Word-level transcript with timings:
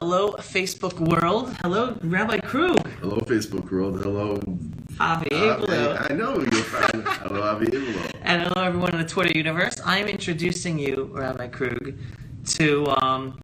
Hello, 0.00 0.32
Facebook 0.38 0.98
world. 0.98 1.54
Hello, 1.60 1.94
Rabbi 2.00 2.38
Krug. 2.38 2.88
Hello, 3.00 3.18
Facebook 3.18 3.70
world. 3.70 4.00
Hello, 4.02 4.40
Avi 4.98 5.28
Avi. 5.30 5.70
I 5.70 6.14
know 6.14 6.40
you're 6.40 6.64
fine. 6.64 7.02
Hello, 7.20 7.42
Avi. 7.42 7.66
And 8.22 8.44
hello, 8.44 8.66
everyone 8.66 8.94
in 8.94 9.02
the 9.02 9.06
Twitter 9.06 9.36
universe. 9.36 9.78
I 9.84 9.98
am 9.98 10.08
introducing 10.08 10.78
you, 10.78 11.10
Rabbi 11.12 11.48
Krug, 11.48 11.98
to 12.46 12.86
um, 13.02 13.38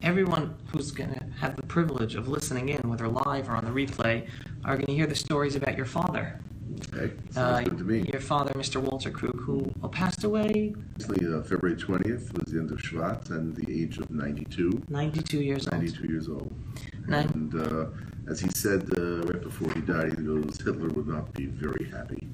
everyone 0.00 0.54
who's 0.68 0.92
going 0.92 1.12
to 1.12 1.24
have 1.40 1.56
the 1.56 1.64
privilege 1.64 2.14
of 2.14 2.28
listening 2.28 2.68
in, 2.68 2.88
whether 2.88 3.08
live 3.08 3.48
or 3.48 3.56
on 3.56 3.64
the 3.64 3.72
replay, 3.72 4.28
are 4.64 4.76
going 4.76 4.86
to 4.86 4.94
hear 4.94 5.08
the 5.08 5.16
stories 5.16 5.56
about 5.56 5.76
your 5.76 5.86
father. 5.86 6.40
Okay, 6.94 7.12
Uh, 7.30 7.32
sounds 7.32 7.68
good 7.68 7.78
to 7.78 7.84
me. 7.84 7.98
Your 8.12 8.20
father, 8.20 8.52
Mr. 8.54 8.80
Walter 8.80 9.10
Krug, 9.10 9.38
who 9.40 9.70
passed 9.92 10.24
away 10.24 10.74
uh, 11.08 11.42
February 11.42 11.76
20th 11.76 12.32
was 12.38 12.52
the 12.52 12.58
end 12.60 12.70
of 12.70 12.78
Shvat 12.78 13.30
and 13.30 13.54
the 13.56 13.66
age 13.82 13.98
of 13.98 14.10
92. 14.10 14.82
92 14.88 15.38
years 15.42 15.66
old. 15.68 15.72
92 15.72 16.08
years 16.08 16.28
old. 16.28 16.52
Nine- 17.06 17.28
And 17.34 17.54
uh, 17.54 17.86
as 18.30 18.40
he 18.40 18.48
said 18.50 18.82
uh, 18.98 19.22
right 19.28 19.42
before 19.42 19.72
he 19.72 19.80
died, 19.80 20.18
he 20.18 20.24
goes, 20.24 20.58
Hitler 20.64 20.88
would 20.88 21.06
not 21.08 21.32
be 21.34 21.46
very 21.46 21.84
happy. 21.90 22.28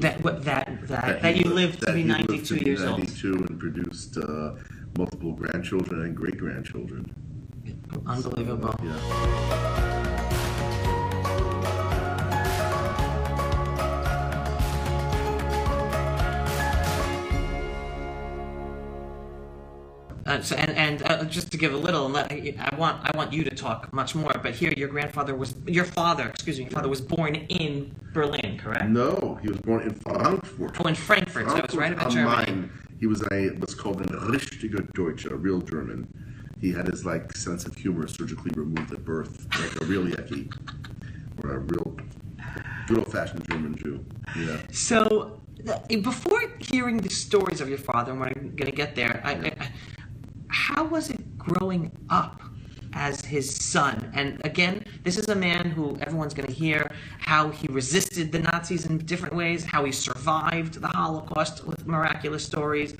That, 0.00 0.20
what, 0.24 0.44
that, 0.44 0.86
that, 0.88 1.22
that, 1.22 1.36
you 1.36 1.44
lived- 1.44 1.80
lived 1.80 1.86
to 1.86 1.92
be 1.92 2.02
he 2.02 2.08
lived 2.08 2.28
92 2.28 2.44
to 2.44 2.54
be 2.64 2.64
years 2.70 2.82
old. 2.82 2.98
92 2.98 3.34
and 3.48 3.58
produced 3.60 4.16
uh, 4.18 4.54
multiple 4.98 5.32
grandchildren 5.32 6.02
and 6.02 6.16
great 6.16 6.38
grandchildren. 6.38 7.02
Unbelievable. 8.06 8.74
Yeah. 8.82 9.92
Uh, 20.26 20.40
so, 20.42 20.56
and 20.56 20.70
and 20.76 21.02
uh, 21.04 21.24
just 21.24 21.52
to 21.52 21.56
give 21.56 21.72
a 21.72 21.76
little, 21.76 22.14
I 22.16 22.74
want 22.76 23.00
I 23.04 23.16
want 23.16 23.32
you 23.32 23.44
to 23.44 23.54
talk 23.54 23.92
much 23.92 24.14
more. 24.14 24.32
But 24.42 24.54
here, 24.54 24.72
your 24.76 24.88
grandfather 24.88 25.36
was 25.36 25.54
your 25.66 25.84
father. 25.84 26.28
Excuse 26.28 26.58
me, 26.58 26.64
your 26.64 26.72
father 26.72 26.88
was 26.88 27.00
born 27.00 27.36
in 27.36 27.94
Berlin, 28.12 28.58
correct? 28.58 28.88
No, 28.88 29.38
he 29.40 29.48
was 29.48 29.58
born 29.58 29.82
in 29.82 29.94
Frankfurt. 29.94 30.76
Oh, 30.80 30.88
in 30.88 30.94
Frankfurt. 30.94 31.48
So 31.48 31.56
I 31.56 31.60
was 31.60 31.76
right 31.76 31.92
about 31.92 32.10
Germany. 32.10 32.52
Main. 32.52 32.70
He 32.98 33.06
was 33.06 33.22
a 33.30 33.50
what's 33.58 33.74
called 33.74 34.00
a 34.00 34.26
richtiger 34.26 34.82
Deutsche, 34.94 35.26
a 35.26 35.36
real 35.36 35.60
German. 35.60 36.08
He 36.60 36.72
had 36.72 36.88
his 36.88 37.04
like 37.04 37.36
sense 37.36 37.64
of 37.66 37.76
humor 37.76 38.08
surgically 38.08 38.50
removed 38.56 38.92
at 38.92 39.04
birth, 39.04 39.46
like 39.60 39.80
a 39.80 39.84
real 39.84 40.04
Yeki, 40.06 40.52
or 41.44 41.56
a 41.56 41.58
real 41.58 41.96
good 42.88 42.98
old 42.98 43.12
fashioned 43.12 43.48
German 43.48 43.76
Jew. 43.76 44.04
Yeah. 44.36 44.58
So 44.72 45.40
before 45.88 46.40
hearing 46.58 46.96
the 46.98 47.10
stories 47.10 47.60
of 47.60 47.68
your 47.68 47.78
father, 47.78 48.12
and 48.12 48.20
we're 48.20 48.32
going 48.32 48.70
to 48.70 48.72
get 48.72 48.94
there, 48.94 49.20
I, 49.24 49.32
I, 49.32 49.68
how 50.48 50.84
was 50.84 51.10
it 51.10 51.38
growing 51.38 51.92
up 52.10 52.40
as 52.92 53.24
his 53.24 53.54
son? 53.54 54.10
And 54.14 54.40
again, 54.44 54.84
this 55.02 55.18
is 55.18 55.28
a 55.28 55.34
man 55.34 55.70
who 55.70 55.96
everyone's 56.00 56.34
going 56.34 56.48
to 56.48 56.54
hear 56.54 56.90
how 57.18 57.50
he 57.50 57.66
resisted 57.68 58.32
the 58.32 58.40
Nazis 58.40 58.86
in 58.86 58.98
different 58.98 59.34
ways, 59.34 59.64
how 59.64 59.84
he 59.84 59.92
survived 59.92 60.80
the 60.80 60.88
Holocaust 60.88 61.66
with 61.66 61.86
miraculous 61.86 62.44
stories. 62.44 62.94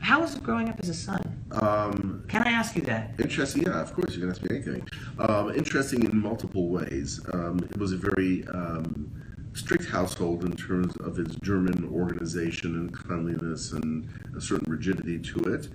How 0.00 0.20
was 0.20 0.36
it 0.36 0.42
growing 0.44 0.68
up 0.68 0.78
as 0.80 0.88
a 0.88 0.94
son? 0.94 1.44
Um, 1.50 2.24
Can 2.28 2.42
I 2.46 2.52
ask 2.52 2.76
you 2.76 2.82
that? 2.82 3.14
Interesting, 3.18 3.62
yeah, 3.62 3.80
of 3.80 3.92
course, 3.94 4.14
you 4.14 4.20
can 4.20 4.30
ask 4.30 4.42
me 4.42 4.56
anything. 4.56 4.88
Um, 5.18 5.50
interesting 5.50 6.04
in 6.04 6.16
multiple 6.16 6.68
ways. 6.68 7.20
Um, 7.32 7.58
it 7.58 7.76
was 7.78 7.92
a 7.92 7.96
very 7.96 8.46
um, 8.54 9.10
strict 9.54 9.86
household 9.86 10.44
in 10.44 10.52
terms 10.52 10.94
of 10.98 11.18
its 11.18 11.34
German 11.36 11.90
organization 11.92 12.76
and 12.76 12.92
cleanliness 12.92 13.72
and 13.72 14.08
a 14.36 14.40
certain 14.40 14.70
rigidity 14.70 15.18
to 15.18 15.40
it. 15.54 15.68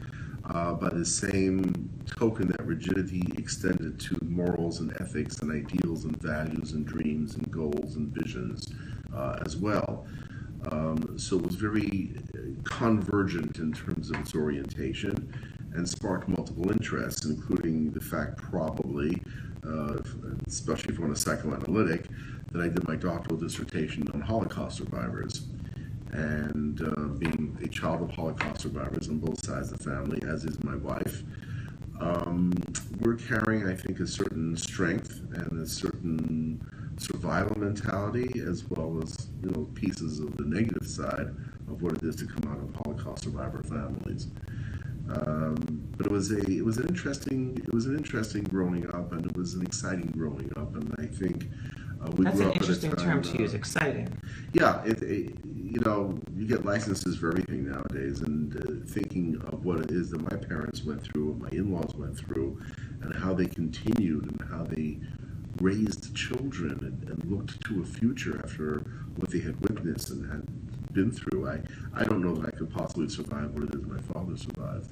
Uh, 0.46 0.74
by 0.74 0.90
the 0.90 1.06
same 1.06 1.90
token, 2.06 2.48
that 2.50 2.66
rigidity 2.66 3.24
extended 3.38 3.98
to 4.00 4.18
morals 4.26 4.82
and 4.82 4.94
ethics 5.00 5.40
and 5.40 5.52
ideals 5.52 6.04
and 6.04 6.22
values 6.22 6.74
and 6.74 6.86
dreams 6.86 7.36
and 7.36 7.50
goals 7.50 7.96
and 7.96 8.10
visions 8.10 8.68
uh, 9.16 9.40
as 9.46 9.56
well. 9.56 10.06
Um, 10.70 11.18
so 11.18 11.38
it 11.38 11.46
was 11.46 11.56
very 11.56 12.16
convergent 12.66 13.58
in 13.58 13.74
terms 13.74 14.10
of 14.10 14.20
its 14.20 14.36
orientation 14.36 15.34
and 15.74 15.88
sparked 15.88 16.28
multiple 16.28 16.72
interests, 16.72 17.26
including 17.26 17.92
the 17.92 18.02
fact, 18.02 18.38
probably, 18.38 19.22
uh, 19.66 19.98
especially 20.46 20.92
if 20.92 21.00
you 21.00 21.06
want 21.06 21.18
a 21.18 21.20
psychoanalytic, 21.20 22.08
that 22.52 22.62
I 22.62 22.68
did 22.68 22.88
my 22.88 22.96
doctoral 22.96 23.40
dissertation 23.40 24.08
on 24.14 24.22
Holocaust 24.22 24.78
survivors. 24.78 25.48
And 26.14 26.80
uh, 26.80 27.08
being 27.18 27.58
a 27.64 27.68
child 27.68 28.04
of 28.04 28.12
Holocaust 28.12 28.62
survivors 28.62 29.10
on 29.10 29.18
both 29.18 29.44
sides 29.44 29.72
of 29.72 29.80
the 29.80 29.84
family, 29.84 30.22
as 30.28 30.46
is 30.46 30.64
my 30.64 30.76
wife, 30.76 31.24
um, 32.00 32.54
we're 33.02 33.16
carrying, 33.16 33.68
I 33.68 33.76
think, 33.76 34.00
a 34.00 34.08
certain 34.08 34.56
strength 34.56 35.22
and 35.34 35.62
a 35.62 35.66
certain 35.66 36.62
survival 36.98 37.58
mentality, 37.60 38.42
as 38.48 38.64
well 38.70 39.02
as 39.02 39.28
you 39.42 39.50
know 39.50 39.68
pieces 39.74 40.20
of 40.20 40.38
the 40.38 40.44
negative 40.44 40.88
side 40.88 41.28
of 41.68 41.82
what 41.82 41.94
it 41.94 42.04
is 42.04 42.16
to 42.18 42.26
come 42.26 42.52
out 42.52 42.60
of 42.60 42.76
Holocaust 42.76 43.24
survivor 43.24 43.64
families. 43.64 44.28
Um, 45.10 45.84
but 45.98 46.06
it 46.06 46.12
was 46.12 46.32
a 46.32 46.40
it 46.40 46.64
was 46.64 46.78
an 46.78 46.88
interesting 46.88 47.58
it 47.58 47.74
was 47.74 47.88
an 47.88 47.98
interesting 47.98 48.44
growing 48.44 48.88
up, 48.94 49.12
and 49.14 49.26
it 49.26 49.36
was 49.36 49.56
an 49.56 49.66
exciting 49.66 50.14
growing 50.16 50.52
up, 50.58 50.76
and 50.76 50.94
I 51.00 51.06
think 51.06 51.50
uh, 52.04 52.12
we 52.12 52.26
That's 52.26 52.38
grew 52.38 52.46
an 52.46 52.52
up 52.52 52.56
at 52.58 52.62
a 52.62 52.62
interesting 52.62 52.92
time, 52.92 53.06
term 53.06 53.22
to 53.24 53.38
uh, 53.38 53.42
use. 53.42 53.54
Exciting. 53.54 54.18
yeah, 54.54 54.84
it, 54.84 55.02
it, 55.02 55.36
you 55.56 55.80
know, 55.82 56.20
you 56.36 56.46
get 56.46 56.66
licenses 56.66 57.18
for 57.18 57.30
everything 57.30 57.70
nowadays, 57.70 58.22
and 58.22 58.56
uh, 58.58 58.92
thinking 58.92 59.42
of 59.48 59.66
what 59.66 59.80
it 59.80 59.92
is 59.92 60.12
that 60.12 60.22
my 60.22 60.38
parents 60.38 60.84
went 60.84 61.02
through, 61.02 61.32
what 61.32 61.52
my 61.52 61.58
in-laws 61.58 61.96
went 61.96 62.18
through, 62.18 62.62
and 63.02 63.16
how 63.16 63.34
they 63.34 63.46
continued 63.46 64.24
and 64.26 64.50
how 64.50 64.64
they 64.64 65.00
raised 65.62 66.16
children 66.16 66.72
and, 66.82 67.10
and 67.10 67.32
looked 67.32 67.62
to 67.66 67.82
a 67.82 67.86
future 67.86 68.40
after 68.44 68.80
what 69.18 69.30
they 69.30 69.40
had 69.40 69.60
witnessed 69.62 70.10
and 70.10 70.30
had 70.30 70.46
been 70.94 71.12
through. 71.12 71.48
I, 71.50 71.60
I 71.96 72.04
don't 72.04 72.22
know 72.24 72.36
that 72.36 72.54
I 72.54 72.58
could 72.58 72.72
possibly 72.72 73.10
survive 73.10 73.52
what 73.52 73.64
it 73.64 73.76
is 73.76 73.86
my 73.86 74.00
father 74.02 74.38
survived. 74.38 74.92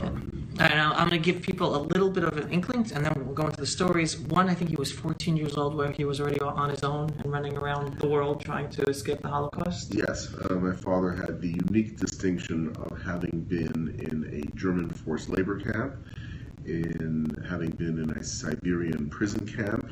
Um, 0.00 0.48
All 0.58 0.66
right, 0.66 0.74
now 0.74 0.92
I'm 0.92 1.08
going 1.08 1.22
to 1.22 1.32
give 1.32 1.42
people 1.42 1.76
a 1.76 1.82
little 1.82 2.10
bit 2.10 2.24
of 2.24 2.36
an 2.36 2.50
inkling, 2.50 2.90
and 2.94 3.04
then 3.04 3.25
we'll 3.36 3.44
go 3.44 3.48
into 3.48 3.60
the 3.60 3.66
stories. 3.66 4.18
One, 4.18 4.48
I 4.48 4.54
think 4.54 4.70
he 4.70 4.76
was 4.76 4.90
14 4.92 5.36
years 5.36 5.56
old, 5.56 5.74
where 5.74 5.90
he 5.92 6.04
was 6.04 6.20
already 6.20 6.40
on 6.40 6.70
his 6.70 6.82
own 6.82 7.10
and 7.18 7.32
running 7.32 7.56
around 7.56 7.98
the 7.98 8.08
world 8.08 8.40
trying 8.40 8.70
to 8.70 8.82
escape 8.84 9.20
the 9.20 9.28
Holocaust. 9.28 9.94
Yes, 9.94 10.32
uh, 10.34 10.54
my 10.54 10.74
father 10.74 11.12
had 11.12 11.40
the 11.40 11.48
unique 11.48 11.98
distinction 11.98 12.74
of 12.76 13.02
having 13.02 13.44
been 13.48 13.94
in 14.10 14.24
a 14.32 14.56
German 14.56 14.88
forced 14.88 15.28
labor 15.28 15.60
camp, 15.60 15.96
in 16.64 17.44
having 17.48 17.70
been 17.70 17.98
in 17.98 18.10
a 18.10 18.24
Siberian 18.24 19.08
prison 19.10 19.46
camp 19.46 19.90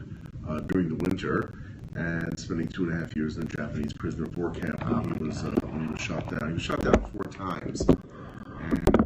uh, 0.49 0.61
during 0.61 0.89
the 0.89 0.97
winter, 0.97 1.59
and 1.95 2.39
spending 2.39 2.67
two 2.69 2.85
and 2.85 2.93
a 2.93 2.97
half 2.97 3.15
years 3.15 3.37
in 3.37 3.43
a 3.43 3.47
Japanese 3.47 3.93
prisoner 3.93 4.25
of 4.25 4.37
war 4.37 4.51
camp 4.51 4.83
when 4.85 5.15
he 5.15 5.25
was 5.25 5.45
uh, 5.45 5.51
when 5.65 5.87
he 5.87 5.93
was 5.93 6.01
shot 6.01 6.29
down. 6.31 6.49
He 6.49 6.55
was 6.55 6.63
shot 6.63 6.81
down 6.81 7.01
four 7.13 7.25
times. 7.25 7.87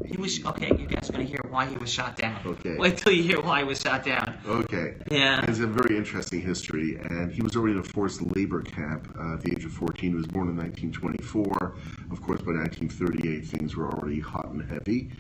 He 0.05 0.17
was 0.17 0.45
okay. 0.45 0.69
You 0.69 0.87
guys 0.87 1.11
are 1.11 1.13
going 1.13 1.27
to 1.27 1.31
hear 1.31 1.41
why 1.51 1.67
he 1.67 1.77
was 1.77 1.91
shot 1.91 2.17
down. 2.17 2.41
Okay. 2.45 2.77
Wait 2.77 2.97
till 2.97 3.13
you 3.13 3.23
hear 3.23 3.41
why 3.41 3.61
he 3.61 3.65
was 3.65 3.81
shot 3.81 4.05
down. 4.05 4.39
Okay. 4.47 4.95
Yeah. 5.11 5.45
It's 5.47 5.61
a 5.61 5.67
very 5.67 5.97
interesting 5.97 6.41
history, 6.41 6.97
and 6.97 7.31
he 7.31 7.43
was 7.43 7.57
already 7.57 7.75
in 7.75 7.81
a 7.81 7.85
forced 7.85 8.23
labor 8.35 8.63
camp 8.63 9.15
uh, 9.19 9.35
at 9.35 9.43
the 9.43 9.53
age 9.53 9.65
of 9.65 9.73
14. 9.73 10.11
He 10.11 10.17
was 10.17 10.27
born 10.27 10.49
in 10.49 10.57
1924. 10.57 11.75
Of 12.11 12.23
course, 12.23 12.41
by 12.41 12.53
1938, 12.53 13.47
things 13.47 13.77
were 13.77 13.93
already 13.93 14.21
hot 14.21 14.51
and 14.51 14.63
heavy. 14.69 15.11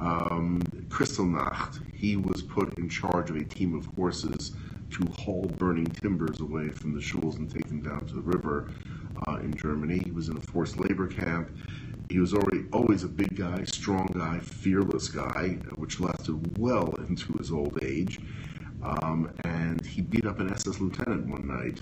Um, 0.00 0.62
Kristallnacht, 0.88 1.80
he 1.94 2.16
was 2.16 2.42
put 2.42 2.76
in 2.78 2.88
charge 2.88 3.30
of 3.30 3.36
a 3.36 3.44
team 3.44 3.74
of 3.74 3.86
horses 3.94 4.52
to 4.90 5.06
haul 5.12 5.46
burning 5.58 5.86
timbers 5.86 6.40
away 6.40 6.68
from 6.68 6.94
the 6.94 7.00
shuls 7.00 7.36
and 7.36 7.50
take 7.50 7.66
them 7.68 7.80
down 7.80 8.00
to 8.06 8.14
the 8.14 8.20
river 8.20 8.70
uh, 9.26 9.36
in 9.36 9.54
Germany. 9.54 10.00
He 10.04 10.10
was 10.10 10.28
in 10.28 10.36
a 10.36 10.40
forced 10.40 10.78
labor 10.78 11.06
camp. 11.06 11.50
He 12.12 12.18
was 12.18 12.34
already 12.34 12.66
always 12.74 13.04
a 13.04 13.08
big 13.08 13.36
guy, 13.36 13.64
strong 13.64 14.06
guy, 14.14 14.38
fearless 14.40 15.08
guy, 15.08 15.56
which 15.76 15.98
lasted 15.98 16.58
well 16.58 16.94
into 17.08 17.32
his 17.38 17.50
old 17.50 17.78
age. 17.82 18.20
Um, 18.82 19.32
and 19.44 19.80
he 19.86 20.02
beat 20.02 20.26
up 20.26 20.38
an 20.38 20.52
SS 20.52 20.78
lieutenant 20.78 21.26
one 21.26 21.46
night. 21.46 21.80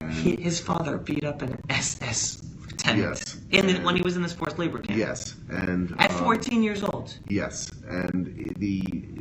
And 0.00 0.10
He, 0.14 0.36
his 0.36 0.58
father 0.60 0.96
beat 0.96 1.24
up 1.24 1.42
an 1.42 1.60
SS 1.68 2.42
lieutenant 2.62 2.98
Yes. 3.18 3.36
in 3.50 3.66
the, 3.66 3.74
when 3.80 3.96
he 3.96 4.00
was 4.00 4.16
in 4.16 4.22
this 4.22 4.32
forced 4.32 4.58
labor 4.58 4.78
camp. 4.78 4.98
yes, 4.98 5.34
and 5.50 5.94
At 5.98 6.10
um, 6.12 6.24
14 6.24 6.62
years 6.62 6.82
old. 6.82 7.18
Yes, 7.28 7.70
and 7.86 8.54
the 8.58 8.80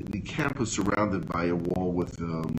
the 0.09 0.21
camp 0.21 0.57
was 0.57 0.71
surrounded 0.71 1.27
by 1.27 1.45
a 1.45 1.55
wall 1.55 1.91
with 1.91 2.21
um, 2.21 2.55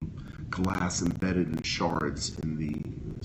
glass 0.51 1.01
embedded 1.01 1.47
in 1.47 1.61
shards 1.63 2.37
in 2.43 2.57
the 2.57 2.75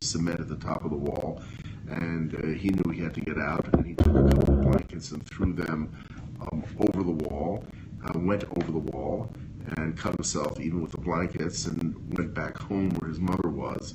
cement 0.03 0.41
at 0.41 0.49
the 0.49 0.57
top 0.57 0.85
of 0.85 0.91
the 0.93 0.97
wall, 0.97 1.43
and 1.91 2.35
uh, 2.35 2.59
he 2.59 2.71
knew 2.71 2.91
he 2.91 3.01
had 3.01 3.15
to 3.15 3.21
get 3.21 3.39
out, 3.39 3.67
and 3.75 3.87
he 3.87 3.95
took 3.95 4.15
a 4.15 4.23
couple 4.23 4.55
of 4.55 4.61
blankets 4.63 5.11
and 5.13 5.25
threw 5.27 5.53
them 5.53 5.93
um, 6.41 6.65
over 6.79 7.03
the 7.03 7.11
wall, 7.11 7.65
uh, 8.05 8.19
went 8.19 8.45
over 8.45 8.73
the 8.73 8.79
wall, 8.79 9.31
and 9.77 9.97
cut 9.97 10.15
himself 10.15 10.59
even 10.61 10.81
with 10.81 10.93
the 10.93 10.99
blankets, 10.99 11.67
and 11.67 11.95
went 12.17 12.35
back 12.35 12.57
home 12.57 12.91
where 12.91 13.09
his 13.09 13.21
mother 13.21 13.49
was. 13.49 13.95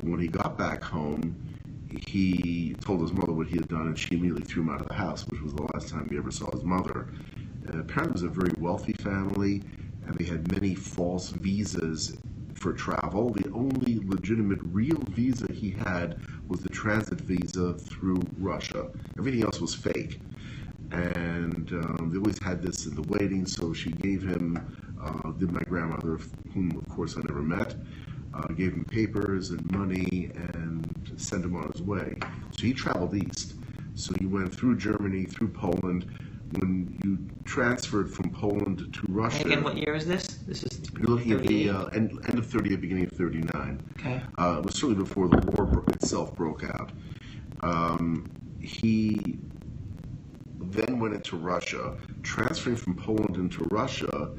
When 0.00 0.20
he 0.20 0.28
got 0.28 0.56
back 0.56 0.82
home, 0.82 1.36
he 2.06 2.74
told 2.80 3.00
his 3.00 3.12
mother 3.12 3.32
what 3.32 3.48
he 3.48 3.56
had 3.56 3.68
done, 3.68 3.88
and 3.88 3.98
she 3.98 4.14
immediately 4.14 4.42
threw 4.42 4.62
him 4.62 4.70
out 4.70 4.80
of 4.80 4.88
the 4.88 4.94
house, 4.94 5.26
which 5.26 5.40
was 5.40 5.54
the 5.54 5.66
last 5.74 5.88
time 5.88 6.08
he 6.10 6.16
ever 6.16 6.30
saw 6.30 6.50
his 6.50 6.64
mother. 6.64 7.08
Uh, 7.72 7.78
apparently, 7.78 8.12
was 8.12 8.22
a 8.22 8.28
very 8.28 8.52
wealthy 8.58 8.92
family, 8.94 9.62
and 10.06 10.16
they 10.18 10.24
had 10.24 10.50
many 10.52 10.74
false 10.74 11.30
visas 11.30 12.16
for 12.54 12.72
travel. 12.72 13.30
The 13.30 13.50
only 13.52 14.00
legitimate 14.04 14.58
real 14.62 14.98
visa 15.10 15.46
he 15.52 15.70
had 15.70 16.20
was 16.48 16.60
the 16.60 16.68
transit 16.70 17.20
visa 17.20 17.74
through 17.74 18.20
Russia. 18.38 18.88
Everything 19.18 19.42
else 19.44 19.60
was 19.60 19.74
fake. 19.74 20.20
And 20.90 21.70
um, 21.72 22.10
they 22.10 22.18
always 22.18 22.38
had 22.42 22.62
this 22.62 22.86
in 22.86 22.94
the 22.94 23.02
waiting, 23.02 23.46
so 23.46 23.72
she 23.74 23.90
gave 23.92 24.22
him, 24.22 24.58
uh, 25.02 25.32
did 25.32 25.52
my 25.52 25.62
grandmother, 25.68 26.18
whom 26.54 26.70
of 26.76 26.88
course 26.88 27.16
I 27.16 27.20
never 27.28 27.42
met, 27.42 27.76
uh, 28.32 28.46
gave 28.54 28.72
him 28.72 28.84
papers 28.84 29.50
and 29.50 29.70
money 29.72 30.30
and 30.54 30.86
sent 31.16 31.44
him 31.44 31.56
on 31.56 31.70
his 31.72 31.82
way. 31.82 32.14
So 32.52 32.62
he 32.66 32.72
traveled 32.72 33.14
east. 33.14 33.54
So 33.94 34.14
he 34.18 34.26
went 34.26 34.54
through 34.54 34.76
Germany, 34.76 35.24
through 35.24 35.48
Poland. 35.48 36.06
When 36.52 36.98
you 37.04 37.18
transferred 37.44 38.10
from 38.10 38.30
Poland 38.30 38.92
to 38.92 39.00
Russia, 39.08 39.44
Again, 39.44 39.62
what 39.62 39.76
year 39.76 39.94
is 39.94 40.06
this? 40.06 40.26
This 40.46 40.62
is. 40.62 40.80
you're 40.98 41.08
looking 41.08 41.32
at 41.32 41.42
the 41.42 41.68
uh, 41.70 41.84
end, 41.86 42.18
end 42.28 42.38
of 42.38 42.46
30, 42.46 42.76
beginning 42.76 43.04
of 43.04 43.12
39. 43.12 43.82
Okay. 43.98 44.22
Uh, 44.38 44.56
it 44.58 44.64
was 44.64 44.74
certainly 44.74 44.96
before 45.02 45.28
the 45.28 45.38
war 45.52 45.66
bro- 45.66 45.84
itself 45.92 46.34
broke 46.34 46.64
out. 46.64 46.90
Um, 47.60 48.30
he 48.60 49.38
then 50.58 50.98
went 50.98 51.14
into 51.14 51.36
Russia. 51.36 51.96
Transferring 52.22 52.76
from 52.76 52.94
Poland 52.94 53.36
into 53.36 53.66
Russia, 53.70 54.30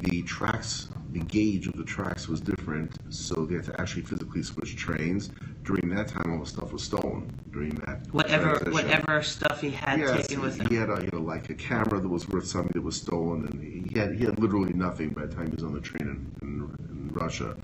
the 0.00 0.22
tracks, 0.22 0.88
the 1.12 1.20
gauge 1.20 1.66
of 1.66 1.74
the 1.74 1.84
tracks 1.84 2.28
was 2.28 2.40
different, 2.40 2.92
so 3.10 3.46
they 3.46 3.56
had 3.56 3.64
to 3.64 3.80
actually 3.80 4.02
physically 4.02 4.42
switch 4.42 4.76
trains. 4.76 5.30
During 5.64 5.88
that 5.94 6.08
time, 6.08 6.32
all 6.32 6.40
the 6.40 6.46
stuff 6.46 6.72
was 6.72 6.82
stolen. 6.84 7.30
During 7.52 7.74
that 7.86 8.10
Whatever, 8.12 8.56
transition. 8.58 8.72
whatever 8.72 9.22
stuff 9.22 9.60
he 9.60 9.70
had 9.70 9.98
Yes, 9.98 10.26
taken 10.28 10.40
with 10.42 10.54
he, 10.56 10.60
him. 10.60 10.66
he 10.68 10.74
had 10.76 10.88
a, 10.90 11.02
you 11.02 11.10
know, 11.12 11.20
like 11.24 11.50
a 11.50 11.54
camera 11.54 12.00
that 12.00 12.08
was 12.08 12.28
worth 12.28 12.46
something 12.46 12.72
that 12.74 12.82
was 12.82 12.96
stolen, 12.96 13.46
and 13.46 13.62
he 13.62 13.98
had 13.98 14.14
he 14.14 14.24
had 14.24 14.38
literally 14.38 14.72
nothing 14.72 15.10
by 15.10 15.26
the 15.26 15.34
time 15.34 15.46
he 15.46 15.52
was 15.52 15.64
on 15.64 15.72
the 15.74 15.80
train 15.80 16.32
in, 16.42 16.48
in, 16.48 16.74
in 16.90 17.08
Russia. 17.12 17.56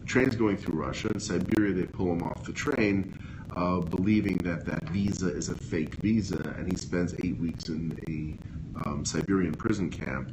The 0.00 0.06
train's 0.06 0.36
going 0.36 0.56
through 0.56 0.78
Russia. 0.78 1.08
In 1.14 1.20
Siberia, 1.20 1.72
they 1.74 1.86
pull 1.86 2.12
him 2.12 2.22
off 2.22 2.44
the 2.44 2.52
train, 2.52 3.14
uh, 3.56 3.80
believing 3.80 4.36
that 4.38 4.64
that 4.66 4.88
visa 4.90 5.28
is 5.34 5.48
a 5.48 5.56
fake 5.56 5.96
visa, 5.96 6.54
and 6.58 6.70
he 6.70 6.76
spends 6.76 7.14
eight 7.24 7.38
weeks 7.38 7.68
in 7.68 7.98
a 8.08 8.38
um, 8.88 9.04
Siberian 9.04 9.54
prison 9.54 9.90
camp 9.90 10.30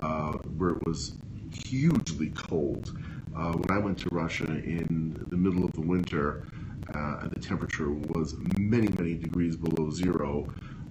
uh, 0.00 0.32
where 0.56 0.70
it 0.70 0.86
was 0.86 1.14
hugely 1.64 2.30
cold. 2.30 2.92
Uh, 3.34 3.52
when 3.52 3.70
I 3.70 3.78
went 3.78 3.98
to 3.98 4.08
Russia 4.10 4.44
in 4.44 5.24
the 5.28 5.36
middle 5.36 5.64
of 5.64 5.72
the 5.72 5.80
winter, 5.80 6.44
uh, 6.94 7.28
the 7.28 7.40
temperature 7.40 7.90
was 7.90 8.34
many, 8.58 8.88
many 8.88 9.14
degrees 9.14 9.56
below 9.56 9.90
zero. 9.90 10.46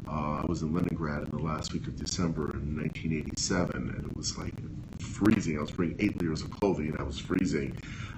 Uh, 0.07 0.41
I 0.41 0.45
was 0.47 0.61
in 0.61 0.73
Leningrad 0.73 1.23
in 1.23 1.29
the 1.29 1.43
last 1.43 1.73
week 1.73 1.87
of 1.87 1.95
December 1.95 2.51
in 2.53 2.75
1987, 2.77 3.75
and 3.75 4.05
it 4.05 4.17
was 4.17 4.37
like 4.37 4.53
freezing. 4.99 5.57
I 5.57 5.61
was 5.61 5.77
wearing 5.77 5.95
eight 5.99 6.21
layers 6.21 6.41
of 6.41 6.49
clothing, 6.51 6.87
and 6.89 6.97
I 6.99 7.03
was 7.03 7.19
freezing. 7.19 7.77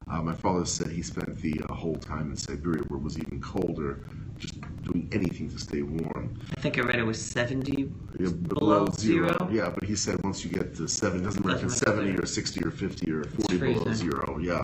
Uh, 0.10 0.22
my 0.22 0.34
father 0.34 0.66
said 0.66 0.88
he 0.90 1.02
spent 1.02 1.42
the 1.42 1.62
whole 1.70 1.96
time 1.96 2.32
in 2.32 2.38
Siberia, 2.38 2.84
where 2.88 3.00
it 3.00 3.04
was 3.04 3.18
even 3.18 3.40
colder, 3.40 4.00
just 4.38 4.56
doing 4.84 5.08
anything 5.12 5.50
to 5.50 5.60
stay 5.60 5.82
warm. 5.82 6.40
I 6.58 6.62
think 6.62 6.78
I 6.78 6.82
read 6.82 6.96
it 6.98 7.04
was 7.04 7.24
70 7.24 7.92
Yeah, 8.20 8.30
below 8.30 8.88
zero. 8.98 9.50
Yeah, 9.52 9.70
but 9.70 9.84
he 9.84 9.96
said 9.96 10.22
once 10.24 10.44
you 10.44 10.52
get 10.52 10.76
to 10.76 10.88
seven, 10.88 11.24
doesn't 11.24 11.46
matter 11.46 11.60
if 11.60 11.64
it's 11.66 11.78
70 11.78 12.18
or 12.18 12.26
60 12.26 12.64
or 12.66 12.72
50 12.72 13.12
or 13.12 13.24
40 13.24 13.58
below 13.58 13.94
zero. 13.94 14.40
Yeah. 14.42 14.64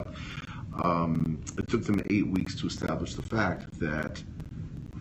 Um, 0.83 1.39
it 1.57 1.67
took 1.67 1.83
them 1.85 2.01
eight 2.09 2.27
weeks 2.27 2.55
to 2.61 2.67
establish 2.67 3.15
the 3.15 3.23
fact 3.23 3.79
that 3.79 4.21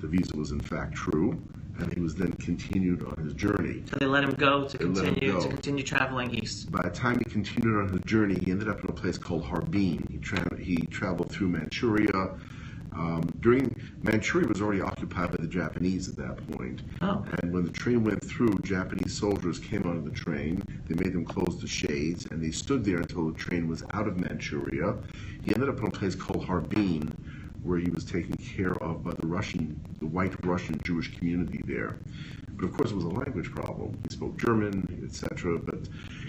the 0.01 0.07
visa 0.07 0.37
was 0.37 0.51
in 0.51 0.61
fact 0.61 0.95
true, 0.95 1.39
and 1.79 1.93
he 1.93 2.01
was 2.01 2.15
then 2.15 2.33
continued 2.33 3.03
on 3.05 3.25
his 3.25 3.35
journey. 3.35 3.83
So 3.91 3.97
they 3.99 4.07
let 4.07 4.25
him 4.25 4.35
go 4.35 4.67
to 4.67 4.79
They 4.79 4.85
continue 4.85 5.41
to 5.41 5.49
continue 5.49 5.85
traveling 5.85 6.35
east. 6.35 6.71
By 6.73 6.83
the 6.83 6.91
time 6.91 7.19
he 7.19 7.31
continued 7.31 7.77
on 7.79 7.89
his 7.91 8.01
journey, 8.03 8.39
he 8.43 8.51
ended 8.51 8.69
up 8.69 8.81
in 8.83 8.89
a 8.89 8.93
place 8.93 9.19
called 9.19 9.45
Harbin. 9.45 10.07
He, 10.11 10.19
tra- 10.19 10.59
he 10.59 10.77
traveled 10.91 11.31
through 11.31 11.49
Manchuria. 11.49 12.31
Um, 12.97 13.29
during 13.41 13.77
Manchuria 14.03 14.49
was 14.49 14.63
already 14.63 14.81
occupied 14.81 15.31
by 15.31 15.37
the 15.39 15.47
Japanese 15.47 16.09
at 16.09 16.17
that 16.17 16.51
point. 16.53 16.81
Oh. 17.03 17.25
And 17.43 17.53
when 17.53 17.65
the 17.65 17.71
train 17.71 18.03
went 18.05 18.25
through, 18.25 18.59
Japanese 18.63 19.17
soldiers 19.17 19.59
came 19.59 19.83
onto 19.83 20.03
the 20.03 20.17
train. 20.17 20.63
They 20.89 20.95
made 20.95 21.13
them 21.13 21.27
close 21.27 21.61
the 21.61 21.67
shades, 21.67 22.27
and 22.27 22.43
they 22.43 22.51
stood 22.51 22.85
there 22.85 22.99
until 22.99 23.29
the 23.31 23.37
train 23.39 23.69
was 23.69 23.83
out 23.93 24.09
of 24.09 24.19
Manchuria. 24.19 24.97
He 25.45 25.55
ended 25.55 25.69
up 25.69 25.79
in 25.79 25.87
a 25.87 25.91
place 25.91 26.15
called 26.15 26.47
Harbin, 26.47 27.13
where 27.63 27.79
he 27.79 27.91
was 27.91 28.05
taken 28.05 28.35
care 28.37 28.75
of 28.83 29.05
by 29.05 29.13
the 29.13 29.27
Russian, 29.27 29.79
the 29.99 30.07
white 30.07 30.35
Russian 30.45 30.81
Jewish 30.83 31.19
community 31.19 31.61
there. 31.67 31.99
But 32.57 32.65
of 32.65 32.73
course, 32.73 32.93
it 32.93 32.95
was 32.97 33.05
a 33.05 33.09
language 33.09 33.51
problem. 33.51 33.99
He 34.09 34.15
spoke 34.15 34.39
German, 34.39 35.03
etc. 35.05 35.59
But 35.59 35.81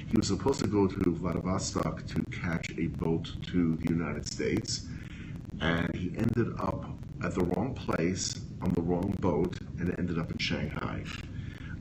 he 0.08 0.18
was 0.18 0.28
supposed 0.28 0.60
to 0.60 0.68
go 0.68 0.88
to 0.88 1.12
Vladivostok 1.12 2.06
to 2.08 2.22
catch 2.32 2.72
a 2.78 2.88
boat 2.88 3.32
to 3.44 3.78
the 3.78 3.90
United 3.90 4.26
States, 4.26 4.88
and 5.62 5.94
he 5.96 6.10
ended 6.18 6.54
up 6.60 6.86
at 7.24 7.34
the 7.34 7.44
wrong 7.46 7.74
place 7.74 8.42
on 8.62 8.72
the 8.74 8.82
wrong 8.82 9.16
boat 9.20 9.58
and 9.80 9.94
ended 9.98 10.20
up 10.20 10.32
in 10.32 10.38
Shanghai. 10.38 11.04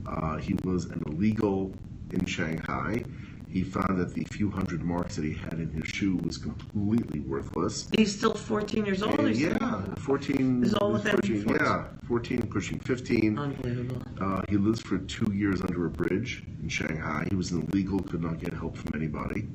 Uh, 0.05 0.37
he 0.37 0.55
was 0.63 0.85
an 0.85 1.03
illegal 1.07 1.73
in 2.11 2.25
Shanghai. 2.25 3.03
He 3.49 3.63
found 3.63 3.97
that 3.99 4.13
the 4.13 4.25
few 4.25 4.51
hundred 4.51 4.83
marks 4.83 5.15
that 5.15 5.23
he 5.23 5.33
had 5.33 5.53
in 5.53 5.69
his 5.71 5.87
shoe 5.87 6.17
was 6.17 6.37
completely 6.37 7.21
worthless. 7.21 7.87
He's 7.95 8.15
still 8.15 8.33
14 8.33 8.85
years 8.85 9.01
old. 9.01 9.19
And 9.19 9.35
yeah, 9.35 9.81
14, 9.99 10.63
is 10.63 10.73
all 10.73 10.91
within 10.91 11.15
pushing, 11.15 11.43
14. 11.43 11.65
yeah, 11.65 11.85
14, 12.07 12.41
pushing 12.47 12.79
15. 12.79 13.39
unbelievable. 13.39 14.01
Uh, 14.19 14.41
he 14.49 14.57
lives 14.57 14.81
for 14.81 14.97
two 14.99 15.31
years 15.33 15.61
under 15.61 15.85
a 15.85 15.89
bridge 15.89 16.43
in 16.61 16.67
Shanghai. 16.67 17.25
He 17.29 17.35
was 17.35 17.51
illegal, 17.51 17.99
could 17.99 18.21
not 18.21 18.39
get 18.39 18.53
help 18.53 18.75
from 18.75 18.99
anybody. 18.99 19.47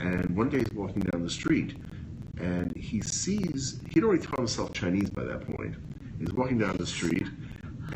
And 0.00 0.34
one 0.34 0.48
day 0.48 0.58
he's 0.58 0.72
walking 0.72 1.02
down 1.02 1.22
the 1.22 1.30
street 1.30 1.76
and 2.40 2.74
he 2.76 3.00
sees, 3.02 3.80
he'd 3.90 4.02
already 4.02 4.22
taught 4.22 4.38
himself 4.38 4.72
Chinese 4.72 5.10
by 5.10 5.24
that 5.24 5.46
point. 5.56 5.74
He's 6.18 6.32
walking 6.32 6.58
down 6.58 6.76
the 6.76 6.86
street 6.86 7.26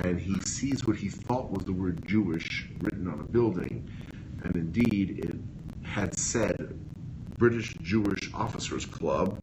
and 0.02 0.20
he 0.20 0.38
sees 0.40 0.86
what 0.86 0.96
he 0.96 1.08
thought 1.08 1.50
was 1.50 1.64
the 1.64 1.72
word 1.72 2.06
Jewish 2.06 2.70
written 2.80 3.08
on 3.08 3.20
a 3.20 3.32
building. 3.32 3.88
And 4.42 4.56
indeed, 4.56 5.24
it 5.24 5.36
had 5.86 6.18
said 6.18 6.74
British 7.38 7.74
Jewish 7.82 8.32
Officers 8.34 8.84
Club, 8.84 9.42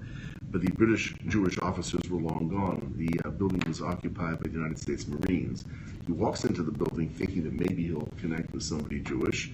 but 0.51 0.61
the 0.61 0.71
British 0.73 1.15
Jewish 1.27 1.57
officers 1.59 2.01
were 2.09 2.19
long 2.19 2.49
gone. 2.49 2.93
The 2.97 3.27
uh, 3.27 3.31
building 3.31 3.61
was 3.65 3.81
occupied 3.81 4.39
by 4.39 4.49
the 4.49 4.55
United 4.55 4.77
States 4.77 5.07
Marines. 5.07 5.65
He 6.05 6.11
walks 6.11 6.43
into 6.43 6.63
the 6.63 6.71
building 6.71 7.09
thinking 7.09 7.43
that 7.43 7.53
maybe 7.53 7.87
he'll 7.87 8.09
connect 8.17 8.51
with 8.53 8.63
somebody 8.63 8.99
Jewish, 8.99 9.51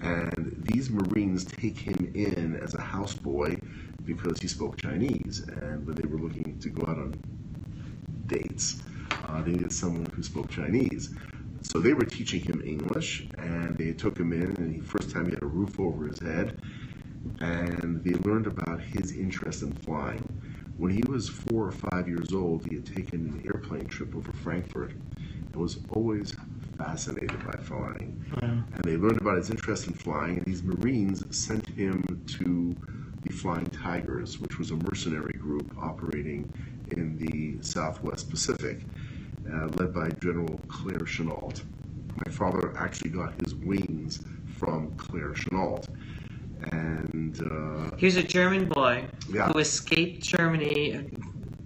and 0.00 0.54
these 0.58 0.90
Marines 0.90 1.44
take 1.44 1.78
him 1.78 2.12
in 2.14 2.56
as 2.62 2.74
a 2.74 2.78
houseboy 2.78 3.58
because 4.04 4.38
he 4.40 4.48
spoke 4.48 4.76
Chinese. 4.80 5.44
And 5.60 5.86
when 5.86 5.96
they 5.96 6.08
were 6.08 6.18
looking 6.18 6.58
to 6.60 6.68
go 6.68 6.82
out 6.90 6.98
on 6.98 7.14
dates, 8.26 8.82
uh, 9.28 9.42
they 9.42 9.52
needed 9.52 9.72
someone 9.72 10.06
who 10.14 10.22
spoke 10.22 10.50
Chinese. 10.50 11.10
So 11.62 11.78
they 11.78 11.92
were 11.92 12.04
teaching 12.04 12.40
him 12.40 12.62
English, 12.64 13.28
and 13.38 13.76
they 13.76 13.92
took 13.92 14.18
him 14.18 14.32
in, 14.32 14.56
and 14.56 14.74
the 14.74 14.80
first 14.80 15.10
time 15.10 15.26
he 15.26 15.32
had 15.32 15.42
a 15.42 15.46
roof 15.46 15.78
over 15.78 16.06
his 16.06 16.18
head, 16.20 16.58
and 17.40 18.02
they 18.02 18.14
learned 18.28 18.46
about 18.46 18.80
his 18.80 19.12
interest 19.12 19.62
in 19.62 19.72
flying. 19.72 20.24
When 20.78 20.90
he 20.90 21.02
was 21.06 21.28
four 21.28 21.66
or 21.66 21.72
five 21.72 22.08
years 22.08 22.32
old, 22.32 22.66
he 22.68 22.76
had 22.76 22.86
taken 22.86 23.20
an 23.20 23.42
airplane 23.44 23.86
trip 23.86 24.16
over 24.16 24.32
Frankfurt 24.32 24.92
and 25.52 25.56
was 25.56 25.78
always 25.90 26.34
fascinated 26.78 27.44
by 27.44 27.58
flying. 27.60 28.24
And 28.40 28.82
they 28.84 28.96
learned 28.96 29.20
about 29.20 29.36
his 29.36 29.50
interest 29.50 29.86
in 29.86 29.92
flying, 29.92 30.38
and 30.38 30.46
these 30.46 30.62
Marines 30.62 31.22
sent 31.36 31.68
him 31.68 32.02
to 32.38 32.74
the 33.22 33.32
Flying 33.32 33.66
Tigers, 33.66 34.40
which 34.40 34.58
was 34.58 34.70
a 34.70 34.76
mercenary 34.76 35.34
group 35.38 35.72
operating 35.80 36.50
in 36.92 37.16
the 37.18 37.62
Southwest 37.62 38.30
Pacific, 38.30 38.80
uh, 39.52 39.66
led 39.76 39.92
by 39.92 40.08
General 40.22 40.60
Claire 40.68 41.00
Chennault. 41.00 41.62
My 42.26 42.32
father 42.32 42.74
actually 42.76 43.10
got 43.10 43.34
his 43.44 43.54
wings 43.54 44.24
from 44.46 44.90
Claire 44.96 45.32
Chennault. 45.32 45.84
And 46.72 47.40
uh, 47.40 47.96
Here's 47.96 48.16
a 48.16 48.22
German 48.22 48.68
boy 48.68 49.06
Yeah. 49.32 49.48
who 49.48 49.58
escaped 49.60 50.22
Germany, 50.22 51.08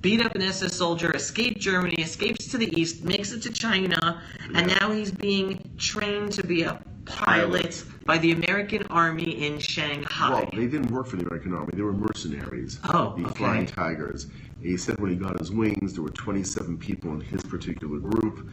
beat 0.01 0.25
up 0.25 0.35
an 0.35 0.43
SS 0.43 0.77
soldier, 0.77 1.11
escaped 1.13 1.61
Germany, 1.61 1.97
escapes 1.99 2.47
to 2.49 2.59
the 2.59 2.79
east, 2.81 3.03
makes 3.05 3.33
it 3.33 3.43
to 3.43 3.53
China, 3.53 4.23
and 4.55 4.67
now 4.79 4.93
he's 4.93 5.11
being 5.11 5.59
trained 5.79 6.33
to 6.33 6.47
be 6.47 6.63
a 6.63 6.81
pilot 7.07 7.85
by 8.07 8.19
the 8.19 8.33
American 8.33 8.85
Army 8.91 9.45
in 9.47 9.59
Shanghai. 9.59 10.31
Well, 10.31 10.49
they 10.53 10.67
didn't 10.67 10.91
work 10.91 11.07
for 11.07 11.17
the 11.17 11.27
American 11.27 11.55
Army. 11.55 11.73
They 11.75 11.83
were 11.83 11.93
mercenaries. 11.93 12.79
Oh, 12.85 13.15
the 13.17 13.27
okay. 13.27 13.35
Flying 13.35 13.67
Tigers. 13.67 14.27
He 14.61 14.77
said 14.77 14.99
when 14.99 15.11
he 15.11 15.17
got 15.17 15.39
his 15.39 15.51
wings, 15.51 15.95
there 15.95 16.03
were 16.03 16.11
27 16.11 16.79
people 16.79 17.13
in 17.13 17.21
his 17.21 17.43
particular 17.43 17.99
group, 17.99 18.49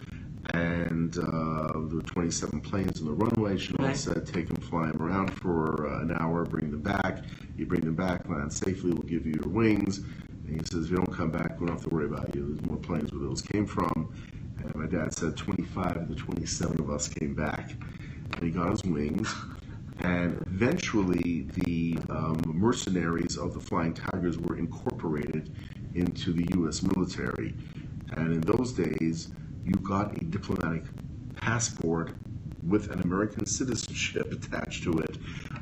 and 0.54 1.18
uh, 1.18 1.72
there 1.88 1.96
were 1.98 2.02
27 2.02 2.60
planes 2.62 3.00
on 3.00 3.06
the 3.08 3.14
runway. 3.14 3.56
Chennault 3.56 3.80
Right. 3.88 3.98
said, 3.98 4.26
take 4.26 4.48
them, 4.48 4.58
fly 4.58 4.88
them 4.92 5.02
around 5.02 5.30
for 5.34 5.88
uh, 5.88 6.02
an 6.02 6.16
hour, 6.20 6.44
bring 6.46 6.72
them 6.72 6.82
back. 6.82 7.24
You 7.58 7.66
bring 7.66 7.82
them 7.82 7.96
back, 7.96 8.28
land 8.28 8.52
safely, 8.52 8.92
we'll 8.92 9.04
give 9.04 9.26
you 9.26 9.34
your 9.42 9.50
wings. 9.54 10.00
And 10.48 10.60
he 10.60 10.66
says, 10.66 10.86
if 10.86 10.92
you 10.92 10.98
don't 10.98 11.14
come 11.16 11.32
back, 11.32 11.60
we 11.60 11.68
don't 11.68 11.76
have 11.78 11.84
to 11.88 11.90
worry 11.96 12.06
about 12.06 12.34
you. 12.36 12.48
There's 12.56 12.66
more 12.70 12.78
planes 12.80 13.12
where 13.14 13.22
those 13.28 13.42
came 13.42 13.66
from. 13.66 14.14
And 14.58 14.76
my 14.76 14.88
dad 14.88 15.14
said 15.14 15.38
25 15.38 15.96
of 15.98 16.08
the 16.10 16.16
27 16.16 16.80
of 16.82 16.90
us 16.90 17.08
came 17.08 17.34
back. 17.34 17.72
He 18.40 18.52
got 18.52 18.72
his 18.72 18.84
wings. 18.84 19.34
And 20.00 20.42
eventually, 20.48 21.48
the 21.54 21.98
um, 22.10 22.42
mercenaries 22.46 23.38
of 23.38 23.54
the 23.54 23.60
Flying 23.60 23.94
Tigers 23.94 24.38
were 24.38 24.58
incorporated 24.58 25.54
into 25.94 26.34
the 26.34 26.48
U.S. 26.56 26.82
military. 26.82 27.54
And 28.14 28.34
in 28.34 28.42
those 28.42 28.74
days, 28.74 29.30
you 29.64 29.74
got 29.74 30.18
a 30.18 30.26
diplomatic 30.26 30.84
passport 31.36 32.16
with 32.68 32.92
an 32.92 33.02
American 33.02 33.46
citizenship 33.46 34.32
attached 34.32 34.84
to 34.84 34.92
it 35.00 35.18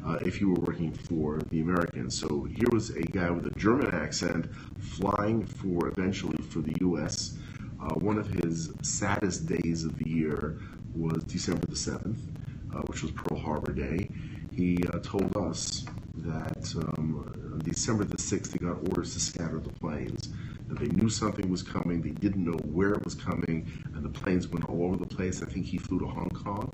uh, 0.05 0.17
if 0.21 0.39
you 0.41 0.49
were 0.49 0.61
working 0.61 0.91
for 0.91 1.39
the 1.49 1.61
Americans. 1.61 2.17
So 2.17 2.43
here 2.43 2.67
was 2.71 2.91
a 2.91 3.01
guy 3.01 3.29
with 3.29 3.45
a 3.47 3.59
German 3.59 3.93
accent 3.93 4.49
flying 4.79 5.45
for 5.45 5.87
eventually 5.87 6.41
for 6.43 6.59
the 6.59 6.75
U.S. 6.81 7.37
Uh, 7.81 7.93
one 7.95 8.17
of 8.17 8.27
his 8.27 8.71
saddest 8.81 9.45
days 9.47 9.83
of 9.83 9.97
the 9.97 10.09
year 10.09 10.59
was 10.95 11.23
December 11.23 11.65
the 11.67 11.75
7th, 11.75 12.17
uh, 12.17 12.38
which 12.87 13.03
was 13.03 13.11
Pearl 13.11 13.39
Harbor 13.39 13.71
Day. 13.71 14.09
He 14.51 14.77
uh, 14.93 14.99
told 14.99 15.35
us 15.37 15.85
that 16.17 16.73
um, 16.75 17.31
on 17.53 17.59
December 17.59 18.03
the 18.03 18.17
6th, 18.17 18.53
he 18.53 18.59
got 18.59 18.77
orders 18.89 19.13
to 19.13 19.19
scatter 19.19 19.59
the 19.59 19.71
planes. 19.73 20.29
That 20.67 20.79
they 20.79 20.87
knew 20.87 21.09
something 21.09 21.49
was 21.49 21.63
coming, 21.63 22.01
they 22.01 22.11
didn't 22.11 22.45
know 22.45 22.57
where 22.57 22.91
it 22.91 23.03
was 23.03 23.15
coming, 23.15 23.65
and 23.95 24.03
the 24.03 24.09
planes 24.09 24.47
went 24.47 24.69
all 24.69 24.83
over 24.83 24.97
the 24.97 25.05
place. 25.05 25.41
I 25.41 25.45
think 25.45 25.65
he 25.65 25.77
flew 25.77 25.99
to 25.99 26.05
Hong 26.05 26.29
Kong. 26.29 26.71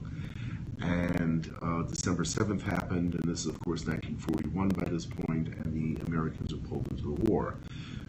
And 0.82 1.50
uh, 1.62 1.84
December 1.84 2.24
7th 2.24 2.62
happened, 2.62 3.16
and 3.16 3.24
this 3.24 3.42
is, 3.42 3.46
of 3.48 3.60
course, 3.62 3.86
1941 3.86 4.70
by 4.70 4.90
this 4.90 5.06
point, 5.06 5.48
and 5.48 5.74
the 5.74 6.02
Americans 6.08 6.54
were 6.54 6.60
pulled 6.60 6.88
into 6.92 7.16
the 7.16 7.32
war. 7.32 7.56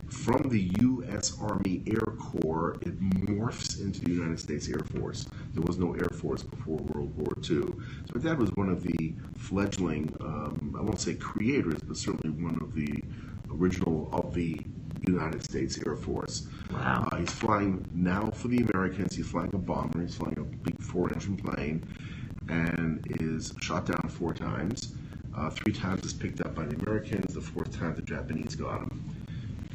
From 0.08 0.48
the 0.48 0.70
U.S. 0.80 1.36
Army 1.40 1.82
Air 1.86 2.14
Corps, 2.18 2.76
it 2.82 3.00
morphs 3.00 3.80
into 3.80 4.00
the 4.02 4.12
United 4.12 4.38
States 4.38 4.68
Air 4.68 4.80
Force. 4.94 5.26
There 5.52 5.62
was 5.62 5.78
no 5.78 5.94
Air 5.94 6.08
Force 6.12 6.42
before 6.42 6.76
World 6.76 7.16
War 7.16 7.32
II. 7.38 7.66
So 7.66 7.74
my 8.14 8.20
dad 8.20 8.38
was 8.38 8.50
one 8.54 8.68
of 8.68 8.82
the 8.82 9.14
fledgling, 9.36 10.14
um, 10.20 10.76
I 10.78 10.82
won't 10.82 11.00
say 11.00 11.14
creators, 11.14 11.80
but 11.80 11.96
certainly 11.96 12.30
one 12.40 12.56
of 12.62 12.74
the 12.74 13.02
original 13.50 14.08
of 14.12 14.32
the 14.32 14.60
United 15.06 15.42
States 15.42 15.78
Air 15.86 15.96
Force. 15.96 16.46
Wow. 16.72 17.08
Uh, 17.10 17.16
he's 17.16 17.32
flying 17.32 17.84
now 17.92 18.30
for 18.30 18.48
the 18.48 18.58
Americans. 18.58 19.14
He's 19.14 19.26
flying 19.28 19.50
a 19.54 19.58
bomber. 19.58 20.00
He's 20.00 20.16
flying 20.16 20.38
a 20.38 20.42
big 20.42 20.80
four-engine 20.80 21.36
plane, 21.36 21.84
and 22.48 23.04
is 23.20 23.54
shot 23.60 23.86
down 23.86 24.08
four 24.08 24.32
times. 24.32 24.94
Uh, 25.36 25.50
three 25.50 25.72
times 25.72 26.04
is 26.04 26.12
picked 26.14 26.40
up 26.40 26.54
by 26.54 26.64
the 26.64 26.76
Americans. 26.76 27.34
The 27.34 27.40
fourth 27.40 27.76
time, 27.76 27.94
the 27.94 28.02
Japanese 28.02 28.54
got 28.54 28.80
him. 28.80 29.15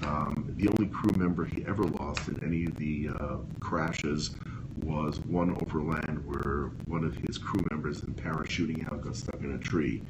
Um, 0.03 0.53
the 0.57 0.67
only 0.67 0.87
crew 0.87 1.11
member 1.17 1.45
he 1.45 1.63
ever 1.65 1.83
lost 1.83 2.27
in 2.27 2.43
any 2.43 2.65
of 2.65 2.77
the 2.77 3.09
uh, 3.19 3.37
crashes 3.59 4.31
was 4.77 5.19
one 5.19 5.51
over 5.61 5.81
land 5.81 6.23
where 6.25 6.71
one 6.85 7.03
of 7.03 7.15
his 7.15 7.37
crew 7.37 7.61
members 7.71 8.03
in 8.03 8.13
parachuting 8.13 8.91
out 8.91 9.01
got 9.01 9.15
stuck 9.15 9.41
in 9.41 9.53
a 9.53 9.57
tree. 9.57 10.01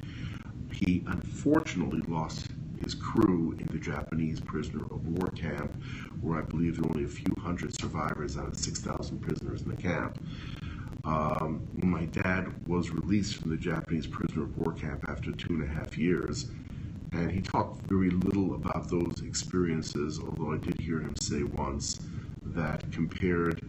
He 0.72 1.04
unfortunately 1.06 2.00
lost 2.08 2.48
his 2.82 2.94
crew 2.94 3.56
in 3.58 3.66
the 3.70 3.78
Japanese 3.78 4.40
prisoner 4.40 4.84
of 4.84 5.06
war 5.06 5.28
camp, 5.30 5.72
where 6.20 6.38
I 6.38 6.42
believe 6.42 6.76
there 6.76 6.82
were 6.82 6.96
only 6.96 7.04
a 7.04 7.08
few 7.08 7.34
hundred 7.38 7.78
survivors 7.80 8.36
out 8.36 8.48
of 8.48 8.56
6,000 8.56 9.18
prisoners 9.18 9.62
in 9.62 9.70
the 9.70 9.76
camp. 9.76 10.18
Um, 11.04 11.66
my 11.74 12.04
dad 12.06 12.52
was 12.68 12.90
released 12.90 13.36
from 13.36 13.50
the 13.50 13.56
Japanese 13.56 14.06
prisoner 14.06 14.44
of 14.44 14.56
war 14.56 14.72
camp 14.72 15.04
after 15.08 15.32
two 15.32 15.54
and 15.54 15.64
a 15.64 15.66
half 15.66 15.98
years, 15.98 16.50
and 17.12 17.30
he 17.30 17.40
talked 17.40 17.86
very 17.88 18.10
little 18.10 18.54
about 18.54 18.88
those 18.88 19.22
experiences, 19.24 20.18
although 20.18 20.54
I 20.54 20.58
did 20.58 20.80
hear 20.80 21.00
him 21.00 21.14
say 21.20 21.42
once 21.42 22.00
that 22.46 22.90
compared 22.92 23.62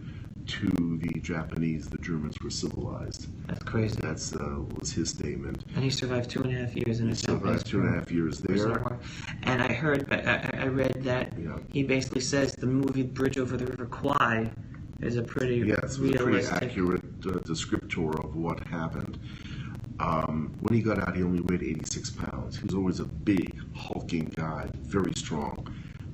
to 0.46 0.98
the 1.02 1.20
Japanese, 1.20 1.88
the 1.88 1.98
Germans 1.98 2.36
were 2.42 2.50
civilized. 2.50 3.28
That's 3.46 3.62
crazy. 3.62 3.98
That's 4.00 4.34
uh, 4.34 4.60
was 4.78 4.92
his 4.92 5.10
statement. 5.10 5.64
And 5.74 5.84
he 5.84 5.90
survived 5.90 6.30
two 6.30 6.42
and 6.42 6.54
a 6.54 6.58
half 6.58 6.76
years 6.76 7.00
in 7.00 7.08
He 7.08 7.14
survived 7.14 7.66
two 7.66 7.80
and 7.80 7.94
a 7.94 7.98
half 7.98 8.10
years 8.10 8.40
there. 8.40 8.98
And 9.44 9.62
I 9.62 9.72
heard, 9.72 10.10
I, 10.12 10.66
read 10.66 11.02
that 11.04 11.32
Yeah. 11.38 11.58
he 11.72 11.82
basically 11.82 12.20
says 12.20 12.52
the 12.52 12.66
movie 12.66 13.02
Bridge 13.02 13.38
Over 13.38 13.56
the 13.56 13.66
River 13.66 13.86
Kwai 13.86 14.50
is 15.00 15.16
a 15.16 15.22
pretty 15.22 15.56
Yes, 15.56 15.98
was 15.98 16.10
a 16.10 16.14
pretty 16.14 16.46
accurate 16.46 17.04
uh, 17.26 17.38
descriptor 17.40 18.22
of 18.24 18.36
what 18.36 18.66
happened. 18.68 19.18
Um, 20.00 20.52
when 20.60 20.74
he 20.74 20.82
got 20.82 20.98
out, 20.98 21.16
he 21.16 21.22
only 21.22 21.40
weighed 21.40 21.62
86 21.62 22.10
pounds. 22.10 22.56
He 22.56 22.64
was 22.64 22.74
always 22.74 23.00
a 23.00 23.04
big, 23.04 23.56
hulking 23.74 24.32
guy, 24.36 24.68
very 24.82 25.12
strong. 25.16 25.66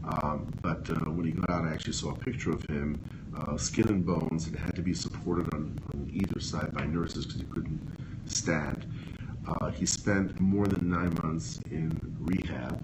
Um, 0.04 0.52
but 0.62 0.88
uh, 0.90 1.10
when 1.10 1.26
he 1.26 1.32
got 1.32 1.50
out, 1.50 1.64
I 1.64 1.72
actually 1.72 1.94
saw 1.94 2.10
a 2.10 2.18
picture 2.18 2.50
of 2.50 2.64
him, 2.66 3.00
uh, 3.36 3.56
skin 3.56 3.88
and 3.88 4.04
bones, 4.04 4.46
and 4.46 4.56
had 4.56 4.74
to 4.76 4.82
be 4.82 4.94
supported 4.94 5.52
on, 5.54 5.78
on 5.94 6.10
either 6.12 6.40
side 6.40 6.72
by 6.72 6.84
nurses 6.84 7.26
because 7.26 7.40
he 7.40 7.46
couldn't 7.46 7.80
stand. 8.26 8.86
Uh, 9.46 9.70
he 9.70 9.86
spent 9.86 10.38
more 10.40 10.66
than 10.66 10.90
nine 10.90 11.16
months 11.22 11.60
in 11.70 11.98
rehab. 12.20 12.82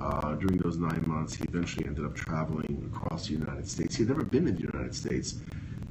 Uh, 0.00 0.34
during 0.36 0.58
those 0.58 0.76
nine 0.78 1.02
months, 1.06 1.34
he 1.34 1.44
eventually 1.44 1.84
ended 1.86 2.04
up 2.04 2.14
traveling 2.14 2.90
across 2.92 3.26
the 3.26 3.32
United 3.32 3.68
States. 3.68 3.96
He 3.96 4.04
had 4.04 4.10
never 4.10 4.24
been 4.24 4.46
in 4.46 4.54
the 4.54 4.62
United 4.62 4.94
States, 4.94 5.40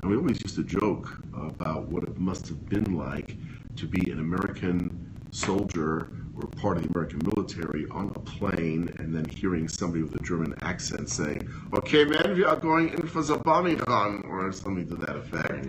and 0.01 0.09
we 0.09 0.15
always 0.15 0.41
used 0.41 0.55
to 0.55 0.63
joke 0.63 1.21
about 1.33 1.87
what 1.89 2.03
it 2.03 2.17
must 2.17 2.47
have 2.47 2.69
been 2.69 2.97
like 2.97 3.35
to 3.77 3.87
be 3.87 4.11
an 4.11 4.19
American 4.19 5.07
soldier 5.31 6.11
or 6.39 6.47
part 6.61 6.77
of 6.77 6.83
the 6.83 6.89
American 6.89 7.19
military 7.35 7.87
on 7.89 8.11
a 8.15 8.19
plane 8.19 8.93
and 8.99 9.13
then 9.13 9.25
hearing 9.25 9.67
somebody 9.67 10.03
with 10.03 10.15
a 10.15 10.23
German 10.23 10.53
accent 10.61 11.09
saying, 11.09 11.47
Okay, 11.73 12.05
man, 12.05 12.33
we 12.35 12.43
are 12.43 12.55
going 12.55 12.89
in 12.89 13.07
for 13.07 13.23
the 13.23 13.37
bombing 13.37 13.77
run, 13.87 14.23
or 14.27 14.51
something 14.51 14.87
to 14.87 14.95
that 14.95 15.15
effect. 15.15 15.67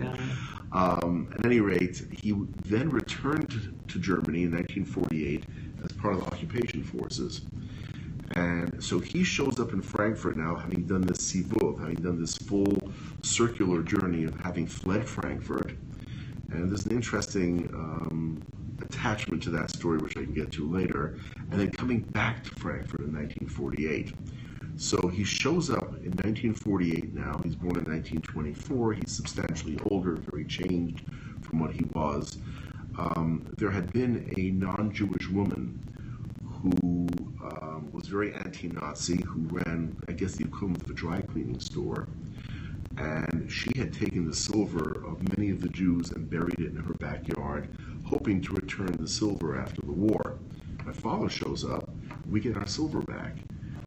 Um, 0.71 1.33
at 1.37 1.45
any 1.45 1.59
rate, 1.59 2.03
he 2.11 2.35
then 2.65 2.89
returned 2.89 3.75
to 3.87 3.99
Germany 3.99 4.43
in 4.43 4.51
1948 4.51 5.43
as 5.83 5.91
part 5.93 6.13
of 6.13 6.21
the 6.21 6.27
occupation 6.27 6.83
forces. 6.83 7.41
And 8.35 8.83
so 8.83 8.99
he 8.99 9.23
shows 9.23 9.59
up 9.59 9.73
in 9.73 9.81
Frankfurt 9.81 10.37
now, 10.37 10.55
having 10.55 10.85
done 10.85 11.01
this 11.01 11.17
Sivuv, 11.17 11.79
having 11.79 11.95
done 11.95 12.19
this 12.19 12.37
full 12.37 12.77
circular 13.23 13.81
journey 13.81 14.23
of 14.25 14.39
having 14.39 14.67
fled 14.67 15.07
Frankfurt. 15.07 15.75
And 16.51 16.69
there's 16.69 16.85
an 16.85 16.91
interesting 16.91 17.69
um, 17.73 18.41
attachment 18.81 19.43
to 19.43 19.49
that 19.51 19.69
story, 19.71 19.97
which 19.99 20.17
I 20.17 20.23
can 20.23 20.33
get 20.33 20.51
to 20.53 20.69
later. 20.69 21.19
And 21.51 21.59
then 21.59 21.71
coming 21.71 21.99
back 21.99 22.43
to 22.45 22.51
Frankfurt 22.55 23.01
in 23.01 23.13
1948. 23.13 24.13
So 24.77 25.07
he 25.09 25.23
shows 25.23 25.69
up 25.69 25.95
in 25.97 26.11
1948 26.23 27.13
now. 27.13 27.41
He's 27.43 27.55
born 27.55 27.77
in 27.77 27.83
1924. 27.83 28.93
He's 28.93 29.11
substantially 29.11 29.77
older, 29.89 30.15
very 30.15 30.45
changed 30.45 31.03
from 31.41 31.59
what 31.59 31.73
he 31.73 31.83
was. 31.93 32.37
Um, 32.97 33.45
there 33.57 33.71
had 33.71 33.91
been 33.91 34.33
a 34.37 34.51
non 34.51 34.91
Jewish 34.93 35.27
woman 35.29 35.79
who 36.61 37.07
um, 37.43 37.89
was 37.91 38.07
very 38.07 38.33
anti 38.33 38.67
Nazi, 38.69 39.21
who 39.21 39.41
ran, 39.49 39.95
I 40.07 40.13
guess, 40.13 40.35
the 40.35 40.45
equivalent 40.45 40.83
of 40.83 40.89
a 40.89 40.93
dry 40.93 41.21
cleaning 41.21 41.59
store. 41.59 42.07
And 42.99 43.49
she 43.49 43.71
had 43.77 43.93
taken 43.93 44.25
the 44.25 44.35
silver 44.35 45.01
of 45.07 45.37
many 45.37 45.51
of 45.51 45.61
the 45.61 45.69
Jews 45.69 46.11
and 46.11 46.29
buried 46.29 46.59
it 46.59 46.71
in 46.75 46.83
her 46.83 46.93
backyard, 46.99 47.69
hoping 48.03 48.41
to 48.41 48.53
return 48.53 48.91
the 48.99 49.07
silver 49.07 49.57
after 49.57 49.81
the 49.85 49.93
war. 49.93 50.35
My 50.85 50.91
father 50.91 51.29
shows 51.29 51.63
up, 51.63 51.95
we 52.29 52.41
get 52.41 52.57
our 52.57 52.67
silver 52.67 53.01
back. 53.01 53.37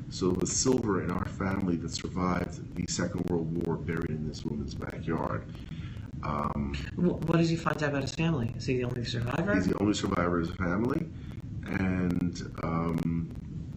So 0.09 0.31
the 0.31 0.47
silver 0.47 1.03
in 1.03 1.11
our 1.11 1.27
family 1.27 1.77
that 1.77 1.91
survived 1.91 2.61
the 2.75 2.85
Second 2.89 3.23
World 3.29 3.67
War 3.67 3.77
buried 3.77 4.11
in 4.11 4.27
this 4.27 4.45
woman's 4.45 4.75
backyard. 4.75 5.45
Um, 6.23 6.75
What 6.97 7.37
does 7.37 7.51
he 7.51 7.57
find 7.57 7.83
out 7.83 7.91
about 7.91 8.03
his 8.03 8.15
family? 8.15 8.55
Is 8.57 8.67
he 8.67 8.79
the 8.79 8.85
only 8.85 9.05
survivor? 9.05 9.55
He's 9.55 9.67
the 9.67 9.79
only 9.79 9.95
survivor 9.95 10.41
of 10.41 10.49
his 10.49 10.57
family, 10.57 11.07
and 11.67 12.43
um, 12.63 13.29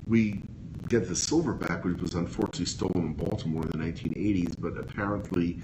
we 0.07 0.43
get 0.87 1.07
the 1.07 1.15
silver 1.15 1.53
back, 1.53 1.83
which 1.83 1.99
was 2.01 2.15
unfortunately 2.15 2.65
stolen 2.65 3.05
in 3.07 3.13
Baltimore 3.13 3.63
in 3.63 3.69
the 3.69 3.77
1980s. 3.77 4.55
But 4.59 4.77
apparently, 4.77 5.59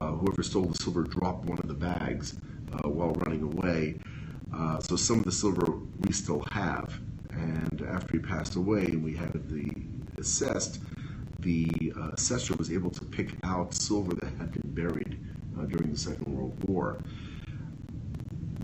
uh, 0.00 0.12
whoever 0.12 0.42
stole 0.42 0.66
the 0.66 0.82
silver 0.82 1.02
dropped 1.02 1.44
one 1.46 1.58
of 1.58 1.68
the 1.68 1.74
bags 1.74 2.38
uh, 2.72 2.88
while 2.88 3.12
running 3.12 3.42
away. 3.42 3.98
Uh, 4.52 4.80
so 4.80 4.96
some 4.96 5.18
of 5.18 5.24
the 5.24 5.32
silver 5.32 5.66
we 6.00 6.12
still 6.12 6.44
have. 6.50 6.98
And 7.30 7.86
after 7.88 8.14
he 8.14 8.18
passed 8.18 8.56
away, 8.56 8.84
and 8.84 9.04
we 9.04 9.14
had 9.14 9.32
the 9.48 9.70
assessed, 10.18 10.80
the 11.40 11.92
uh, 11.96 12.10
assessor 12.14 12.54
was 12.54 12.72
able 12.72 12.90
to 12.90 13.04
pick 13.04 13.34
out 13.44 13.74
silver 13.74 14.14
that 14.14 14.32
had 14.38 14.52
been 14.52 14.72
buried 14.72 15.18
uh, 15.58 15.64
during 15.66 15.92
the 15.92 15.98
Second 15.98 16.34
World 16.34 16.56
War 16.64 16.98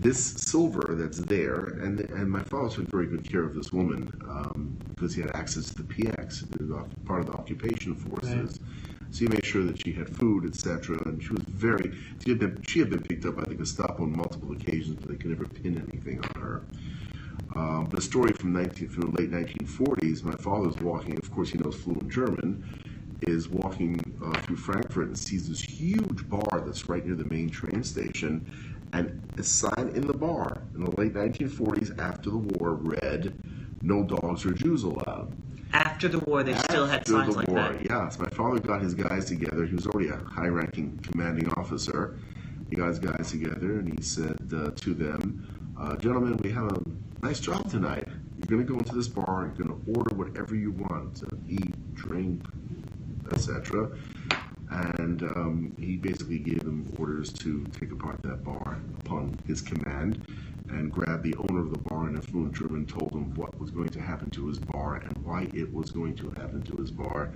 this 0.03 0.21
silver 0.21 0.95
that's 0.95 1.19
there, 1.19 1.79
and 1.81 2.01
and 2.01 2.29
my 2.29 2.43
father 2.43 2.69
took 2.69 2.87
very 2.89 3.07
good 3.07 3.27
care 3.27 3.43
of 3.43 3.55
this 3.55 3.71
woman 3.71 4.11
um, 4.29 4.77
because 4.89 5.15
he 5.15 5.21
had 5.21 5.33
access 5.33 5.69
to 5.69 5.81
the 5.81 5.83
PX, 5.83 6.45
part 7.05 7.21
of 7.21 7.27
the 7.27 7.33
occupation 7.33 7.95
forces. 7.95 8.59
So 9.11 9.19
he 9.19 9.27
made 9.27 9.45
sure 9.45 9.63
that 9.63 9.79
she 9.81 9.93
had 9.93 10.09
food, 10.09 10.45
etc. 10.45 11.01
And 11.05 11.23
she 11.23 11.29
was 11.29 11.43
very 11.43 11.95
she 12.23 12.31
had 12.31 12.39
been 12.39 12.61
she 12.67 12.79
had 12.79 12.89
been 12.89 13.01
picked 13.01 13.25
up 13.25 13.37
by 13.37 13.43
the 13.43 13.55
Gestapo 13.55 14.03
on 14.03 14.17
multiple 14.17 14.51
occasions, 14.51 14.97
but 14.99 15.09
they 15.09 15.15
could 15.15 15.29
never 15.29 15.45
pin 15.45 15.81
anything 15.89 16.19
on 16.19 16.41
her. 16.41 16.63
Um, 17.55 17.87
the 17.91 18.01
story 18.01 18.33
from 18.33 18.53
19 18.53 18.89
from 18.89 19.11
the 19.11 19.21
late 19.21 19.31
1940s, 19.31 20.23
my 20.23 20.35
father's 20.35 20.75
walking. 20.77 21.17
Of 21.17 21.31
course, 21.31 21.49
he 21.51 21.59
knows 21.59 21.75
fluent 21.75 22.09
German. 22.09 22.63
Is 23.25 23.47
walking 23.47 24.01
uh, 24.21 24.37
through 24.41 24.57
Frankfurt 24.57 25.07
and 25.07 25.17
sees 25.17 25.47
this 25.47 25.61
huge 25.61 26.27
bar 26.27 26.61
that's 26.65 26.89
right 26.89 27.05
near 27.05 27.15
the 27.15 27.23
main 27.25 27.49
train 27.49 27.81
station, 27.81 28.45
And 28.93 29.21
a 29.37 29.43
sign 29.43 29.91
in 29.95 30.05
the 30.05 30.13
bar 30.13 30.61
in 30.75 30.85
the 30.85 30.91
late 30.91 31.13
1940s 31.13 31.99
after 31.99 32.29
the 32.29 32.37
war 32.37 32.75
read, 32.75 33.33
No 33.81 34.03
dogs 34.03 34.45
or 34.45 34.51
Jews 34.51 34.83
allowed. 34.83 35.33
After 35.73 36.07
the 36.07 36.19
war, 36.19 36.43
they 36.43 36.53
still 36.53 36.85
had 36.85 36.99
After 36.99 37.11
signs 37.13 37.33
the 37.33 37.39
like 37.39 37.47
war, 37.47 37.73
that. 37.73 37.85
Yes, 37.89 38.19
my 38.19 38.29
father 38.29 38.59
got 38.59 38.81
his 38.83 38.93
guys 38.93 39.25
together. 39.25 39.65
He 39.65 39.73
was 39.73 39.87
already 39.87 40.09
a 40.09 40.17
high-ranking 40.17 40.99
commanding 40.99 41.49
officer. 41.53 42.19
He 42.69 42.75
got 42.75 42.89
his 42.89 42.99
guys 42.99 43.31
together 43.31 43.79
and 43.79 43.91
he 43.91 44.03
said 44.03 44.37
uh, 44.55 44.69
to 44.69 44.93
them, 44.93 45.73
uh, 45.79 45.95
"Gentlemen, 45.95 46.37
we 46.37 46.51
have 46.51 46.65
a 46.65 46.81
nice 47.23 47.39
job 47.39 47.69
tonight. 47.71 48.07
You're 48.37 48.47
going 48.57 48.65
to 48.65 48.71
go 48.71 48.77
into 48.77 48.93
this 48.93 49.07
bar. 49.07 49.51
You're 49.57 49.65
going 49.65 49.83
to 49.83 49.99
order 49.99 50.15
whatever 50.15 50.53
you 50.55 50.71
want 50.71 51.15
to 51.17 51.27
eat, 51.47 51.95
drink, 51.95 52.43
etc." 53.31 53.89
And 54.69 55.23
um, 55.23 55.73
he 55.77 55.97
basically 55.97 56.39
gave 56.39 56.63
them 56.63 56.87
orders 56.97 57.31
to 57.33 57.63
take 57.79 57.91
apart 57.91 58.21
that 58.23 58.43
bar 58.43 58.79
upon 59.05 59.37
his 59.45 59.61
command 59.61 60.25
and 60.69 60.91
grab 60.91 61.21
the 61.23 61.35
owner 61.49 61.61
of 61.61 61.71
the 61.71 61.79
bar 61.89 62.07
in 62.07 62.17
a 62.17 62.21
fluent 62.21 62.55
German, 62.55 62.85
told 62.85 63.11
him 63.13 63.33
what 63.35 63.59
was 63.59 63.69
going 63.69 63.89
to 63.89 64.01
happen 64.01 64.29
to 64.31 64.47
his 64.47 64.59
bar 64.59 64.95
and 64.95 65.13
why 65.23 65.47
it 65.53 65.71
was 65.73 65.91
going 65.91 66.15
to 66.15 66.29
happen 66.37 66.63
to 66.63 66.77
his 66.77 66.91
bar. 66.91 67.29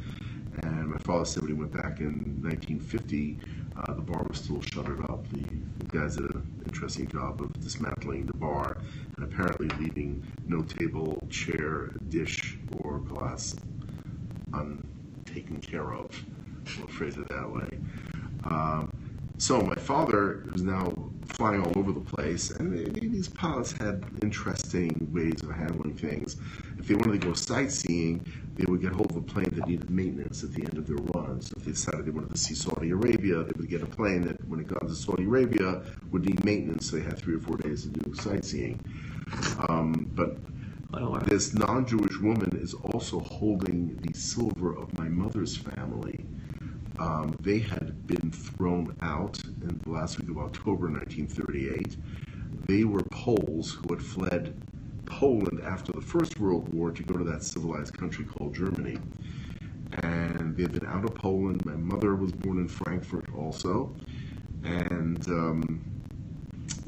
And 0.63 0.89
my 0.89 0.97
father 0.99 1.25
said 1.25 1.43
when 1.43 1.51
he 1.51 1.57
went 1.59 1.73
back 1.73 1.99
in 1.99 2.39
1950, 2.41 3.39
uh, 3.75 3.93
the 3.93 4.01
bar 4.01 4.25
was 4.27 4.39
still 4.39 4.61
shuttered 4.61 5.01
up. 5.09 5.27
The, 5.29 5.43
the 5.79 5.85
guys 5.97 6.15
did 6.15 6.33
an 6.33 6.43
interesting 6.65 7.07
job 7.07 7.41
of 7.41 7.51
dismantling 7.61 8.25
the 8.25 8.37
bar 8.37 8.77
and 9.17 9.25
apparently 9.25 9.67
leaving 9.77 10.23
no 10.47 10.63
table, 10.63 11.19
chair, 11.29 11.91
dish, 12.09 12.57
or 12.79 12.99
glass 12.99 13.53
untaken 14.53 15.61
care 15.61 15.93
of. 15.93 16.07
We'll 16.77 16.87
phrase 16.87 17.17
it 17.17 17.27
that 17.29 17.51
way. 17.51 17.67
Um, 18.43 18.89
so 19.37 19.61
my 19.61 19.75
father 19.75 20.43
is 20.55 20.63
now 20.63 20.91
flying 21.27 21.61
all 21.61 21.77
over 21.77 21.91
the 21.91 21.99
place, 21.99 22.49
and 22.51 22.73
they- 22.73 23.07
these 23.07 23.27
pilots 23.27 23.71
had 23.73 24.03
interesting 24.23 25.09
ways 25.13 25.43
of 25.43 25.51
handling 25.51 25.93
things. 25.93 26.37
If 26.79 26.87
they 26.87 26.95
wanted 26.95 27.21
to 27.21 27.27
go 27.27 27.33
sightseeing, 27.33 28.21
they 28.55 28.65
would 28.67 28.81
get 28.81 28.93
hold 28.93 29.11
of 29.11 29.17
a 29.17 29.21
plane 29.21 29.51
that 29.53 29.67
needed 29.67 29.89
maintenance 29.89 30.43
at 30.43 30.53
the 30.53 30.63
end 30.63 30.77
of 30.77 30.87
their 30.87 30.97
run. 31.13 31.41
So 31.41 31.53
if 31.57 31.65
they 31.65 31.71
decided 31.71 32.05
they 32.05 32.11
wanted 32.11 32.31
to 32.31 32.37
see 32.37 32.55
Saudi 32.55 32.89
Arabia, 32.89 33.43
they 33.43 33.53
would 33.57 33.69
get 33.69 33.83
a 33.83 33.85
plane 33.85 34.21
that, 34.21 34.47
when 34.47 34.59
it 34.59 34.67
got 34.67 34.87
to 34.87 34.95
Saudi 34.95 35.25
Arabia, 35.25 35.83
would 36.11 36.25
need 36.25 36.43
maintenance. 36.43 36.89
So 36.89 36.97
they 36.97 37.03
had 37.03 37.17
three 37.17 37.35
or 37.35 37.39
four 37.39 37.57
days 37.57 37.83
to 37.83 37.89
do 37.89 38.13
sightseeing. 38.15 38.79
Um, 39.69 40.09
but 40.15 40.39
world. 40.93 41.25
this 41.25 41.53
non-Jewish 41.53 42.19
woman 42.21 42.57
is 42.61 42.73
also 42.73 43.19
holding 43.19 43.97
the 44.01 44.13
silver 44.13 44.75
of 44.75 44.97
my 44.97 45.09
mother's 45.09 45.55
family. 45.57 46.25
Um, 46.99 47.35
they 47.41 47.59
had 47.59 48.07
been 48.07 48.31
thrown 48.31 48.95
out 49.01 49.43
in 49.43 49.79
the 49.83 49.89
last 49.89 50.19
week 50.19 50.29
of 50.29 50.37
October 50.39 50.89
1938. 50.89 51.95
They 52.65 52.83
were 52.83 53.03
Poles 53.03 53.71
who 53.71 53.93
had 53.93 54.01
fled 54.03 54.59
Poland 55.05 55.61
after 55.63 55.91
the 55.91 56.01
First 56.01 56.39
World 56.39 56.73
War 56.73 56.91
to 56.91 57.03
go 57.03 57.17
to 57.17 57.23
that 57.25 57.43
civilized 57.43 57.97
country 57.97 58.25
called 58.25 58.55
Germany. 58.55 58.97
And 60.03 60.55
they 60.55 60.63
had 60.63 60.73
been 60.73 60.87
out 60.87 61.05
of 61.05 61.13
Poland. 61.15 61.65
My 61.65 61.75
mother 61.75 62.15
was 62.15 62.31
born 62.31 62.57
in 62.57 62.67
Frankfurt 62.67 63.25
also. 63.35 63.95
And 64.63 65.25
um, 65.27 65.81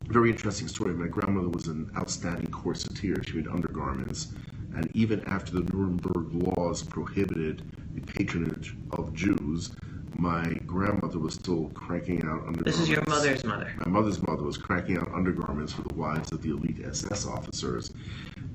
very 0.08 0.32
interesting 0.32 0.68
story. 0.68 0.94
My 0.96 1.08
grandmother 1.08 1.50
was 1.50 1.68
an 1.68 1.92
outstanding 1.96 2.52
corseteer. 2.52 3.26
She 3.28 3.38
made 3.38 3.48
undergarments. 3.48 4.34
And 4.76 4.90
even 4.96 5.24
after 5.26 5.54
the 5.60 5.74
Nuremberg 5.74 6.34
laws 6.34 6.84
prohibited 6.84 7.64
the 7.94 8.02
patronage 8.02 8.76
of 8.92 9.14
Jews, 9.14 9.72
my 10.20 10.54
grandmother 10.66 11.18
was 11.18 11.36
still 11.36 11.70
cranking 11.74 12.22
out 12.24 12.46
undergarments. 12.46 12.64
This 12.66 12.80
is 12.80 12.90
your 12.90 13.04
mother's 13.08 13.44
mother. 13.46 13.72
My 13.86 13.90
mother's 13.90 14.22
mother 14.22 14.44
was 14.44 14.58
cranking 14.58 14.98
out 14.98 15.10
undergarments 15.14 15.72
for 15.72 15.84
the 15.84 15.94
wives 15.96 16.32
of 16.34 16.42
the 16.42 16.50
elite 16.50 16.82
SS 16.86 17.26
officers. 17.26 17.92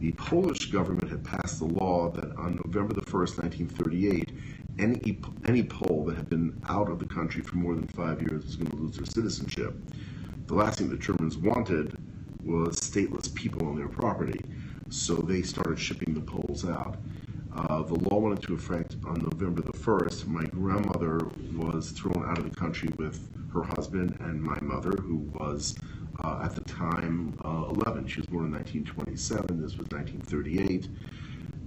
The 0.01 0.13
Polish 0.13 0.71
government 0.71 1.09
had 1.09 1.25
passed 1.25 1.63
a 1.63 1.65
law 1.65 2.11
that 2.11 2.37
on 2.37 2.61
November 2.67 2.93
the 2.93 3.01
1st, 3.01 3.43
1938, 3.43 4.33
any, 4.79 5.19
any 5.47 5.63
Pole 5.63 6.05
that 6.07 6.17
had 6.17 6.29
been 6.29 6.55
out 6.69 6.91
of 6.91 6.99
the 6.99 7.07
country 7.07 7.43
for 7.43 7.57
more 7.57 7.75
than 7.75 7.89
five 7.89 8.21
years 8.21 8.45
was 8.45 8.57
going 8.57 8.71
to 8.71 8.77
lose 8.77 8.97
their 8.97 9.07
citizenship. 9.07 9.81
The 10.47 10.55
last 10.55 10.79
thing 10.79 10.91
the 10.91 10.97
Germans 10.99 11.39
wanted 11.39 11.97
was 12.45 12.77
stateless 12.77 13.35
people 13.35 13.67
on 13.67 13.77
their 13.77 13.89
property, 13.89 14.39
so 14.91 15.15
they 15.15 15.41
started 15.41 15.79
shipping 15.79 16.13
the 16.13 16.21
Poles 16.21 16.67
out. 16.69 16.99
Uh, 17.55 17.83
the 17.83 17.95
law 18.09 18.19
went 18.19 18.37
into 18.37 18.55
effect 18.55 18.97
on 19.07 19.15
November 19.21 19.63
the 19.63 19.73
1st. 19.73 20.27
My 20.27 20.45
grandmother 20.47 21.21
was 21.55 21.93
thrown 21.93 22.25
out 22.27 22.39
of 22.39 22.51
the 22.51 22.57
country 22.57 22.89
with 22.99 23.29
her 23.53 23.63
husband 23.63 24.17
and 24.21 24.43
my 24.43 24.59
mother, 24.61 24.91
who 24.91 25.19
was 25.39 25.77
uh, 26.25 26.41
at 26.43 26.57
the 26.57 26.63
time 26.63 27.39
uh, 27.45 27.67
11. 27.85 28.09
She 28.09 28.21
was 28.21 28.27
born 28.27 28.47
in 28.47 28.53
1927. 28.53 29.63
This 29.63 29.77
was 29.79 29.87
1938. 29.89 30.89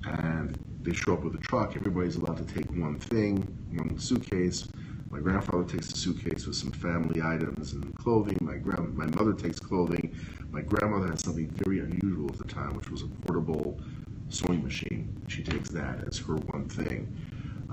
And 0.05 0.59
they 0.81 0.93
show 0.93 1.13
up 1.13 1.23
with 1.23 1.35
a 1.35 1.39
truck. 1.39 1.77
Everybody's 1.77 2.17
allowed 2.17 2.37
to 2.45 2.53
take 2.53 2.69
one 2.71 2.99
thing, 2.99 3.37
one 3.73 3.97
suitcase. 3.97 4.67
My 5.09 5.19
grandfather 5.19 5.63
takes 5.63 5.89
a 5.93 5.97
suitcase 5.97 6.45
with 6.45 6.57
some 6.57 6.71
family 6.71 7.21
items 7.21 7.71
and 7.71 7.95
clothing. 7.95 8.37
My 8.41 8.57
grand, 8.57 8.93
my 8.97 9.05
mother 9.05 9.33
takes 9.33 9.57
clothing. 9.57 10.13
My 10.51 10.61
grandmother 10.61 11.07
had 11.07 11.19
something 11.21 11.47
very 11.63 11.79
unusual 11.79 12.29
at 12.29 12.37
the 12.37 12.43
time, 12.43 12.73
which 12.73 12.89
was 12.91 13.03
a 13.03 13.07
portable 13.07 13.79
sewing 14.29 14.63
machine. 14.63 15.21
She 15.27 15.43
takes 15.43 15.69
that 15.69 16.07
as 16.07 16.17
her 16.19 16.35
one 16.35 16.67
thing. 16.67 17.07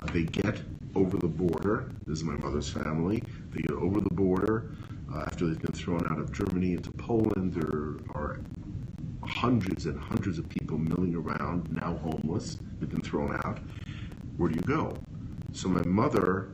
Uh, 0.01 0.05
they 0.11 0.23
get 0.23 0.61
over 0.95 1.17
the 1.17 1.27
border. 1.27 1.91
This 2.05 2.19
is 2.19 2.23
my 2.23 2.35
mother's 2.35 2.69
family. 2.69 3.21
They 3.51 3.61
get 3.61 3.77
over 3.77 3.99
the 3.99 4.13
border 4.13 4.71
uh, 5.13 5.21
after 5.21 5.45
they've 5.47 5.61
been 5.61 5.73
thrown 5.73 6.05
out 6.09 6.19
of 6.19 6.31
Germany 6.31 6.73
into 6.73 6.91
Poland. 6.91 7.53
There 7.53 7.99
are 8.15 8.39
hundreds 9.23 9.85
and 9.85 9.99
hundreds 9.99 10.37
of 10.39 10.47
people 10.49 10.77
milling 10.77 11.15
around, 11.15 11.71
now 11.71 11.97
homeless. 11.97 12.57
They've 12.79 12.89
been 12.89 13.01
thrown 13.01 13.35
out. 13.43 13.59
Where 14.37 14.49
do 14.49 14.55
you 14.55 14.61
go? 14.61 14.95
So 15.51 15.69
my 15.69 15.83
mother 15.83 16.49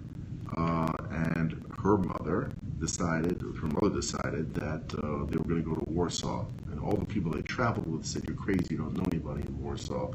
uh, 0.58 0.92
and 1.12 1.64
her 1.84 1.98
mother 1.98 2.52
decided, 2.80 3.42
her 3.42 3.68
mother 3.68 3.96
decided 3.96 4.54
that 4.56 4.94
uh, 5.04 5.26
they 5.30 5.38
were 5.38 5.46
going 5.46 5.64
to 5.64 5.70
go 5.70 5.76
to 5.76 5.90
Warsaw. 5.90 6.46
And 6.72 6.80
all 6.80 6.96
the 6.96 7.06
people 7.06 7.32
they 7.32 7.42
traveled 7.44 7.88
with 7.92 8.06
said, 8.06 8.24
"You're 8.28 8.38
crazy. 8.38 8.68
You 8.72 8.78
don't 8.78 8.96
know 8.98 9.06
anybody 9.12 9.44
in 9.48 9.58
Warsaw." 9.62 10.12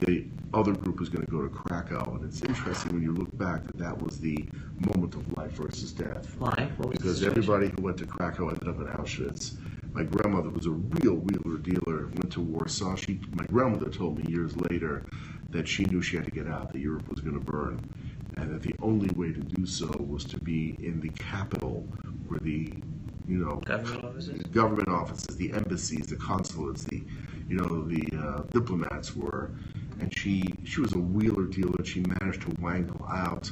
The 0.00 0.26
other 0.52 0.72
group 0.72 1.00
was 1.00 1.08
going 1.08 1.24
to 1.24 1.30
go 1.30 1.42
to 1.42 1.48
Krakow, 1.48 2.14
and 2.16 2.24
it's 2.24 2.42
interesting 2.42 2.92
when 2.92 3.02
you 3.02 3.12
look 3.12 3.36
back 3.38 3.64
that 3.64 3.78
that 3.78 4.02
was 4.02 4.18
the 4.18 4.48
moment 4.88 5.14
of 5.14 5.36
life 5.36 5.52
versus 5.52 5.92
death 5.92 6.36
Why? 6.38 6.70
Because 6.90 7.22
everybody 7.22 7.68
who 7.68 7.82
went 7.82 7.98
to 7.98 8.06
Krakow 8.06 8.48
ended 8.48 8.68
up 8.68 8.80
in 8.80 8.86
Auschwitz. 8.86 9.54
My 9.92 10.02
grandmother 10.04 10.50
was 10.50 10.66
a 10.66 10.70
real 10.72 11.14
wheeler 11.14 11.58
dealer. 11.58 12.06
Went 12.08 12.32
to 12.32 12.40
Warsaw. 12.40 12.96
She, 12.96 13.20
my 13.36 13.46
grandmother 13.46 13.90
told 13.90 14.18
me 14.18 14.30
years 14.32 14.56
later 14.70 15.04
that 15.50 15.68
she 15.68 15.84
knew 15.84 16.02
she 16.02 16.16
had 16.16 16.26
to 16.26 16.32
get 16.32 16.48
out. 16.48 16.72
That 16.72 16.80
Europe 16.80 17.08
was 17.08 17.20
going 17.20 17.38
to 17.38 17.44
burn, 17.44 17.80
and 18.36 18.54
that 18.54 18.62
the 18.62 18.74
only 18.82 19.08
way 19.14 19.32
to 19.32 19.40
do 19.40 19.66
so 19.66 19.86
was 20.08 20.24
to 20.26 20.38
be 20.40 20.76
in 20.82 21.00
the 21.00 21.08
capital, 21.10 21.86
where 22.26 22.40
the, 22.40 22.72
you 23.26 23.38
know, 23.38 23.56
Government 23.64 24.04
offices? 24.04 24.42
government 24.44 24.88
offices, 24.88 25.36
the 25.36 25.52
embassies, 25.52 26.06
the 26.06 26.16
consulates, 26.16 26.84
the, 26.84 27.02
you 27.48 27.56
know, 27.56 27.84
the 27.84 28.06
uh, 28.18 28.42
diplomats 28.52 29.14
were, 29.16 29.50
and 30.00 30.12
she 30.16 30.42
she 30.64 30.80
was 30.80 30.92
a 30.94 30.98
wheeler 30.98 31.44
dealer. 31.44 31.84
She 31.84 32.02
managed 32.20 32.42
to 32.42 32.54
wangle 32.60 33.06
out 33.10 33.50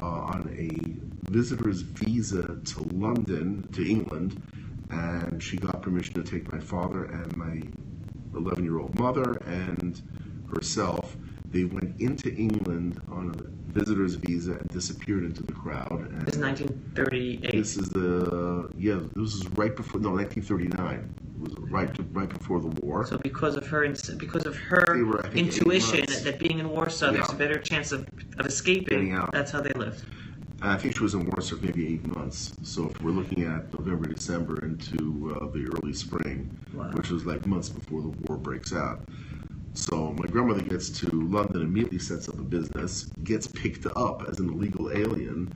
uh, 0.00 0.04
on 0.06 0.48
a 0.56 1.30
visitor's 1.30 1.82
visa 1.82 2.58
to 2.64 2.82
London, 2.94 3.68
to 3.72 3.88
England, 3.88 4.42
and 4.90 5.42
she 5.42 5.56
got 5.56 5.82
permission 5.82 6.14
to 6.14 6.22
take 6.22 6.50
my 6.52 6.58
father 6.58 7.04
and 7.04 7.36
my 7.36 7.60
11-year-old 8.32 8.98
mother 8.98 9.32
and 9.46 10.00
herself. 10.54 11.16
They 11.50 11.64
went 11.64 11.85
into 11.98 12.32
England 12.34 13.00
on 13.10 13.30
a 13.30 13.72
visitor's 13.72 14.14
visa 14.14 14.52
and 14.52 14.68
disappeared 14.68 15.24
into 15.24 15.42
the 15.42 15.52
crowd. 15.52 15.90
And 16.12 16.22
This 16.26 16.34
is 16.36 16.40
1938. 16.40 17.52
this 17.52 17.76
is 17.76 17.88
the 17.90 18.70
yeah. 18.76 19.00
This 19.14 19.34
is 19.34 19.46
right 19.50 19.74
before 19.74 20.00
no 20.00 20.10
1939. 20.10 21.14
It 21.34 21.40
was 21.40 21.70
right 21.70 21.92
to, 21.94 22.02
right 22.04 22.28
before 22.28 22.60
the 22.60 22.68
war. 22.80 23.06
So 23.06 23.18
because 23.18 23.56
of 23.56 23.66
her 23.68 23.86
because 24.16 24.46
of 24.46 24.56
her 24.56 25.04
were, 25.04 25.22
think, 25.22 25.36
intuition 25.54 26.04
that 26.24 26.38
being 26.38 26.58
in 26.58 26.68
Warsaw 26.70 27.12
there's 27.12 27.30
a 27.30 27.34
better 27.34 27.58
chance 27.58 27.92
of, 27.92 28.08
of 28.38 28.46
escaping, 28.46 29.14
that's 29.32 29.50
how 29.50 29.60
they 29.60 29.72
lived. 29.72 30.02
I 30.62 30.76
think 30.78 30.96
she 30.96 31.02
was 31.02 31.12
in 31.14 31.26
Warsaw 31.26 31.56
maybe 31.60 31.86
eight 31.94 32.06
months. 32.16 32.54
So 32.62 32.86
if 32.88 33.02
we're 33.02 33.10
looking 33.10 33.44
at 33.44 33.70
November, 33.74 34.08
December 34.08 34.64
into 34.64 35.36
uh, 35.36 35.46
the 35.52 35.70
early 35.76 35.92
spring, 35.92 36.50
Wow. 36.72 36.90
which 36.92 37.10
was 37.10 37.26
like 37.26 37.46
months 37.46 37.68
before 37.68 38.00
the 38.02 38.08
war 38.26 38.38
breaks 38.38 38.72
out. 38.72 39.00
So 39.76 40.14
my 40.18 40.26
grandmother 40.26 40.62
gets 40.62 40.88
to 41.00 41.06
London, 41.10 41.60
immediately 41.60 41.98
sets 41.98 42.30
up 42.30 42.38
a 42.38 42.42
business, 42.42 43.12
gets 43.22 43.46
picked 43.46 43.86
up 43.94 44.24
as 44.26 44.40
an 44.40 44.48
illegal 44.48 44.90
alien. 44.90 45.52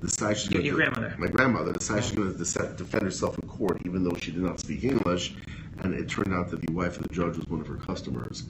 Decides 0.00 0.40
she's 0.40 0.50
Your- 0.52 0.62
your 0.62 0.72
to, 0.72 0.76
grandmother. 0.78 1.14
My 1.18 1.28
grandmother 1.28 1.72
decides 1.74 2.06
she's 2.06 2.16
going 2.16 2.32
to 2.32 2.74
defend 2.76 3.02
herself 3.04 3.38
in 3.40 3.48
court, 3.48 3.78
even 3.84 4.04
though 4.04 4.16
she 4.20 4.32
did 4.32 4.42
not 4.42 4.58
speak 4.58 4.84
English. 4.84 5.34
And 5.78 5.94
it 5.94 6.08
turned 6.08 6.32
out 6.32 6.50
that 6.50 6.62
the 6.62 6.72
wife 6.72 6.98
of 6.98 7.06
the 7.08 7.14
judge 7.14 7.36
was 7.36 7.44
one 7.48 7.60
of 7.60 7.66
her 7.68 7.76
customers. 7.76 8.44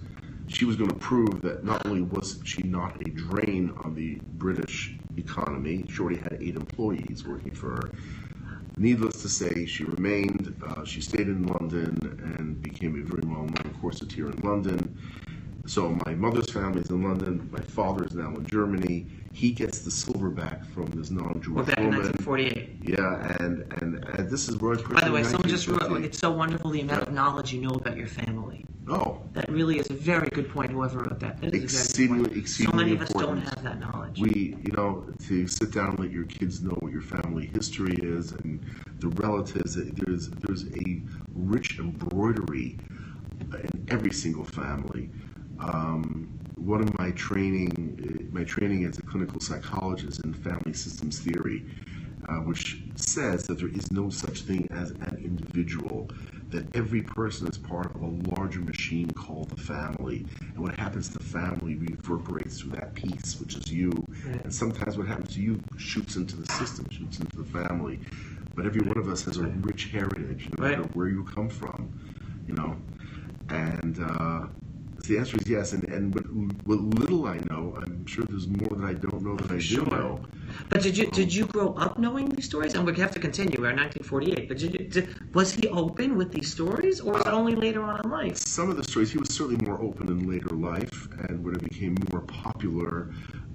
She 0.46 0.64
was 0.64 0.76
going 0.76 0.90
to 0.90 0.96
prove 0.96 1.42
that 1.42 1.64
not 1.64 1.84
only 1.86 2.02
was 2.02 2.38
she 2.44 2.62
not 2.62 2.96
a 3.04 3.10
drain 3.10 3.72
on 3.84 3.94
the 3.94 4.20
British 4.34 4.96
economy, 5.16 5.84
she 5.88 6.00
already 6.00 6.20
had 6.20 6.38
eight 6.40 6.54
employees 6.56 7.24
working 7.26 7.52
for 7.52 7.70
her. 7.70 7.90
Needless 8.76 9.22
to 9.22 9.28
say, 9.28 9.66
she 9.66 9.85
remained. 9.85 10.54
Uh, 10.66 10.85
she 10.85 11.00
stayed 11.00 11.28
in 11.28 11.46
London 11.46 11.96
and 12.38 12.62
became 12.62 13.00
a 13.00 13.04
very 13.04 13.22
well-known 13.26 13.76
corseteer 13.82 14.32
in 14.32 14.48
London. 14.48 14.98
So 15.66 15.96
my 16.06 16.14
mother's 16.14 16.50
family 16.50 16.80
is 16.80 16.90
in 16.90 17.02
London. 17.02 17.48
My 17.52 17.61
father 17.61 18.04
is 18.04 18.14
now 18.14 18.35
in 18.35 18.44
Germany. 18.46 19.06
He 19.32 19.52
gets 19.52 19.80
the 19.80 19.90
silver 19.90 20.28
back 20.28 20.64
from 20.66 20.87
this 20.87 21.11
non-Jewish 21.11 21.56
We're 21.56 21.62
back 21.62 21.78
in 21.78 21.90
1948. 21.90 22.78
Yeah, 22.82 23.37
and, 23.40 23.72
and 23.80 24.04
and 24.04 24.28
this 24.28 24.48
is 24.48 24.56
where 24.56 24.76
By 24.76 25.04
the 25.04 25.12
way, 25.12 25.22
someone 25.22 25.48
just 25.48 25.68
wrote, 25.68 26.04
it's 26.04 26.18
so 26.18 26.30
wonderful 26.30 26.70
the 26.70 26.80
amount 26.80 27.02
of 27.02 27.14
knowledge 27.14 27.52
you 27.52 27.61
know 27.61 27.74
about 27.74 27.96
your 27.96 28.08
family. 28.08 28.66
Oh, 28.88 29.21
That 29.35 29.49
really 29.49 29.79
is 29.79 29.88
a 29.90 29.95
very 29.95 30.29
good 30.31 30.49
point, 30.51 30.73
whoever 30.73 30.99
wrote 30.99 31.21
that. 31.21 31.40
That 31.40 31.51
very 31.51 31.62
exceedingly. 31.62 32.31
So 32.35 32.37
exceedingly 32.40 32.85
many 32.85 32.97
of 32.97 33.03
us 33.03 33.12
don't 33.12 33.23
important. 33.23 33.49
have 33.55 33.62
that 33.62 33.81
knowledge. 33.81 34.18
we, 34.18 34.57
you 34.62 34.73
know, 34.77 35.05
to 35.29 35.47
sit 35.47 35.73
down 35.73 35.90
and 35.90 36.01
let 36.01 36.11
your 36.11 36.25
kids 36.25 36.62
know 36.62 36.77
what 36.81 36.92
your 36.92 37.03
family 37.03 37.47
history 37.47 37.95
is 38.03 38.33
and 38.33 38.61
the 38.99 39.09
relatives. 39.09 39.77
There's 39.77 40.31
there's 40.31 40.66
a 40.66 41.01
rich 41.35 41.79
embroidery 41.79 42.79
in 43.53 43.87
every 43.88 44.12
single 44.12 44.45
family. 44.45 45.11
Um, 45.61 46.29
one 46.57 46.81
of 46.81 46.99
my 46.99 47.12
training, 47.12 48.29
my 48.33 48.45
training 48.45 48.85
as 48.85 48.99
a 48.99 49.03
clinical 49.03 49.40
psychologist 49.40 50.21
in 50.25 50.33
family 50.35 50.73
systems 50.73 51.21
theory, 51.21 51.64
uh, 52.29 52.37
which 52.38 52.83
says 52.97 53.45
that 53.45 53.59
there 53.59 53.68
is 53.68 53.90
no 53.92 54.11
such 54.11 54.42
thing 54.42 54.68
as 54.73 54.90
an 54.90 55.21
individual, 55.25 56.11
that 56.52 56.74
every 56.76 57.02
person 57.02 57.48
is 57.48 57.58
part 57.58 57.90
of 57.94 58.02
a 58.02 58.06
larger 58.36 58.60
machine 58.60 59.10
called 59.10 59.48
the 59.50 59.56
family, 59.56 60.26
and 60.54 60.64
what 60.64 60.78
happens 60.78 61.08
to 61.08 61.18
the 61.18 61.24
family 61.24 61.74
reverberates 61.76 62.60
through 62.60 62.72
that 62.72 62.94
piece, 62.94 63.40
which 63.40 63.56
is 63.56 63.70
you, 63.72 63.90
and 64.44 64.52
sometimes 64.52 64.96
what 64.96 65.08
happens 65.08 65.34
to 65.34 65.40
you 65.40 65.60
shoots 65.76 66.16
into 66.16 66.36
the 66.36 66.46
system, 66.52 66.84
shoots 66.90 67.18
into 67.18 67.36
the 67.38 67.44
family. 67.44 67.98
But 68.54 68.66
every 68.66 68.82
one 68.82 68.98
of 68.98 69.08
us 69.08 69.24
has 69.24 69.38
a 69.38 69.44
rich 69.44 69.90
heritage, 69.90 70.50
no 70.58 70.64
Right. 70.64 70.78
matter 70.78 70.88
where 70.92 71.08
you 71.08 71.24
come 71.24 71.48
from, 71.48 71.88
you 72.46 72.54
know. 72.54 72.76
And 73.48 73.98
uh, 73.98 74.46
the 75.02 75.18
answer 75.18 75.36
is 75.36 75.48
yes. 75.48 75.72
And, 75.72 75.84
and 75.88 76.14
what, 76.14 76.26
what 76.66 76.80
little 77.00 77.26
I 77.26 77.38
know, 77.50 77.74
I'm 77.80 78.06
sure 78.06 78.24
there's 78.28 78.48
more 78.48 78.70
that 78.78 78.84
I 78.84 78.94
don't 78.94 79.22
know 79.22 79.36
that 79.36 79.50
I 79.50 79.58
do 79.58 79.84
know. 79.86 80.20
But 80.68 80.82
did 80.82 80.96
you 80.96 81.06
did 81.06 81.34
you 81.34 81.46
grow 81.46 81.74
up 81.74 81.98
knowing 81.98 82.28
these 82.28 82.44
stories? 82.44 82.74
And 82.74 82.86
we 82.86 82.94
have 82.94 83.12
to 83.12 83.20
continue. 83.20 83.60
We're 83.60 83.70
in 83.70 83.76
1948. 83.76 84.48
But 84.48 84.58
did 84.58 84.72
you, 84.72 84.88
did, 84.88 85.34
was 85.34 85.52
he 85.52 85.68
open 85.68 86.16
with 86.16 86.32
these 86.32 86.50
stories, 86.50 87.00
or 87.00 87.14
was 87.14 87.22
it 87.22 87.28
only 87.28 87.54
later 87.54 87.82
on 87.82 88.00
in 88.04 88.10
life? 88.10 88.36
Some 88.36 88.70
of 88.70 88.76
the 88.76 88.84
stories, 88.84 89.10
he 89.10 89.18
was 89.18 89.34
certainly 89.34 89.64
more 89.64 89.80
open 89.80 90.08
in 90.08 90.28
later 90.28 90.50
life, 90.50 91.08
and 91.28 91.44
when 91.44 91.54
it 91.54 91.64
became 91.64 91.96
more 92.10 92.22
popular 92.22 93.12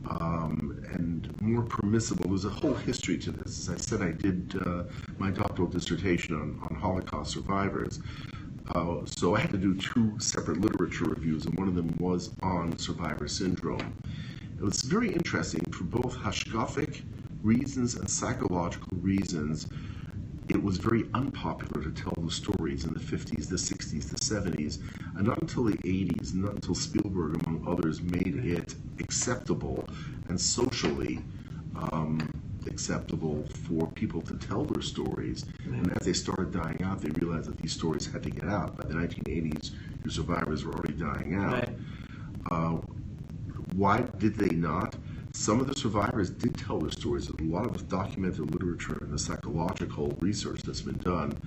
um, 0.10 0.84
and 0.94 1.34
more 1.42 1.64
permissible, 1.64 2.30
there's 2.30 2.46
a 2.46 2.50
whole 2.50 2.74
history 2.74 3.18
to 3.20 3.32
this. 3.32 3.68
As 3.68 3.76
I 3.76 3.78
said, 3.78 4.02
I 4.02 4.12
did 4.12 4.60
uh, 4.66 4.84
my 5.18 5.32
doctoral 5.32 5.68
dissertation 5.68 6.36
on, 6.36 6.60
on 6.70 6.76
Holocaust 6.76 7.32
survivors. 7.32 8.00
Uh, 8.76 8.98
so 9.06 9.36
I 9.36 9.40
had 9.40 9.52
to 9.52 9.58
do 9.58 9.76
two 9.76 10.20
separate 10.20 10.60
literature 10.60 11.06
reviews, 11.06 11.46
and 11.46 11.58
one 11.58 11.68
of 11.68 11.76
them 11.76 11.96
was 12.00 12.32
on 12.44 12.78
survivor 12.78 13.28
syndrome. 13.28 13.94
It 14.58 14.64
was 14.64 14.82
very 14.82 15.12
interesting 15.14 15.64
for 15.72 15.86
both 15.86 16.18
hashkafic 16.18 17.02
reasons 17.44 17.96
and 17.96 18.10
psychological 18.10 18.98
reasons. 19.00 19.68
It 20.50 20.62
was 20.62 20.78
very 20.78 21.06
unpopular 21.14 21.84
to 21.84 21.92
tell 21.92 22.14
the 22.18 22.32
stories 22.32 22.86
in 22.86 22.94
the 22.94 23.00
50s, 23.00 23.48
the 23.48 23.56
60s, 23.56 24.10
the 24.10 24.18
70s, 24.18 24.80
and 25.16 25.28
not 25.28 25.42
until 25.42 25.66
the 25.66 25.78
80s, 25.78 26.34
not 26.34 26.54
until 26.54 26.76
Spielberg, 26.76 27.46
among 27.46 27.64
others, 27.68 28.02
made 28.02 28.42
it 28.44 28.76
acceptable 29.00 29.86
and 30.28 30.40
socially 30.40 31.20
um, 31.92 32.28
acceptable 32.68 33.46
for 33.66 33.88
people 33.92 34.22
to 34.22 34.36
tell 34.36 34.64
their 34.64 34.82
stories. 34.82 35.46
And 35.66 35.92
as 36.00 36.06
they 36.06 36.14
started 36.14 36.52
dying 36.52 36.82
out, 36.84 37.02
they 37.02 37.10
realized 37.10 37.50
that 37.50 37.58
these 37.58 37.74
stories 37.74 38.06
had 38.06 38.24
to 38.24 38.30
get 38.30 38.46
out. 38.46 38.78
By 38.78 38.88
the 38.88 38.96
1980s, 38.96 39.72
your 40.04 40.12
survivors 40.12 40.66
were 40.66 40.74
already 40.74 40.94
dying 40.94 41.36
out. 41.36 41.54
Right. 41.54 41.78
Uh, 42.52 42.78
why 43.76 44.02
did 44.18 44.36
they 44.36 44.56
not? 44.56 44.96
Some 45.34 45.60
of 45.60 45.68
the 45.68 45.76
survivors 45.76 46.30
did 46.30 46.58
tell 46.58 46.80
their 46.80 46.92
stories. 46.92 47.30
A 47.30 47.44
lot 47.44 47.66
of 47.66 47.78
the 47.78 47.84
documented 47.84 48.52
literature 48.52 48.98
and 49.02 49.12
the 49.12 49.20
psychological 49.20 50.16
research 50.20 50.64
that's 50.64 50.82
been 50.82 50.98
done, 50.98 51.40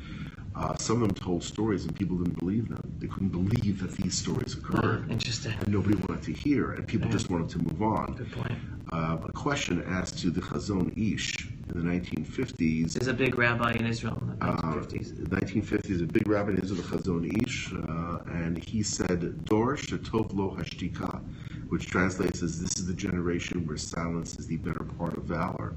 uh, 0.60 0.76
some 0.76 1.02
of 1.02 1.08
them 1.08 1.14
told 1.16 1.42
stories 1.42 1.84
and 1.86 1.96
people 1.96 2.16
didn't 2.18 2.38
believe 2.38 2.68
them. 2.68 2.82
They 2.98 3.06
couldn't 3.06 3.30
believe 3.30 3.80
that 3.80 3.92
these 3.92 4.14
stories 4.14 4.54
occurred. 4.58 5.10
Interesting. 5.10 5.54
And 5.60 5.68
nobody 5.68 5.96
wanted 6.06 6.22
to 6.24 6.32
hear, 6.32 6.72
and 6.72 6.86
people 6.86 7.08
just 7.10 7.30
wanted 7.30 7.48
to 7.50 7.58
move 7.58 7.80
on. 7.82 8.14
Good 8.14 8.32
point. 8.32 8.58
Uh, 8.92 9.16
a 9.24 9.32
question 9.32 9.82
asked 9.86 10.18
to 10.18 10.30
the 10.30 10.42
Chazon 10.42 10.86
Ish 11.14 11.32
in 11.72 11.74
the 11.80 11.86
1950s. 11.94 12.92
There's 12.92 13.06
a 13.06 13.14
big 13.14 13.38
rabbi 13.38 13.72
in 13.72 13.86
Israel 13.86 14.18
in 14.20 14.28
the 14.38 14.44
Uh, 14.46 14.56
1950s. 14.74 15.12
1950s, 15.38 16.02
a 16.02 16.12
big 16.18 16.28
rabbi 16.28 16.50
in 16.50 16.58
Israel, 16.58 16.82
the 16.82 16.88
Chazon 16.98 17.22
Ish, 17.46 17.72
uh, 17.72 18.18
and 18.40 18.62
he 18.62 18.82
said, 18.82 19.44
Dor 19.46 19.76
shetov 19.76 20.34
lo 20.34 20.54
hashtika, 20.58 21.22
which 21.70 21.86
translates 21.86 22.42
as, 22.42 22.60
this 22.60 22.76
is 22.78 22.86
the 22.86 22.94
generation 22.94 23.64
where 23.66 23.76
silence 23.78 24.38
is 24.38 24.46
the 24.46 24.58
better 24.58 24.84
part 24.98 25.16
of 25.16 25.24
valor. 25.24 25.74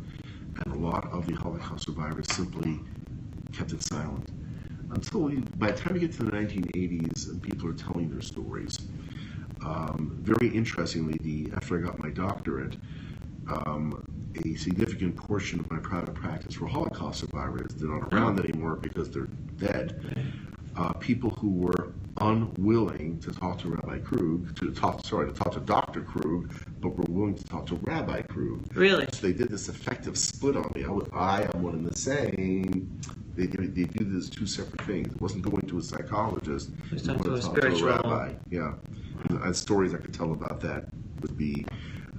And 0.65 0.75
a 0.75 0.77
lot 0.77 1.07
of 1.11 1.25
the 1.27 1.35
Holocaust 1.35 1.85
survivors 1.85 2.25
simply 2.31 2.79
kept 3.53 3.71
it 3.73 3.83
silent. 3.83 4.31
Until, 4.93 5.29
by 5.57 5.71
the 5.71 5.77
time 5.77 5.95
you 5.95 6.01
get 6.01 6.13
to 6.13 6.23
the 6.23 6.31
1980s 6.31 7.29
and 7.29 7.41
people 7.41 7.67
are 7.69 7.73
telling 7.73 8.09
their 8.09 8.21
stories, 8.21 8.79
um, 9.65 10.17
very 10.21 10.49
interestingly, 10.49 11.17
the 11.21 11.51
after 11.55 11.77
I 11.77 11.81
got 11.81 11.99
my 11.99 12.09
doctorate, 12.09 12.77
um, 13.47 14.03
a 14.45 14.55
significant 14.55 15.15
portion 15.15 15.59
of 15.59 15.69
my 15.71 15.79
private 15.79 16.13
practice 16.13 16.59
were 16.59 16.67
Holocaust 16.67 17.19
survivors, 17.21 17.73
they're 17.75 17.89
not 17.89 18.13
around 18.13 18.39
anymore 18.39 18.75
because 18.75 19.09
they're 19.09 19.27
dead. 19.57 20.27
Uh, 20.75 20.93
people 20.93 21.29
who 21.29 21.49
were 21.49 21.93
unwilling 22.21 23.19
to 23.19 23.31
talk 23.31 23.59
to 23.59 23.69
Rabbi 23.69 23.99
Krug, 23.99 24.55
to 24.59 24.71
talk, 24.71 25.05
sorry, 25.05 25.27
to 25.27 25.33
talk 25.33 25.53
to 25.53 25.59
Dr. 25.59 26.01
Krug, 26.01 26.53
but 26.79 26.95
were 26.95 27.05
willing 27.09 27.35
to 27.35 27.43
talk 27.45 27.65
to 27.67 27.75
Rabbi 27.75 28.21
Krug. 28.23 28.65
Really? 28.75 29.07
So 29.13 29.27
they 29.27 29.33
did 29.33 29.49
this 29.49 29.69
effective 29.69 30.17
split 30.17 30.55
on 30.55 30.71
me. 30.75 30.83
I 30.83 30.89
was, 30.89 31.07
I 31.13 31.43
am 31.53 31.63
one 31.63 31.75
and 31.75 31.85
the 31.85 31.97
same. 31.97 32.99
They, 33.35 33.47
they, 33.47 33.65
they 33.67 33.83
do 33.85 34.05
this 34.05 34.29
two 34.29 34.45
separate 34.45 34.81
things. 34.81 35.07
It 35.13 35.21
wasn't 35.21 35.43
going 35.43 35.61
to 35.67 35.79
a 35.79 35.81
psychologist. 35.81 36.69
it 36.91 36.91
was 36.93 37.01
to 37.03 37.33
a 37.33 37.41
spiritual- 37.41 37.87
rabbi. 37.89 38.33
Yeah. 38.49 38.73
And, 39.29 39.39
and 39.41 39.55
stories 39.55 39.93
I 39.93 39.97
could 39.97 40.13
tell 40.13 40.31
about 40.33 40.59
that 40.61 40.85
would 41.21 41.37
be 41.37 41.65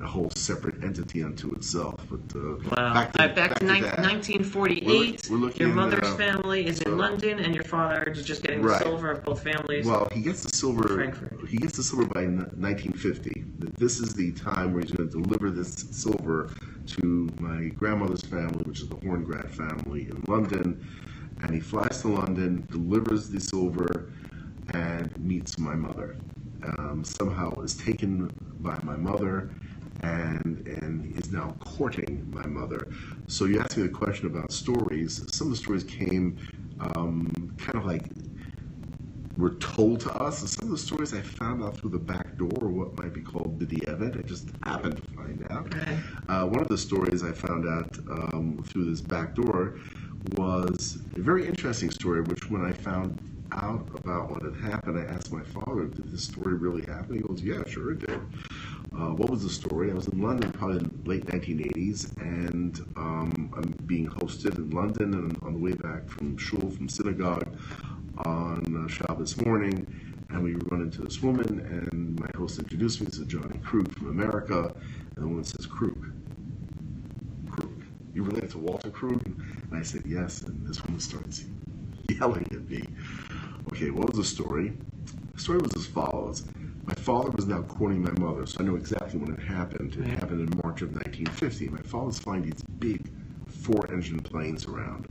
a 0.03 0.07
whole 0.07 0.29
separate 0.35 0.83
entity 0.83 1.22
unto 1.22 1.53
itself. 1.55 2.00
But 2.11 2.37
uh, 2.37 2.57
Wow. 2.77 2.94
back 2.94 3.12
to, 3.12 3.18
right, 3.22 3.35
back, 3.37 3.59
to, 3.61 3.66
that. 3.66 3.81
nine- 3.83 3.83
1948. 3.83 5.29
We're 5.31 5.37
we're 5.37 5.40
looking 5.46 5.66
your 5.68 5.74
mother's 5.77 6.09
uh, 6.09 6.16
family 6.16 6.66
is 6.66 6.81
in 6.81 6.87
so- 6.87 6.96
London, 6.96 7.38
and 7.38 7.55
your 7.55 7.64
father 7.64 8.03
is 8.05 8.24
just 8.24 8.42
getting 8.42 8.62
Right. 8.62 8.79
the 8.81 8.85
silver 8.85 9.12
of 9.12 9.24
both 9.24 9.42
families. 9.44 9.87
Well, 9.87 10.09
he 10.12 10.20
gets 10.20 10.42
the 10.42 10.57
silver. 10.57 10.88
Frankfurt. 10.88 11.48
He 11.48 11.59
gets 11.59 11.77
the 11.77 11.83
silver 11.85 12.07
by 12.07 12.24
n- 12.24 12.38
1950. 12.57 13.44
This 13.79 14.00
is 14.00 14.14
the 14.14 14.33
time 14.33 14.72
where 14.72 14.83
he's 14.83 14.90
going 14.92 15.09
to 15.11 15.22
deliver 15.22 15.50
this 15.50 15.72
silver 15.92 16.50
to 16.87 17.29
my 17.38 17.68
grandmother's 17.68 18.23
family, 18.23 18.62
which 18.64 18.81
is 18.83 18.88
the 18.88 18.97
Horngrad 18.97 19.51
family 19.51 20.09
in 20.09 20.23
London. 20.29 20.81
And 21.40 21.55
he 21.55 21.61
flies 21.61 22.01
to 22.03 22.09
London, 22.09 22.64
delivers 22.70 23.29
the 23.29 23.40
silver, 23.40 24.11
and 24.73 25.11
meets 25.18 25.59
my 25.59 25.75
mother. 25.75 26.16
Um, 26.79 27.05
somehow 27.05 27.53
is 27.62 27.77
taken 27.77 28.31
by 28.59 28.79
my 28.83 28.97
mother 28.97 29.51
and 30.03 30.62
and 30.83 31.07
is 31.16 31.31
now 31.33 31.57
courting 31.61 32.25
my 32.33 32.47
mother. 32.47 32.88
So 33.27 33.44
you 33.44 33.61
asked 33.61 33.77
me 33.77 33.85
the 33.85 33.88
question 33.90 34.27
about 34.29 34.53
stories. 34.53 35.23
Some 35.33 35.49
of 35.49 35.53
the 35.53 35.57
stories 35.57 35.85
came 35.85 36.37
um, 36.81 37.31
kind 37.59 37.79
of 37.79 37.87
like 37.87 38.09
were 39.37 39.55
told 39.55 40.01
to 40.01 40.12
us. 40.14 40.40
And 40.40 40.51
some 40.51 40.66
of 40.66 40.70
the 40.70 40.79
stories 40.79 41.12
I 41.12 41.20
found 41.20 41.62
out 41.62 41.77
through 41.77 41.90
the 41.90 41.99
back 41.99 42.37
door, 42.37 42.53
or 42.61 42.68
what 42.68 42.97
might 42.99 43.12
be 43.12 43.20
called 43.20 43.59
b'di'evet. 43.59 44.18
I 44.18 44.23
just 44.23 44.49
happened 44.62 44.97
to 44.97 45.03
find 45.12 45.47
out. 45.51 45.66
Okay. 45.66 45.99
Uh, 46.29 46.47
one 46.47 46.61
of 46.61 46.68
the 46.68 46.79
stories 46.79 47.23
I 47.23 47.33
found 47.33 47.66
out 47.68 47.99
um, 48.11 48.64
through 48.66 48.87
this 48.87 49.01
back 49.01 49.35
door 49.35 49.79
was 50.37 50.99
a 51.16 51.20
very 51.20 51.47
interesting 51.47 51.90
story, 51.90 52.23
which 52.23 52.51
when 52.51 52.64
I 52.64 52.73
found 52.73 53.20
out 53.53 53.87
about 53.94 54.31
what 54.31 54.42
had 54.42 54.57
happened, 54.57 54.99
I 54.99 55.05
asked 55.12 55.33
my 55.33 55.42
father, 55.42 55.85
did 55.85 56.11
this 56.11 56.25
story 56.25 56.55
really 56.55 56.83
happen? 56.83 57.16
He 57.16 57.20
goes, 57.20 57.42
yeah, 57.42 57.62
sure 57.66 57.92
it 57.92 58.01
did. 58.01 58.20
Uh, 58.97 59.11
what 59.11 59.31
was 59.31 59.42
the 59.42 59.51
story? 59.51 59.90
I 59.90 59.94
was 59.94 60.09
in 60.09 60.20
London 60.23 60.53
probably 60.53 60.79
in 60.79 61.03
the 61.03 61.09
late 61.09 61.27
1980s, 61.27 62.16
and 62.20 62.79
um, 62.97 63.53
I'm 63.57 63.75
being 63.87 64.09
hosted 64.09 64.57
in 64.57 64.70
London, 64.70 65.14
and 65.14 65.37
on 65.42 65.53
the 65.55 65.59
way 65.59 65.73
back 65.73 66.09
from 66.09 66.37
shul, 66.37 66.70
from 66.70 66.88
synagogue, 66.88 67.49
on 68.18 68.85
uh, 68.85 68.88
Shabbos 68.88 69.37
morning, 69.44 69.87
and 70.31 70.42
we 70.42 70.55
run 70.70 70.83
into 70.83 71.03
this 71.03 71.22
woman, 71.22 71.61
and 71.90 72.18
my 72.18 72.29
host 72.37 72.59
introduced 72.59 73.00
me 73.00 73.09
to 73.09 73.24
Johnny 73.24 73.59
Krug 73.59 73.92
from 73.94 74.09
America, 74.09 74.74
and 75.16 75.24
the 75.24 75.27
woman 75.27 75.44
says, 75.44 75.66
Krug, 75.66 76.12
Krug, 77.50 77.83
you 78.14 78.22
related 78.22 78.50
to 78.50 78.59
Walter 78.59 78.90
Krug? 78.90 79.24
And 79.27 79.79
I 79.79 79.83
said, 79.83 80.03
yes, 80.07 80.42
and 80.42 80.66
this 80.66 80.85
woman 80.85 81.00
starts 81.00 81.44
yelling 82.09 82.46
at 82.53 82.68
me. 82.68 82.85
Okay, 83.72 83.90
what 83.90 84.09
was 84.09 84.18
the 84.18 84.24
story? 84.24 84.72
The 85.35 85.40
story 85.40 85.59
was 85.59 85.72
as 85.77 85.87
follows. 85.87 86.44
My 86.87 86.94
father 86.94 87.31
was 87.31 87.46
now 87.46 87.62
courting 87.62 88.03
my 88.03 88.12
mother, 88.20 88.46
so 88.46 88.59
I 88.61 88.64
know 88.64 88.77
exactly 88.77 89.18
when 89.18 89.33
it 89.33 89.40
happened. 89.40 89.96
It 89.96 90.07
happened 90.07 90.48
in 90.48 90.61
March 90.62 90.83
of 90.83 90.92
1950. 90.94 91.68
My 91.68 91.81
father's 91.83 92.18
flying 92.18 92.42
these 92.42 92.62
big 92.79 93.11
four-engine 93.46 94.20
planes 94.20 94.66
around. 94.66 95.09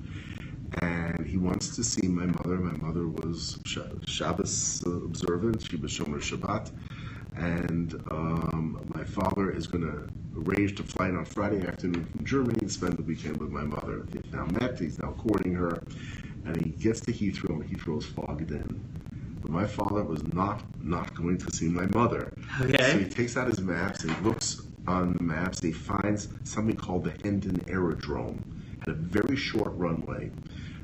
And 0.82 1.26
he 1.26 1.38
wants 1.38 1.76
to 1.76 1.84
see 1.84 2.08
my 2.08 2.26
mother. 2.26 2.58
My 2.58 2.78
mother 2.78 3.08
was 3.08 3.60
Shabbos 4.06 4.84
observant. 4.86 5.66
She 5.70 5.76
was 5.78 5.92
Shomer 5.92 6.20
Shabbat, 6.20 6.72
and 7.36 7.94
um, 8.12 8.80
my 8.94 9.04
father 9.04 9.52
is 9.52 9.68
going 9.68 9.84
to 9.84 10.08
arrange 10.36 10.76
to 10.76 10.84
fly 10.84 11.10
in 11.10 11.18
on 11.18 11.26
Friday 11.26 11.66
afternoon 11.68 12.06
from 12.06 12.26
Germany 12.26 12.60
and 12.62 12.72
spend 12.72 12.98
the 12.98 13.04
weekend 13.04 13.38
with 13.38 13.50
my 13.50 13.64
mother. 13.64 14.06
They've 14.10 14.34
now 14.34 14.46
met. 14.46 14.80
He's 14.80 15.00
now 15.00 15.12
courting 15.12 15.54
her, 15.54 15.84
and 16.46 16.56
he 16.64 16.72
gets 16.72 17.02
to 17.02 17.12
Heathrow, 17.14 17.62
and 17.62 17.70
Heathrow 17.70 18.00
is 18.00 18.06
fogged 18.06 18.52
in. 18.52 18.84
But 19.42 19.52
my 19.52 19.66
father 19.66 20.04
was 20.04 20.24
not 20.34 20.64
not 20.82 21.14
going 21.16 21.38
to 21.38 21.56
see 21.56 21.68
my 21.68 21.86
mother. 21.88 22.34
Okay. 22.62 22.78
So 22.92 22.98
he 23.00 23.06
takes 23.06 23.38
out 23.38 23.48
his 23.48 23.60
maps 23.60 24.04
and 24.04 24.12
he 24.14 24.24
looks 24.24 24.62
on 24.88 25.14
the 25.14 25.24
maps. 25.24 25.60
He 25.62 25.72
finds 25.72 26.30
something 26.44 26.76
called 26.76 27.04
the 27.04 27.14
Hendon 27.24 27.62
Aerodrome, 27.68 28.42
had 28.86 28.96
a 28.96 28.98
very 28.98 29.36
short 29.36 29.74
runway. 29.76 30.32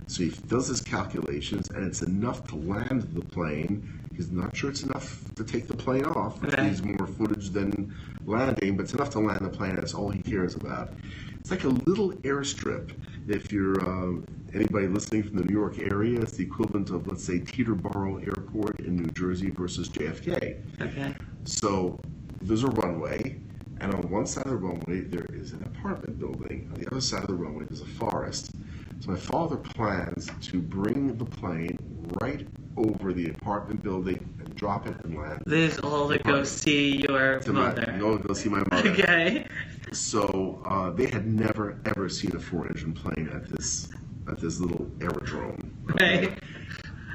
So 0.07 0.23
he 0.23 0.29
does 0.47 0.67
his 0.67 0.81
calculations, 0.81 1.69
and 1.69 1.85
it's 1.85 2.01
enough 2.01 2.47
to 2.47 2.55
land 2.55 3.03
the 3.13 3.21
plane. 3.21 3.87
He's 4.15 4.31
not 4.31 4.55
sure 4.55 4.69
it's 4.69 4.83
enough 4.83 5.31
to 5.35 5.43
take 5.43 5.67
the 5.67 5.75
plane 5.75 6.05
off, 6.05 6.41
which 6.41 6.53
Okay. 6.53 6.63
needs 6.67 6.83
more 6.83 7.07
footage 7.07 7.49
than 7.51 7.93
landing, 8.25 8.75
but 8.75 8.83
it's 8.83 8.93
enough 8.93 9.11
to 9.11 9.19
land 9.19 9.39
the 9.41 9.49
plane. 9.49 9.75
That's 9.75 9.93
all 9.93 10.09
he 10.09 10.21
cares 10.23 10.55
about. 10.55 10.93
It's 11.39 11.51
like 11.51 11.63
a 11.63 11.69
little 11.69 12.11
airstrip. 12.23 12.91
If 13.27 13.51
you're 13.51 13.79
uh, 13.81 14.21
anybody 14.53 14.87
listening 14.87 15.23
from 15.23 15.37
the 15.37 15.43
New 15.43 15.53
York 15.55 15.77
area, 15.79 16.19
it's 16.21 16.33
the 16.37 16.43
equivalent 16.43 16.89
of, 16.89 17.07
let's 17.07 17.23
say, 17.23 17.39
Teterboro 17.39 18.25
Airport 18.25 18.79
in 18.81 18.95
New 18.95 19.09
Jersey 19.15 19.51
versus 19.51 19.89
JFK. 19.89 20.55
Okay. 20.81 21.13
So 21.45 21.99
there's 22.41 22.63
a 22.63 22.67
runway, 22.67 23.37
and 23.81 23.93
on 23.93 24.09
one 24.09 24.25
side 24.25 24.45
of 24.45 24.51
the 24.51 24.57
runway 24.57 25.01
there 25.01 25.25
is 25.33 25.51
an 25.53 25.63
apartment 25.63 26.19
building. 26.19 26.69
On 26.73 26.79
the 26.81 26.87
other 26.87 27.01
side 27.01 27.21
of 27.21 27.27
the 27.27 27.35
runway 27.35 27.65
there's 27.65 27.81
a 27.81 27.85
forest. 27.85 28.51
So 28.99 29.11
my 29.11 29.17
father 29.17 29.55
plans 29.57 30.29
to 30.41 30.61
bring 30.61 31.15
the 31.17 31.25
plane 31.25 31.77
right 32.21 32.45
over 32.75 33.13
the 33.13 33.29
apartment 33.29 33.81
building 33.83 34.17
and 34.39 34.55
drop 34.55 34.87
it 34.87 34.95
and 35.03 35.17
land. 35.17 35.41
This 35.45 35.73
is 35.75 35.79
all 35.79 36.09
to 36.09 36.17
go 36.19 36.43
see 36.43 36.97
your 37.07 37.39
To 37.39 37.53
my, 37.53 37.67
mother. 37.69 37.91
no, 37.97 38.17
go 38.17 38.33
see 38.33 38.49
my 38.49 38.63
mother. 38.71 38.89
Okay. 38.91 39.45
So 39.91 40.61
uh, 40.65 40.91
they 40.91 41.07
had 41.07 41.25
never 41.25 41.79
ever 41.85 42.09
seen 42.09 42.35
a 42.35 42.39
four-engine 42.39 42.93
plane 42.93 43.29
at 43.33 43.47
this 43.49 43.89
at 44.27 44.39
this 44.39 44.59
little 44.59 44.89
aerodrome. 45.01 45.75
Right. 45.99 46.37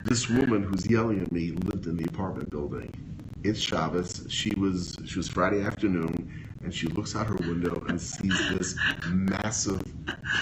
This 0.04 0.28
woman 0.28 0.62
who's 0.62 0.88
yelling 0.90 1.20
at 1.20 1.30
me 1.30 1.52
lived 1.52 1.86
in 1.86 1.96
the 1.96 2.04
apartment 2.04 2.50
building. 2.50 2.92
It's 3.44 3.60
Shabbos. 3.60 4.26
She 4.28 4.50
was 4.56 4.96
she 5.06 5.18
was 5.18 5.28
Friday 5.28 5.62
afternoon, 5.62 6.32
and 6.64 6.74
she 6.74 6.88
looks 6.88 7.14
out 7.14 7.26
her 7.26 7.36
window 7.36 7.84
and 7.88 8.00
sees 8.00 8.36
this 8.50 8.76
massive 9.08 9.82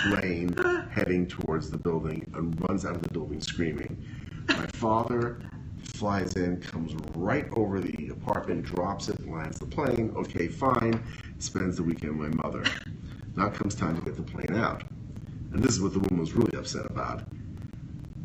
plane 0.04 0.54
heading 0.90 1.26
towards 1.26 1.70
the 1.70 1.76
building 1.76 2.30
and 2.34 2.58
runs 2.68 2.84
out 2.86 2.94
of 2.94 3.02
the 3.02 3.10
building 3.10 3.40
screaming. 3.40 4.02
My 4.48 4.66
father 4.68 5.40
flies 5.82 6.34
in, 6.36 6.60
comes 6.60 6.94
right 7.14 7.46
over 7.52 7.80
the 7.80 8.08
apartment, 8.08 8.64
drops 8.64 9.08
it, 9.08 9.28
lands 9.28 9.58
the 9.58 9.66
plane. 9.66 10.12
Okay, 10.16 10.48
fine. 10.48 11.02
Spends 11.38 11.76
the 11.76 11.82
weekend 11.82 12.18
with 12.18 12.34
my 12.34 12.42
mother. 12.42 12.64
Now 13.36 13.48
comes 13.48 13.74
time 13.74 13.96
to 13.96 14.02
get 14.02 14.16
the 14.16 14.22
plane 14.22 14.56
out. 14.56 14.84
And 15.52 15.62
this 15.62 15.74
is 15.74 15.80
what 15.80 15.92
the 15.92 15.98
woman 15.98 16.20
was 16.20 16.32
really 16.32 16.56
upset 16.56 16.86
about 16.86 17.24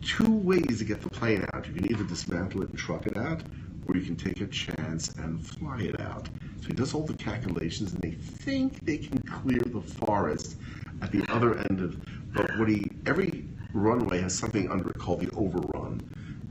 two 0.02 0.32
ways 0.32 0.80
to 0.80 0.86
get 0.86 1.02
the 1.02 1.10
plane 1.10 1.46
out. 1.54 1.68
You 1.68 1.74
can 1.74 1.92
either 1.92 2.04
dismantle 2.04 2.64
it 2.64 2.70
and 2.70 2.78
truck 2.78 3.06
it 3.08 3.18
out, 3.18 3.42
or 3.88 3.98
you 3.98 4.06
can 4.06 4.16
take 4.16 4.42
a 4.42 4.48
chance 4.48 5.14
and 5.18 5.46
fly 5.46 5.82
it 5.82 6.00
out. 6.02 6.28
So 6.62 6.68
he 6.68 6.74
does 6.74 6.94
all 6.94 7.04
the 7.04 7.14
calculations, 7.14 7.94
and 7.94 8.02
they 8.02 8.12
think 8.12 8.86
they 8.86 8.98
can 8.98 9.22
clear 9.22 9.60
the 9.60 9.82
forest 9.82 10.58
at 11.02 11.12
the 11.12 11.26
other 11.32 11.58
end 11.70 11.82
of. 11.82 11.98
But 12.34 12.58
what 12.58 12.68
he 12.68 12.92
every 13.06 13.46
runway 13.74 14.22
has 14.22 14.38
something 14.38 14.70
under 14.70 14.90
it 14.90 14.98
called 14.98 15.22
the 15.22 15.32
overrun. 15.36 16.02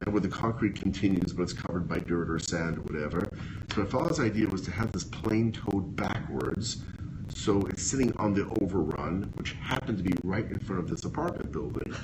And 0.05 0.12
where 0.12 0.20
the 0.20 0.29
concrete 0.29 0.75
continues, 0.75 1.33
but 1.33 1.44
it's 1.44 1.55
covered 1.55 1.88
by 1.88 1.99
dirt 1.99 2.31
or 2.31 2.38
sand 2.38 2.79
or 2.79 2.83
whatever. 2.83 3.29
So 3.75 3.83
my 3.83 3.87
father's 3.88 4.20
idea 4.20 4.46
was 4.46 4.61
to 4.62 4.70
have 4.70 4.92
this 4.92 5.05
plane 5.05 5.53
towed 5.53 5.96
backwards, 5.96 6.83
so 7.35 7.62
it's 7.62 7.83
sitting 7.83 8.14
on 8.18 8.35
the 8.35 8.46
overrun, 8.61 9.33
which 9.37 9.53
happened 9.55 9.99
to 9.99 10.05
be 10.05 10.12
right 10.22 10.44
in 10.44 10.59
front 10.59 10.83
of 10.83 10.88
this 10.88 11.05
apartment 11.05 11.51
building. 11.51 11.94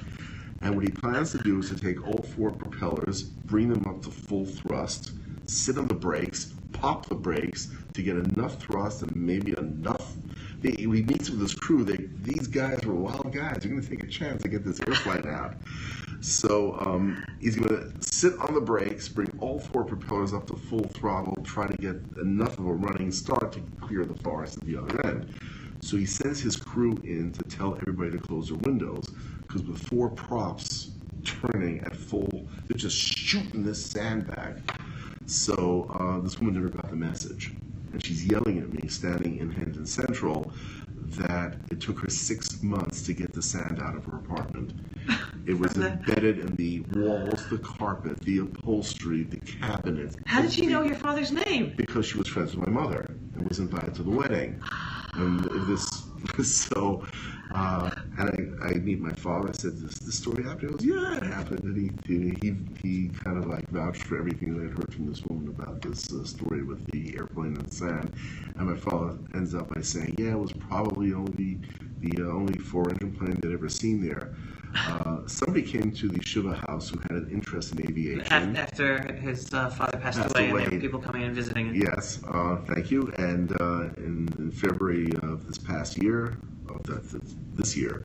And 0.63 0.75
what 0.77 0.85
he 0.85 0.91
plans 0.91 1.33
to 1.33 1.39
do 1.39 1.59
is 1.59 1.69
to 1.71 1.77
take 1.77 2.07
all 2.07 2.23
four 2.23 2.51
propellers, 2.51 3.23
bring 3.23 3.69
them 3.69 3.85
up 3.87 4.03
to 4.03 4.11
full 4.11 4.47
thrust, 4.47 5.13
sit 5.53 5.79
on 5.79 5.89
the 5.89 5.95
brakes, 5.95 6.53
pop 6.73 7.07
the 7.07 7.15
brakes 7.15 7.71
to 7.95 8.03
get 8.03 8.17
enough 8.17 8.61
thrust 8.61 9.03
and 9.03 9.15
maybe 9.15 9.55
enough. 9.59 10.15
He 10.63 10.87
meets 10.87 11.29
with 11.29 11.41
his 11.41 11.55
crew. 11.55 11.85
They, 11.85 12.09
these 12.23 12.47
guys 12.47 12.85
were 12.85 12.95
wild 12.95 13.33
guys. 13.33 13.59
They're 13.61 13.71
going 13.71 13.83
to 13.83 13.89
take 13.89 14.05
a 14.05 14.07
chance 14.09 14.43
to 14.43 14.49
get 14.49 14.65
this 14.65 14.81
airplane 14.81 15.29
out. 15.29 15.57
So 16.21 16.79
um, 16.81 17.25
he's 17.41 17.57
going 17.57 17.69
to 17.69 17.93
sit 18.01 18.39
on 18.39 18.55
the 18.55 18.61
brakes, 18.61 19.09
bring 19.09 19.37
all 19.41 19.59
four 19.59 19.85
propellers 19.85 20.33
up 20.33 20.47
to 20.47 20.57
full 20.57 20.85
throttle, 20.85 21.37
try 21.43 21.67
to 21.67 21.77
get 21.79 21.97
enough 22.23 22.59
of 22.61 22.67
a 22.67 22.73
running 22.73 23.11
start 23.11 23.53
to 23.53 23.61
clear 23.81 24.05
the 24.05 24.15
forest 24.23 24.59
at 24.59 24.65
the 24.65 24.77
other 24.77 25.05
end. 25.05 25.35
So 25.81 25.97
he 25.97 26.07
sends 26.07 26.41
his 26.41 26.55
crew 26.55 26.97
in 27.03 27.33
to 27.33 27.43
tell 27.43 27.75
everybody 27.75 28.13
to 28.13 28.19
close 28.19 28.49
their 28.49 28.59
windows 28.59 29.05
because 29.43 29.65
with 29.65 29.79
four 29.89 30.11
props 30.11 30.91
turning 31.25 31.81
at 31.81 31.97
full, 31.97 32.47
they're 32.69 32.79
just 32.79 32.97
shooting 32.97 33.65
this 33.65 33.85
sand 33.85 34.29
back. 34.29 34.59
So 35.33 35.87
uh, 35.99 36.21
this 36.21 36.39
woman 36.39 36.55
never 36.55 36.69
got 36.69 36.91
the 36.91 36.97
message, 36.97 37.53
and 37.93 38.05
she's 38.05 38.25
yelling 38.27 38.59
at 38.59 38.73
me, 38.73 38.87
standing 38.89 39.39
in 39.39 39.51
Hendon 39.51 39.87
Central, 39.87 40.53
that 41.17 41.57
it 41.71 41.81
took 41.81 42.01
her 42.01 42.11
six 42.11 42.63
months 42.63 43.03
to 43.03 43.15
get 43.15 43.33
the 43.33 43.41
sand 43.43 43.81
out 43.83 43.97
of 43.97 44.05
her 44.05 44.19
apartment. 44.19 44.73
It 45.47 45.59
was 45.59 45.73
embedded 45.77 46.39
in 46.39 46.55
the 46.57 46.81
walls, 46.95 47.49
the 47.49 47.59
carpet, 47.59 48.21
the 48.21 48.39
upholstery, 48.41 49.23
the 49.25 49.39
cabinets. 49.39 50.17
How 50.27 50.43
did 50.43 50.53
she 50.53 50.67
know 50.67 50.83
your 50.83 50.97
father's 50.97 51.33
name? 51.33 51.73
because 51.77 52.07
she 52.07 52.19
was 52.19 52.29
friends 52.29 52.55
with 52.55 52.67
my 52.69 52.73
mother 52.73 53.07
and 53.35 53.49
was 53.49 53.59
invited 53.59 53.95
to 53.97 54.03
the 54.03 54.11
wedding. 54.11 54.61
And 55.15 55.45
this, 55.67 56.02
so, 56.43 57.05
uh, 57.55 57.91
and 58.19 58.57
I, 58.63 58.67
I 58.69 58.75
meet 58.75 59.01
my 59.01 59.13
father. 59.13 59.49
I 59.49 59.53
said, 59.53 59.79
"This 59.79 59.99
this 60.01 60.17
story 60.17 60.45
happened." 60.45 60.61
He 60.63 60.67
goes, 60.69 60.85
"Yeah, 60.85 61.17
it 61.17 61.23
happened." 61.25 61.65
And 61.65 61.77
he 61.77 62.37
he 62.41 62.55
he 62.83 63.11
kind 63.25 63.39
of 63.39 63.47
like 63.47 63.65
vouched 63.71 64.05
for 64.05 64.19
everything 64.19 64.55
that 64.55 64.63
I'd 64.65 64.71
heard 64.79 64.93
from 64.95 65.07
this 65.07 65.23
woman 65.25 65.49
about 65.49 65.81
this 65.83 66.13
uh, 66.13 66.25
story 66.25 66.63
with 66.65 66.85
the 66.93 67.15
airplane 67.17 67.57
and 67.57 67.73
sand. 67.73 68.11
And 68.57 68.69
my 68.69 68.77
father 68.77 69.19
ends 69.35 69.55
up 69.55 69.69
by 69.75 69.83
saying, 69.83 70.15
"Yeah, 70.19 70.33
it 70.33 70.39
was 70.39 70.53
probably 70.53 71.13
only 71.13 71.61
the 72.01 72.13
uh, 72.19 72.27
only 72.31 72.59
four-engine 72.59 73.13
plane 73.13 73.39
they'd 73.43 73.53
ever 73.53 73.69
seen 73.69 74.01
there." 74.03 74.33
Uh, 74.75 75.27
somebody 75.27 75.63
came 75.63 75.91
to 75.93 76.09
the 76.09 76.23
Shiva 76.25 76.55
house 76.69 76.89
who 76.91 76.99
had 77.01 77.11
an 77.13 77.29
interest 77.31 77.73
in 77.73 77.87
aviation. 77.89 78.21
Af- 78.57 78.57
After 78.57 79.13
his 79.15 79.53
uh, 79.53 79.69
father 79.71 79.99
passed, 79.99 80.19
Passed 80.21 80.37
away, 80.37 80.49
and 80.49 80.59
there 80.59 80.71
were 80.71 80.81
people 80.81 81.01
coming 81.01 81.23
and 81.25 81.35
visiting. 81.35 81.75
Yes, 81.75 82.21
uh, 82.29 82.57
thank 82.69 82.91
you. 82.91 83.13
And 83.19 83.53
uh, 83.61 83.91
in, 83.99 84.29
in 84.39 84.51
February 84.51 85.13
of 85.23 85.47
this 85.47 85.59
past 85.59 86.03
year, 86.03 86.39
of 86.69 86.83
the, 86.85 86.95
the, 86.95 87.21
this 87.55 87.77
year, 87.77 88.03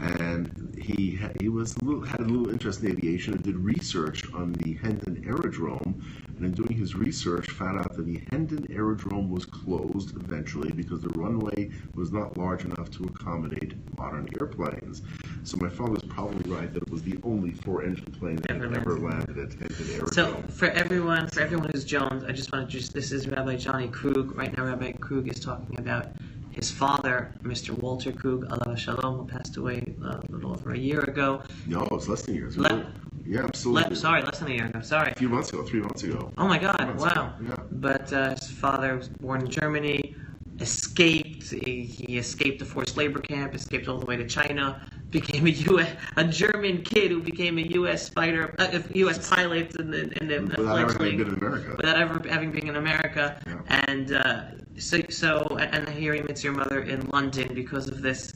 and 0.00 0.74
he 0.80 1.18
he 1.40 1.48
was 1.48 1.76
a 1.76 1.84
little, 1.84 2.02
had 2.04 2.20
a 2.20 2.24
little 2.24 2.50
interest 2.50 2.82
in 2.82 2.90
aviation 2.90 3.34
and 3.34 3.42
did 3.42 3.56
research 3.56 4.24
on 4.34 4.52
the 4.54 4.74
Hendon 4.74 5.22
Aerodrome. 5.26 6.02
And 6.42 6.58
in 6.58 6.64
doing 6.64 6.76
his 6.76 6.96
research, 6.96 7.48
found 7.52 7.78
out 7.78 7.94
that 7.94 8.04
the 8.04 8.20
Hendon 8.32 8.66
Aerodrome 8.68 9.30
was 9.30 9.46
closed 9.46 10.16
eventually 10.16 10.72
because 10.72 11.00
the 11.00 11.10
runway 11.10 11.70
was 11.94 12.10
not 12.10 12.36
large 12.36 12.64
enough 12.64 12.90
to 12.92 13.04
accommodate 13.04 13.74
modern 13.96 14.28
airplanes. 14.40 15.02
So 15.44 15.56
my 15.58 15.68
father 15.68 15.92
was 15.92 16.02
probably 16.02 16.52
right 16.52 16.72
that 16.74 16.82
it 16.82 16.90
was 16.90 17.04
the 17.04 17.16
only 17.22 17.52
four-engine 17.52 18.10
plane 18.10 18.36
that 18.36 18.50
Ever 18.50 18.74
ever 18.74 18.98
landed 18.98 19.38
at 19.38 19.54
Hendon 19.54 19.94
Aerodrome. 19.94 20.12
So 20.12 20.42
for 20.48 20.66
everyone, 20.70 21.28
for 21.28 21.42
everyone 21.42 21.70
who's 21.72 21.84
Jones, 21.84 22.24
I 22.24 22.32
just 22.32 22.52
want 22.52 22.68
to 22.68 22.76
just 22.76 22.92
this 22.92 23.12
is 23.12 23.28
Rabbi 23.28 23.54
Johnny 23.54 23.86
Krug. 23.86 24.36
Right 24.36 24.56
now, 24.56 24.64
Rabbi 24.64 24.92
Krug 24.92 25.28
is 25.28 25.38
talking 25.38 25.78
about 25.78 26.10
his 26.50 26.72
father, 26.72 27.30
Mr. 27.44 27.70
Walter 27.70 28.10
Krug, 28.10 28.46
Allah 28.50 28.76
Shalom, 28.76 29.18
who 29.18 29.24
passed 29.26 29.56
away 29.58 29.94
uh, 30.04 30.18
a 30.28 30.34
little 30.34 30.50
over 30.50 30.72
a 30.72 30.78
year 30.78 31.02
ago. 31.02 31.42
No, 31.66 31.86
it's 31.92 32.08
less 32.08 32.22
than 32.22 32.34
years. 32.34 32.58
Le- 32.58 32.92
yeah, 33.24 33.44
absolutely. 33.44 33.90
Le- 33.90 33.96
sorry, 33.96 34.22
less 34.22 34.38
than 34.38 34.48
a 34.48 34.54
year 34.54 34.66
ago. 34.66 34.80
Sorry. 34.80 35.12
A 35.12 35.14
few 35.14 35.28
months 35.28 35.50
ago, 35.52 35.62
three 35.64 35.80
months 35.80 36.02
ago. 36.02 36.30
Oh 36.38 36.46
my 36.48 36.58
God! 36.58 36.98
Wow. 36.98 37.34
yeah. 37.42 37.56
But 37.70 38.12
uh, 38.12 38.30
his 38.30 38.48
father 38.48 38.96
was 38.96 39.08
born 39.20 39.42
in 39.42 39.50
Germany, 39.50 40.14
escaped. 40.60 41.50
He, 41.50 41.84
he 41.84 42.18
escaped 42.18 42.58
the 42.58 42.64
forced 42.64 42.96
labor 42.96 43.20
camp, 43.20 43.54
escaped 43.54 43.88
all 43.88 43.98
the 43.98 44.06
way 44.06 44.16
to 44.16 44.26
China, 44.26 44.80
became 45.10 45.46
a 45.46 45.50
U.S. 45.50 45.96
a 46.16 46.24
German 46.24 46.82
kid 46.82 47.10
who 47.10 47.20
became 47.22 47.58
a 47.58 47.62
U.S. 47.80 48.08
fighter, 48.08 48.54
uh, 48.58 48.68
a 48.72 48.98
U.S. 48.98 49.28
pilot 49.28 49.74
in 49.78 49.90
the 49.90 50.02
in 50.22 50.28
the 50.28 50.56
Without 50.56 50.78
ever 50.78 50.92
having 50.92 51.18
been 51.18 51.28
in 51.28 51.34
America. 51.34 51.74
without 51.76 51.96
ever 51.96 52.28
having 52.28 52.50
been 52.52 52.68
in 52.68 52.76
America. 52.76 53.38
Yeah. 53.46 53.60
And 53.68 54.12
uh, 54.12 54.42
so, 54.78 55.00
so, 55.10 55.46
and 55.58 55.88
here 55.88 56.14
he 56.14 56.20
meets 56.22 56.42
your 56.42 56.54
mother 56.54 56.80
in 56.82 57.06
London 57.08 57.54
because 57.54 57.88
of 57.88 58.02
this 58.02 58.32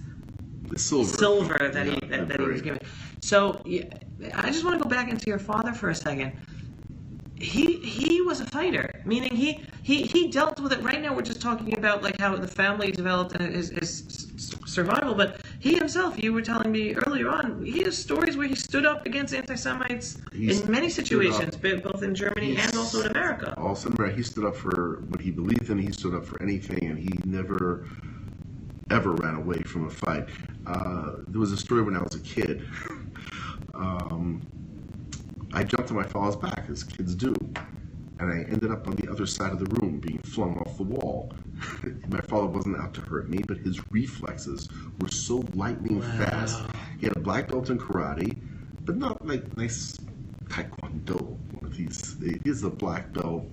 The 0.70 0.79
silver. 0.79 1.09
silver 1.09 1.70
that 1.72 1.87
he 1.87 1.92
Yeah, 1.92 2.09
that, 2.18 2.29
that 2.29 2.40
he 2.40 2.46
was 2.46 2.62
given. 2.62 2.81
So, 3.22 3.61
yeah, 3.64 3.85
I 4.35 4.50
just 4.50 4.64
want 4.64 4.79
to 4.79 4.85
go 4.85 4.90
back 4.90 5.11
into 5.11 5.24
your 5.29 5.38
father 5.38 5.72
for 5.72 5.90
a 5.90 5.94
second. 5.94 6.33
He 7.38 7.76
he 7.81 8.22
was 8.22 8.40
a 8.40 8.46
fighter, 8.46 8.88
meaning 9.05 9.37
he 9.37 9.62
he 9.83 10.05
he 10.05 10.31
dealt 10.31 10.59
with 10.59 10.72
it. 10.72 10.83
Right 10.83 11.02
now, 11.02 11.14
we're 11.14 11.20
just 11.22 11.42
talking 11.42 11.76
about 11.76 12.02
like 12.02 12.18
how 12.18 12.35
the 12.35 12.48
family 12.48 12.90
developed 12.90 13.33
and 13.35 13.55
his, 13.55 13.68
his 13.68 14.26
survival, 14.64 15.14
but 15.14 15.42
he 15.59 15.76
himself, 15.76 16.22
you 16.22 16.33
were 16.33 16.40
telling 16.40 16.72
me 16.72 16.94
earlier 16.94 17.29
on, 17.29 17.62
he 17.64 17.83
has 17.83 17.98
stories 17.98 18.38
where 18.38 18.46
he 18.48 18.55
stood 18.55 18.87
up 18.87 19.05
against 19.05 19.35
anti-Semites 19.35 20.18
in 20.33 20.70
many 20.70 20.88
situations, 20.88 21.57
both 21.57 22.02
in 22.02 22.14
Germany 22.14 22.55
He's- 22.55 22.66
and 22.66 22.76
also 22.79 23.02
in 23.02 23.11
America. 23.11 23.55
Also, 23.59 23.90
he 24.14 24.22
stood 24.22 24.44
up 24.46 24.57
for 24.57 25.02
what 25.09 25.20
he 25.20 25.31
believed 25.31 25.68
in. 25.68 25.79
He 25.79 25.92
stood 25.92 26.14
up 26.14 26.24
for 26.24 26.40
anything, 26.42 26.85
and 26.85 26.98
he 26.98 27.11
never, 27.24 27.87
ever 28.90 29.12
ran 29.12 29.35
away 29.35 29.62
from 29.66 29.87
a 29.87 29.90
fight. 29.90 30.29
Uh, 30.66 31.12
there 31.29 31.40
was 31.40 31.52
a 31.52 31.57
story 31.59 31.83
when 31.83 31.96
I 31.96 32.00
was 32.00 32.14
a 32.14 32.20
kid. 32.20 32.62
Um, 33.77 34.43
I 35.53 35.65
jumped 35.65 35.91
on 35.91 35.97
my 35.97 36.05
father's 36.05 36.37
back, 36.37 36.67
as 36.69 36.83
kids 36.83 37.15
do, 37.15 37.35
and 38.19 38.33
I 38.33 38.51
ended 38.51 38.71
up 38.71 38.87
on 38.87 38.97
the 38.97 39.11
other 39.11 39.27
side 39.27 39.53
of 39.53 39.59
the 39.59 39.81
room, 39.81 40.01
being 40.01 40.21
flung 40.25 40.59
off 40.59 40.77
the 40.77 40.85
wall. 40.85 41.33
my 42.09 42.21
father 42.23 42.47
wasn't 42.47 42.79
out 42.79 42.95
to 42.95 43.01
hurt 43.03 43.29
me, 43.29 43.39
but 43.47 43.59
his 43.59 43.81
reflexes 43.91 44.69
were 45.01 45.09
so 45.09 45.45
lightning 45.55 46.01
fast. 46.03 46.62
He 46.99 47.07
had 47.07 47.17
a 47.17 47.21
black 47.21 47.49
belt 47.49 47.71
in 47.71 47.79
karate, 47.79 48.37
but 48.85 48.97
not 48.97 49.27
like 49.27 49.57
nice 49.57 49.99
taekwondo. 50.49 51.39
One 51.53 51.65
of 51.65 51.77
these. 51.77 52.17
He 52.21 52.39
is 52.45 52.65
a 52.65 52.71
black 52.71 53.12
belt, 53.12 53.47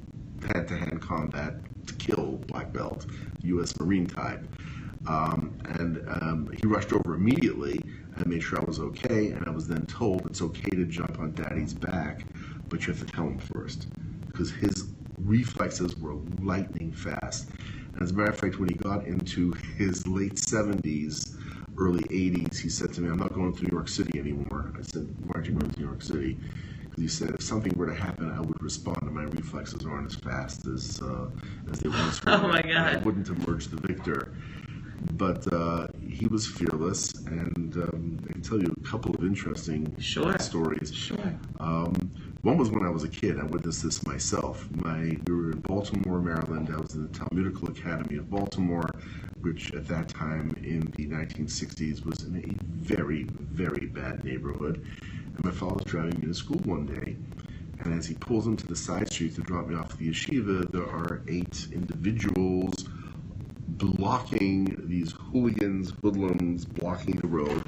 hand-to-hand 0.53 1.01
combat 1.01 1.55
to 1.87 1.95
kill 1.95 2.41
black 2.47 2.73
belt, 2.73 3.05
U.S. 3.43 3.73
Marine 3.79 4.07
type. 4.07 4.45
Um, 5.05 5.53
and 5.65 6.01
um, 6.07 6.49
he 6.53 6.67
rushed 6.67 6.93
over 6.93 7.15
immediately 7.15 7.79
and 8.17 8.27
made 8.27 8.43
sure 8.43 8.59
I 8.59 8.65
was 8.65 8.79
okay. 8.79 9.31
And 9.31 9.43
I 9.47 9.51
was 9.51 9.67
then 9.67 9.85
told 9.85 10.25
it's 10.27 10.41
okay 10.41 10.71
to 10.71 10.85
jump 10.85 11.19
on 11.19 11.33
Daddy's 11.33 11.73
back, 11.73 12.25
but 12.69 12.85
you 12.85 12.93
have 12.93 12.99
to 13.05 13.13
tell 13.13 13.25
him 13.25 13.39
first 13.39 13.87
because 14.27 14.51
his 14.51 14.93
reflexes 15.17 15.95
were 15.97 16.15
lightning 16.39 16.91
fast. 16.91 17.49
And 17.93 18.03
as 18.03 18.11
a 18.11 18.13
matter 18.13 18.31
of 18.31 18.39
fact, 18.39 18.59
when 18.59 18.69
he 18.69 18.75
got 18.75 19.05
into 19.05 19.53
his 19.77 20.05
late 20.07 20.35
70s, 20.35 21.35
early 21.77 22.03
80s, 22.03 22.59
he 22.59 22.69
said 22.69 22.93
to 22.93 23.01
me, 23.01 23.09
I'm 23.09 23.17
not 23.17 23.33
going 23.33 23.53
to 23.53 23.63
New 23.63 23.69
York 23.71 23.87
City 23.87 24.19
anymore. 24.19 24.73
I 24.77 24.81
said, 24.81 25.07
Why 25.23 25.33
aren't 25.35 25.47
you 25.47 25.53
going 25.53 25.71
to 25.71 25.79
New 25.79 25.85
York 25.85 26.01
City? 26.01 26.39
Because 26.89 27.01
he 27.01 27.07
said, 27.07 27.31
if 27.31 27.43
something 27.43 27.73
were 27.75 27.87
to 27.87 27.95
happen, 27.95 28.31
I 28.31 28.39
would 28.39 28.61
respond, 28.61 28.97
and 29.01 29.13
my 29.13 29.23
reflexes 29.23 29.83
aren't 29.83 30.11
as 30.11 30.15
fast 30.15 30.67
as, 30.67 30.99
uh, 31.01 31.25
as 31.71 31.79
they 31.79 31.89
once 31.89 32.23
were. 32.25 32.33
Oh, 32.33 32.47
my 32.47 32.59
and 32.59 32.77
I 32.77 32.97
wouldn't 32.97 33.29
emerge 33.29 33.67
the 33.69 33.77
victor. 33.87 34.33
But 35.11 35.51
uh, 35.53 35.87
he 36.07 36.27
was 36.27 36.47
fearless, 36.47 37.13
and 37.27 37.75
um, 37.77 38.19
I 38.29 38.33
can 38.33 38.41
tell 38.41 38.59
you 38.61 38.73
a 38.77 38.87
couple 38.87 39.13
of 39.15 39.23
interesting 39.23 39.95
Sure. 39.99 40.37
stories. 40.39 40.93
Sure. 40.93 41.17
Um, 41.59 41.93
one 42.41 42.57
was 42.57 42.69
when 42.69 42.85
I 42.85 42.89
was 42.89 43.03
a 43.03 43.07
kid. 43.07 43.39
I 43.39 43.43
witnessed 43.43 43.83
this 43.83 44.05
myself. 44.05 44.67
My 44.71 45.17
we 45.27 45.33
were 45.33 45.51
in 45.51 45.59
Baltimore, 45.61 46.19
Maryland. 46.19 46.69
I 46.73 46.77
was 46.79 46.93
in 46.95 47.03
the 47.03 47.09
Talmudical 47.09 47.69
Academy 47.69 48.17
of 48.17 48.29
Baltimore, 48.29 48.89
which 49.41 49.73
at 49.73 49.87
that 49.87 50.09
time 50.09 50.51
in 50.63 50.81
the 50.95 51.07
1960s 51.07 52.05
was 52.05 52.23
in 52.23 52.37
a 52.37 52.65
very, 52.65 53.23
very 53.39 53.87
bad 53.87 54.23
neighborhood. 54.23 54.83
And 55.35 55.45
my 55.45 55.51
father 55.51 55.75
was 55.75 55.85
driving 55.85 56.19
me 56.19 56.27
to 56.27 56.33
school 56.33 56.59
one 56.65 56.85
day, 56.85 57.15
and 57.79 57.97
as 57.97 58.07
he 58.07 58.15
pulls 58.15 58.47
into 58.47 58.67
the 58.67 58.75
side 58.75 59.11
street 59.11 59.35
to 59.35 59.41
drop 59.41 59.67
me 59.67 59.75
off 59.75 59.91
at 59.93 59.97
the 59.99 60.09
yeshiva, 60.09 60.69
there 60.71 60.83
are 60.89 61.21
eight 61.27 61.67
individuals 61.71 62.73
blocking 63.77 64.75
these 64.87 65.11
hooligans, 65.11 65.93
hoodlums, 66.01 66.65
blocking 66.65 67.15
the 67.15 67.27
road. 67.27 67.63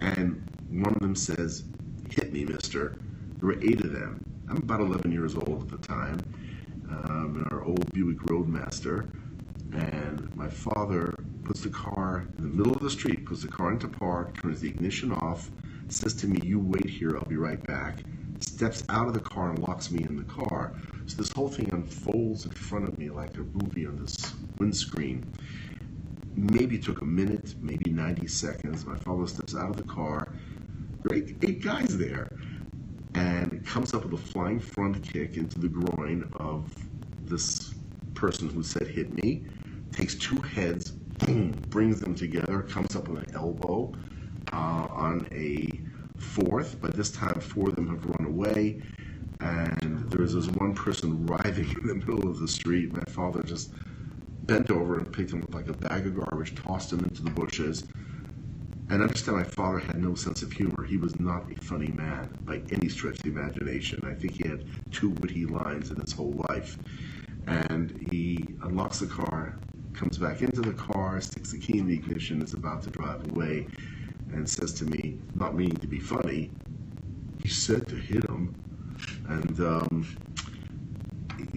And 0.00 0.48
one 0.70 0.92
of 0.92 1.00
them 1.00 1.14
says, 1.14 1.64
Hit 2.10 2.32
me, 2.32 2.44
mister. 2.44 2.96
There 3.38 3.48
were 3.48 3.62
eight 3.62 3.80
of 3.84 3.92
them. 3.92 4.20
I'm 4.48 4.58
about 4.58 4.80
11 4.80 5.12
years 5.12 5.34
old 5.34 5.62
at 5.62 5.80
the 5.80 5.86
time, 5.86 6.20
um, 6.88 7.36
in 7.36 7.56
our 7.56 7.64
old 7.64 7.90
Buick 7.92 8.18
Roadmaster. 8.30 9.08
And 9.72 10.34
my 10.36 10.48
father 10.48 11.12
puts 11.44 11.62
the 11.62 11.70
car 11.70 12.26
in 12.38 12.44
the 12.44 12.56
middle 12.56 12.72
of 12.72 12.80
the 12.80 12.90
street, 12.90 13.26
puts 13.26 13.42
the 13.42 13.48
car 13.48 13.72
into 13.72 13.88
park, 13.88 14.40
turns 14.40 14.60
the 14.60 14.68
ignition 14.68 15.12
off, 15.12 15.50
says 15.88 16.14
to 16.14 16.26
me, 16.26 16.40
You 16.42 16.60
wait 16.60 16.88
here, 16.88 17.16
I'll 17.16 17.28
be 17.28 17.36
right 17.36 17.62
back. 17.66 18.04
Steps 18.40 18.84
out 18.88 19.08
of 19.08 19.14
the 19.14 19.20
car 19.20 19.50
and 19.50 19.58
locks 19.58 19.90
me 19.90 20.04
in 20.08 20.16
the 20.16 20.24
car. 20.24 20.72
So 21.06 21.16
this 21.18 21.30
whole 21.30 21.48
thing 21.48 21.70
unfolds 21.72 22.46
in 22.46 22.50
front 22.50 22.88
of 22.88 22.98
me 22.98 23.10
like 23.10 23.36
a 23.36 23.44
movie 23.54 23.86
on 23.86 23.96
this 23.96 24.34
windscreen. 24.58 25.32
Maybe 26.34 26.76
it 26.76 26.82
took 26.82 27.00
a 27.00 27.04
minute, 27.04 27.54
maybe 27.62 27.90
90 27.90 28.26
seconds. 28.26 28.84
My 28.84 28.96
father 28.96 29.26
steps 29.26 29.54
out 29.54 29.70
of 29.70 29.76
the 29.76 29.84
car. 29.84 30.28
There 31.04 31.16
are 31.16 31.22
eight, 31.42 31.62
guys 31.62 31.96
there. 31.96 32.36
And 33.14 33.64
comes 33.64 33.94
up 33.94 34.04
with 34.04 34.20
a 34.20 34.22
flying 34.22 34.58
front 34.58 35.02
kick 35.02 35.36
into 35.36 35.60
the 35.60 35.68
groin 35.68 36.28
of 36.34 36.74
this 37.24 37.72
person 38.14 38.48
who 38.50 38.62
said 38.62 38.88
hit 38.88 39.14
me. 39.24 39.46
Takes 39.92 40.16
two 40.16 40.36
heads, 40.42 40.90
boom, 40.90 41.52
brings 41.70 42.00
them 42.00 42.14
together, 42.14 42.62
comes 42.62 42.96
up 42.96 43.08
with 43.08 43.22
an 43.22 43.34
elbow 43.34 43.92
uh, 44.52 44.86
on 44.90 45.26
a 45.32 45.66
fourth, 46.18 46.80
but 46.80 46.94
this 46.94 47.10
time 47.10 47.40
four 47.40 47.68
of 47.68 47.76
them 47.76 47.88
have 47.88 48.04
run 48.04 48.26
away. 48.26 48.82
And 49.40 50.10
there 50.10 50.22
was 50.22 50.34
this 50.34 50.48
one 50.48 50.74
person 50.74 51.26
writhing 51.26 51.68
in 51.82 51.88
the 51.88 51.94
middle 51.94 52.28
of 52.28 52.38
the 52.40 52.48
street. 52.48 52.92
My 52.92 53.04
father 53.08 53.42
just 53.42 53.72
bent 54.46 54.70
over 54.70 54.98
and 54.98 55.12
picked 55.12 55.32
him 55.32 55.42
up 55.42 55.54
like 55.54 55.68
a 55.68 55.74
bag 55.74 56.06
of 56.06 56.16
garbage, 56.16 56.54
tossed 56.54 56.92
him 56.92 57.00
into 57.00 57.22
the 57.22 57.30
bushes. 57.30 57.84
And 58.88 59.02
understand 59.02 59.38
my 59.38 59.44
father 59.44 59.80
had 59.80 60.00
no 60.00 60.14
sense 60.14 60.42
of 60.42 60.52
humor. 60.52 60.84
He 60.88 60.96
was 60.96 61.18
not 61.18 61.50
a 61.50 61.56
funny 61.60 61.92
man 61.92 62.34
by 62.46 62.62
any 62.70 62.88
stretch 62.88 63.16
of 63.18 63.24
the 63.24 63.30
imagination. 63.30 64.00
I 64.04 64.14
think 64.14 64.34
he 64.34 64.48
had 64.48 64.64
two 64.92 65.10
witty 65.20 65.46
lines 65.46 65.90
in 65.90 66.00
his 66.00 66.12
whole 66.12 66.44
life. 66.48 66.78
And 67.46 67.92
he 68.10 68.56
unlocks 68.62 69.00
the 69.00 69.06
car, 69.06 69.60
comes 69.94 70.18
back 70.18 70.42
into 70.42 70.60
the 70.60 70.72
car, 70.74 71.20
sticks 71.20 71.50
the 71.52 71.58
key 71.58 71.78
in 71.78 71.86
the 71.86 71.94
ignition, 71.94 72.42
is 72.42 72.54
about 72.54 72.82
to 72.84 72.90
drive 72.90 73.24
away, 73.32 73.68
and 74.30 74.48
says 74.48 74.74
to 74.74 74.84
me, 74.84 75.20
not 75.34 75.56
meaning 75.56 75.76
to 75.78 75.88
be 75.88 76.00
funny, 76.00 76.52
he 77.42 77.48
said 77.48 77.86
to 77.88 77.96
hit 77.96 78.28
him. 78.28 78.56
And 79.28 79.60
um, 79.60 80.16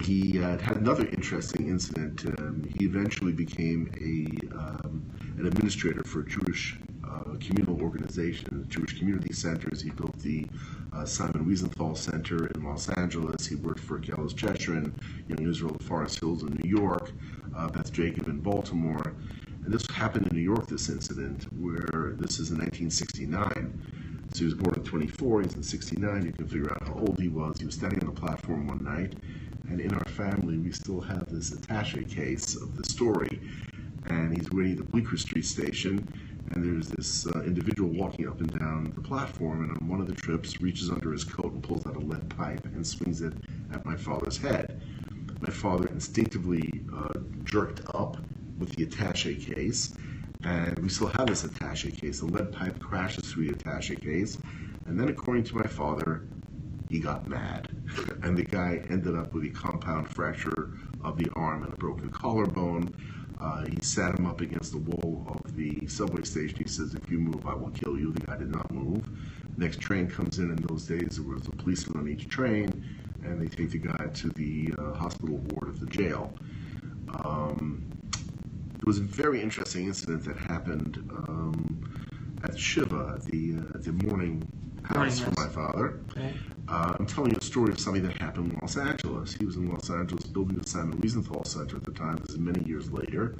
he 0.04 0.42
uh, 0.42 0.58
had 0.58 0.78
another 0.78 1.06
interesting 1.08 1.68
incident. 1.68 2.26
Um, 2.40 2.64
he 2.78 2.86
eventually 2.86 3.32
became 3.32 3.92
a 3.96 4.56
um, 4.58 5.04
an 5.38 5.46
administrator 5.46 6.04
for 6.04 6.24
Jewish 6.24 6.78
uh, 7.08 7.36
communal 7.40 7.82
organizations, 7.82 8.68
Jewish 8.68 8.98
community 8.98 9.34
centers. 9.34 9.82
He 9.82 9.90
built 9.90 10.18
the 10.20 10.46
uh, 10.94 11.06
Simon 11.06 11.46
Wiesenthal 11.46 11.96
Center 11.96 12.48
in 12.48 12.64
Los 12.64 12.90
Angeles. 12.90 13.48
He 13.48 13.56
worked 13.56 13.80
for 13.80 14.00
Gellers 14.00 14.36
Cheshire, 14.36 14.92
Young 15.28 15.48
Israel, 15.50 15.78
Forest 15.82 16.20
Hills 16.20 16.44
in 16.44 16.60
New 16.62 16.70
York, 16.70 17.12
uh, 17.56 17.70
Beth 17.70 17.92
Jacob 17.92 18.28
in 18.28 18.40
Baltimore. 18.40 19.14
And 19.64 19.74
this 19.74 19.86
happened 19.92 20.28
in 20.28 20.36
New 20.36 20.44
York, 20.44 20.68
this 20.68 20.90
incident, 20.90 21.46
where 21.60 22.16
this 22.18 22.40
is 22.40 22.52
in 22.52 22.58
1969. 22.58 23.99
So 24.32 24.40
he 24.40 24.46
was 24.46 24.54
born 24.54 24.76
in 24.76 24.84
24, 24.84 25.42
he's 25.42 25.54
in 25.56 25.64
69. 25.64 26.26
You 26.26 26.32
can 26.32 26.48
figure 26.48 26.72
out 26.72 26.88
how 26.88 26.94
old 26.94 27.20
he 27.20 27.30
was. 27.30 27.58
He 27.60 27.66
was 27.66 27.76
standing 27.76 28.00
on 28.02 28.14
the 28.14 28.20
platform 28.20 28.68
one 28.68 28.84
night, 28.84 29.16
and 29.70 29.82
in 29.82 29.94
our 29.94 30.06
family, 30.06 30.58
we 30.58 30.72
still 30.72 31.02
have 31.02 31.30
this 31.30 31.52
attache 31.52 32.04
case 32.04 32.56
of 32.56 32.78
the 32.78 32.84
story. 32.84 33.42
And 34.06 34.36
he's 34.36 34.50
waiting 34.52 34.74
at 34.74 34.78
the 34.78 34.84
Bleecker 34.84 35.18
Street 35.18 35.46
station, 35.46 36.08
and 36.52 36.64
there's 36.64 36.88
this 36.90 37.28
uh, 37.28 37.42
individual 37.42 37.90
walking 37.90 38.28
up 38.28 38.40
and 38.40 38.52
down 38.60 38.92
the 38.96 39.02
platform, 39.02 39.64
and 39.64 39.72
on 39.72 39.88
one 39.88 40.00
of 40.00 40.08
the 40.08 40.16
trips, 40.16 40.62
reaches 40.62 40.90
under 40.90 41.12
his 41.12 41.24
coat 41.24 41.52
and 41.52 41.64
pulls 41.64 41.86
out 41.88 41.96
a 41.96 42.00
lead 42.00 42.30
pipe 42.30 42.66
and 42.66 42.86
swings 42.86 43.22
it 43.22 43.34
at 43.74 43.86
my 43.86 43.96
father's 43.96 44.38
head. 44.38 44.82
My 45.42 45.52
father 45.52 45.88
instinctively 45.88 46.70
uh, 46.96 47.20
jerked 47.44 47.82
up 47.96 48.18
with 48.58 48.70
the 48.76 48.84
attache 48.84 49.36
case, 49.36 49.96
and 50.44 50.80
we 50.80 50.90
still 50.90 51.08
have 51.08 51.28
this 51.28 51.44
attache 51.44 51.92
case. 51.92 52.20
The 52.22 52.26
lead 52.26 52.52
pipe 52.52 52.80
crashes 52.80 53.32
through 53.32 53.48
the 53.48 53.56
attache 53.56 53.96
case, 53.96 54.38
and 54.86 55.00
then, 55.00 55.10
according 55.10 55.44
to 55.46 55.58
my 55.58 55.68
father, 55.68 56.24
he 56.90 57.00
got 57.00 57.28
mad, 57.28 57.68
and 58.24 58.38
the 58.38 58.44
guy 58.44 58.82
ended 58.90 59.16
up 59.16 59.34
with 59.34 59.44
a 59.44 59.50
compound 59.50 60.10
fracture 60.10 60.72
of 61.04 61.18
the 61.18 61.30
arm 61.36 61.64
and 61.64 61.74
a 61.74 61.78
broken 61.78 62.10
collarbone. 62.10 62.94
Uh, 63.40 63.66
he 63.66 63.78
sat 63.82 64.18
him 64.18 64.26
up 64.26 64.42
against 64.42 64.72
the 64.72 64.80
wall 64.80 65.26
of 65.28 65.56
the 65.56 65.86
subway 65.88 66.24
station. 66.24 66.58
He 66.58 66.68
says, 66.68 66.94
"If 66.94 67.10
you 67.12 67.20
move, 67.20 67.46
I 67.46 67.54
will 67.54 67.72
kill 67.72 67.98
you." 67.98 68.12
The 68.12 68.22
guy 68.22 68.38
did 68.38 68.52
not 68.52 68.72
move. 68.72 69.08
Next 69.58 69.80
train 69.80 70.08
comes 70.08 70.40
in. 70.40 70.52
In 70.52 70.58
those 70.68 70.86
days, 70.86 71.18
there 71.18 71.28
was 71.28 71.48
a 71.48 71.52
policeman 71.52 72.00
on 72.00 72.08
each 72.10 72.28
train, 72.30 72.84
and 73.24 73.42
they 73.42 73.48
take 73.48 73.72
the 73.72 73.78
guy 73.78 74.08
to 74.08 74.30
the 74.30 74.74
uh, 74.78 74.94
hospital 74.94 75.38
ward 75.38 75.70
of 75.70 75.80
the 75.80 75.86
jail. 75.86 76.34
Um, 77.24 77.89
there 78.80 78.86
was 78.88 78.98
a 78.98 79.04
very 79.04 79.42
interesting 79.42 79.88
incident 79.88 80.24
that 80.24 80.38
happened 80.38 80.98
um, 81.28 82.40
at 82.46 82.58
Shiva, 82.58 83.20
the 83.26 83.58
uh, 83.58 83.78
the 83.80 83.92
mourning 83.92 84.48
house 84.84 85.20
for 85.20 85.32
my 85.38 85.48
father. 85.50 86.00
Okay. 86.12 86.34
Uh, 86.70 86.94
I'm 86.98 87.06
telling 87.06 87.32
you 87.32 87.38
a 87.38 87.44
story 87.44 87.74
of 87.74 87.80
something 87.80 88.04
that 88.08 88.18
happened 88.22 88.54
in 88.54 88.60
Los 88.62 88.78
Angeles. 88.78 89.34
He 89.34 89.46
was 89.46 89.58
in 89.58 89.70
Los 89.70 89.90
Angeles 89.90 90.24
building 90.24 90.58
the 90.58 90.68
Simon 90.68 90.98
Wiesenthal 91.00 91.46
Center 91.46 91.76
at 91.76 91.84
the 91.84 91.92
time. 91.92 92.18
This 92.18 92.36
is 92.36 92.38
many 92.38 92.64
years 92.66 92.90
later. 92.92 93.36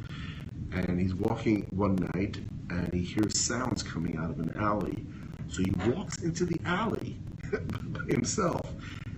And 0.74 1.00
he's 1.00 1.14
walking 1.14 1.68
one 1.70 1.96
night 2.14 2.40
and 2.70 2.94
he 2.94 3.02
hears 3.02 3.40
sounds 3.40 3.82
coming 3.82 4.18
out 4.18 4.30
of 4.32 4.40
an 4.40 4.54
alley. 4.60 5.06
So 5.48 5.64
he 5.64 5.72
walks 5.92 6.22
into 6.22 6.46
the 6.46 6.60
alley 6.66 7.18
by 7.52 8.02
himself. 8.08 8.74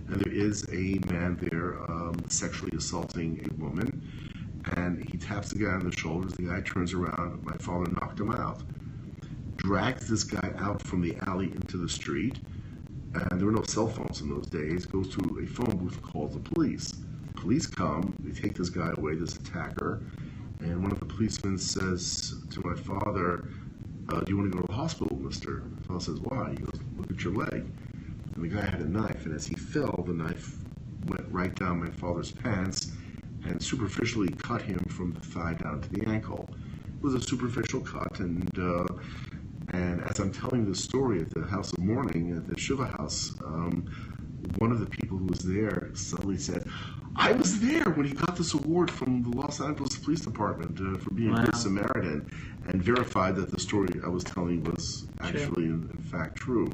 And 0.08 0.20
there 0.20 0.32
is 0.32 0.64
a 0.70 1.00
man 1.10 1.38
there 1.40 1.82
um, 1.90 2.16
sexually 2.28 2.72
assaulting 2.76 3.48
a 3.50 3.62
woman. 3.62 4.06
And 4.76 5.04
he 5.10 5.18
taps 5.18 5.50
the 5.50 5.58
guy 5.58 5.72
on 5.72 5.84
the 5.84 5.96
shoulders. 5.96 6.34
The 6.34 6.44
guy 6.44 6.60
turns 6.60 6.92
around. 6.92 7.44
My 7.44 7.56
father 7.58 7.90
knocked 8.00 8.20
him 8.20 8.30
out 8.30 8.62
drags 9.58 10.06
this 10.08 10.24
guy 10.24 10.52
out 10.58 10.82
from 10.82 11.00
the 11.00 11.16
alley 11.26 11.46
into 11.54 11.76
the 11.76 11.88
street, 11.88 12.38
and 13.14 13.40
there 13.40 13.46
were 13.46 13.52
no 13.52 13.62
cell 13.68 13.88
phones 13.88 14.20
in 14.20 14.28
those 14.28 14.46
days. 14.48 14.86
Goes 14.86 15.08
to 15.14 15.40
a 15.42 15.46
phone 15.46 15.76
booth, 15.78 16.00
calls 16.02 16.34
the 16.34 16.40
police. 16.40 16.92
Police 17.36 17.66
come, 17.66 18.14
they 18.24 18.32
take 18.32 18.56
this 18.56 18.70
guy 18.70 18.92
away, 18.96 19.14
this 19.14 19.36
attacker, 19.36 20.02
and 20.60 20.82
one 20.82 20.92
of 20.92 21.00
the 21.00 21.06
policemen 21.06 21.58
says 21.58 22.34
to 22.50 22.62
my 22.64 22.74
father, 22.74 23.44
uh, 24.08 24.20
"Do 24.20 24.32
you 24.32 24.38
want 24.38 24.52
to 24.52 24.58
go 24.58 24.62
to 24.62 24.68
the 24.68 24.74
hospital, 24.74 25.18
Mister?" 25.18 25.64
My 25.70 25.82
father 25.82 26.00
says, 26.00 26.20
"Why?" 26.20 26.50
He 26.52 26.56
goes, 26.58 26.80
"Look 26.98 27.10
at 27.10 27.24
your 27.24 27.34
leg." 27.34 27.70
And 28.34 28.44
the 28.44 28.48
guy 28.48 28.62
had 28.64 28.80
a 28.80 28.88
knife, 28.88 29.26
and 29.26 29.34
as 29.34 29.46
he 29.46 29.54
fell, 29.56 30.04
the 30.06 30.14
knife 30.14 30.64
went 31.06 31.30
right 31.30 31.54
down 31.56 31.80
my 31.80 31.90
father's 31.90 32.32
pants 32.32 32.91
and 33.44 33.62
superficially 33.62 34.28
cut 34.28 34.62
him 34.62 34.78
from 34.88 35.12
the 35.12 35.20
thigh 35.20 35.54
down 35.54 35.80
to 35.80 35.88
the 35.90 36.06
ankle. 36.08 36.48
It 36.86 37.02
was 37.02 37.14
a 37.14 37.20
superficial 37.20 37.80
cut, 37.80 38.20
and 38.20 38.48
uh, 38.58 38.86
and 39.72 40.02
as 40.02 40.18
I'm 40.18 40.32
telling 40.32 40.68
the 40.68 40.74
story 40.76 41.20
at 41.20 41.30
the 41.30 41.42
House 41.42 41.72
of 41.72 41.78
Mourning 41.78 42.36
at 42.36 42.46
the 42.46 42.58
Shiva 42.58 42.86
House, 42.86 43.34
um, 43.44 43.86
one 44.58 44.70
of 44.72 44.80
the 44.80 44.86
people 44.86 45.18
who 45.18 45.26
was 45.26 45.40
there 45.40 45.90
suddenly 45.94 46.38
said, 46.38 46.66
"I 47.16 47.32
was 47.32 47.60
there 47.60 47.84
when 47.84 48.06
he 48.06 48.14
got 48.14 48.36
this 48.36 48.54
award 48.54 48.90
from 48.90 49.22
the 49.22 49.36
Los 49.36 49.60
Angeles 49.60 49.96
Police 49.98 50.20
Department 50.20 50.78
uh, 50.80 50.98
for 50.98 51.12
being 51.14 51.36
a 51.36 51.44
good 51.44 51.56
Samaritan," 51.56 52.30
and 52.66 52.82
verified 52.82 53.36
that 53.36 53.50
the 53.50 53.58
story 53.58 53.88
I 54.04 54.08
was 54.08 54.24
telling 54.24 54.62
was 54.64 55.06
actually, 55.20 55.64
in, 55.64 55.90
in 55.92 56.02
fact, 56.02 56.36
true. 56.36 56.70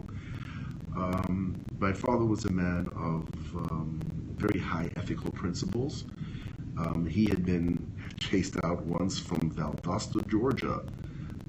Um, 0.97 1.65
my 1.79 1.93
father 1.93 2.25
was 2.25 2.45
a 2.45 2.53
man 2.53 2.89
of 2.97 3.29
um, 3.71 4.01
very 4.37 4.61
high 4.61 4.91
ethical 4.97 5.31
principles. 5.33 6.05
Um, 6.79 7.07
he 7.07 7.25
had 7.27 7.45
been 7.45 7.91
chased 8.21 8.57
out 8.65 8.85
once 8.87 9.19
from 9.19 9.51
Valdosta, 9.51 10.27
Georgia, 10.29 10.83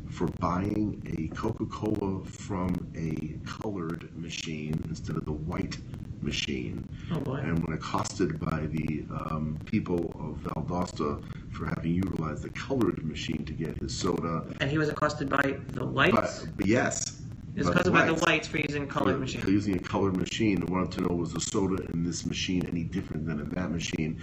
for 0.10 0.28
buying 0.40 1.02
a 1.18 1.28
Coca 1.36 1.66
Cola 1.66 2.24
from 2.26 2.74
a 2.96 3.38
colored 3.46 4.10
machine 4.18 4.82
instead 4.90 5.18
of 5.18 5.26
the 5.26 5.32
white 5.32 5.78
machine. 6.22 6.88
Oh 7.12 7.20
boy. 7.20 7.36
And 7.36 7.60
when 7.66 7.78
accosted 7.78 8.40
by 8.40 8.66
the 8.68 9.06
um, 9.12 9.58
people 9.66 10.12
of 10.20 10.52
Valdosta 10.54 11.24
for 11.52 11.68
having 11.68 11.94
utilized 11.94 12.44
the 12.44 12.50
colored 12.50 13.04
machine 13.06 13.46
to 13.46 13.54
get 13.54 13.78
his 13.80 13.96
soda, 13.96 14.44
And 14.60 14.70
he 14.70 14.78
was 14.78 14.90
accosted 14.90 15.30
by 15.30 15.58
the 15.74 15.86
whites. 15.86 16.16
but, 16.42 16.58
but 16.58 16.66
yes, 16.66 17.22
He 17.56 17.62
was 17.62 17.70
by 17.70 18.06
the 18.06 18.16
whites. 18.16 18.48
for 18.48 18.58
using 18.58 18.84
a 18.84 18.88
colored 18.88 19.20
machine. 19.20 19.44
Using 19.48 19.76
a 19.76 19.80
colored 19.80 20.18
machine, 20.18 20.58
and 20.62 20.70
wanted 20.70 20.92
to 20.94 21.02
know 21.02 21.16
was 21.16 21.34
the 21.34 21.42
soda 21.42 21.84
in 21.94 22.04
this 22.04 22.26
machine 22.26 22.66
any 22.68 22.84
different 22.84 23.26
than 23.26 23.40
in 23.40 23.50
that 23.52 23.72
machine, 23.72 24.20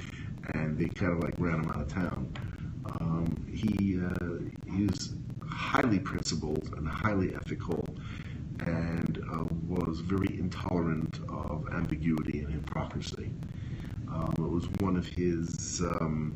they 0.77 0.87
kind 0.87 1.13
of 1.13 1.23
like 1.23 1.35
ran 1.39 1.61
him 1.61 1.71
out 1.71 1.83
of 1.83 1.89
town. 1.89 2.33
Um, 3.01 3.47
he 3.51 3.99
uh, 4.01 4.37
highly 5.47 5.99
principled 5.99 6.73
and 6.77 6.87
highly 6.87 7.35
ethical, 7.35 7.87
and 8.61 9.19
uh, 9.33 9.45
was 9.67 10.01
very 10.01 10.39
intolerant 10.39 11.21
of 11.29 11.67
ambiguity 11.73 12.41
and 12.41 12.53
hypocrisy. 12.53 13.31
Um, 14.09 14.35
it 14.39 14.51
was 14.51 14.69
one 14.81 14.97
of 14.97 15.07
his 15.07 15.81
um, 15.83 16.35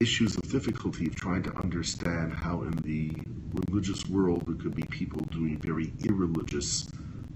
issues 0.00 0.36
of 0.36 0.42
difficulty 0.50 1.06
of 1.06 1.14
trying 1.14 1.42
to 1.44 1.56
understand 1.56 2.32
how 2.32 2.62
in 2.62 2.72
the 2.82 3.10
religious 3.68 4.06
world 4.08 4.44
there 4.46 4.56
could 4.56 4.74
be 4.74 4.82
people 4.84 5.20
doing 5.26 5.56
very 5.58 5.92
irreligious 6.04 6.88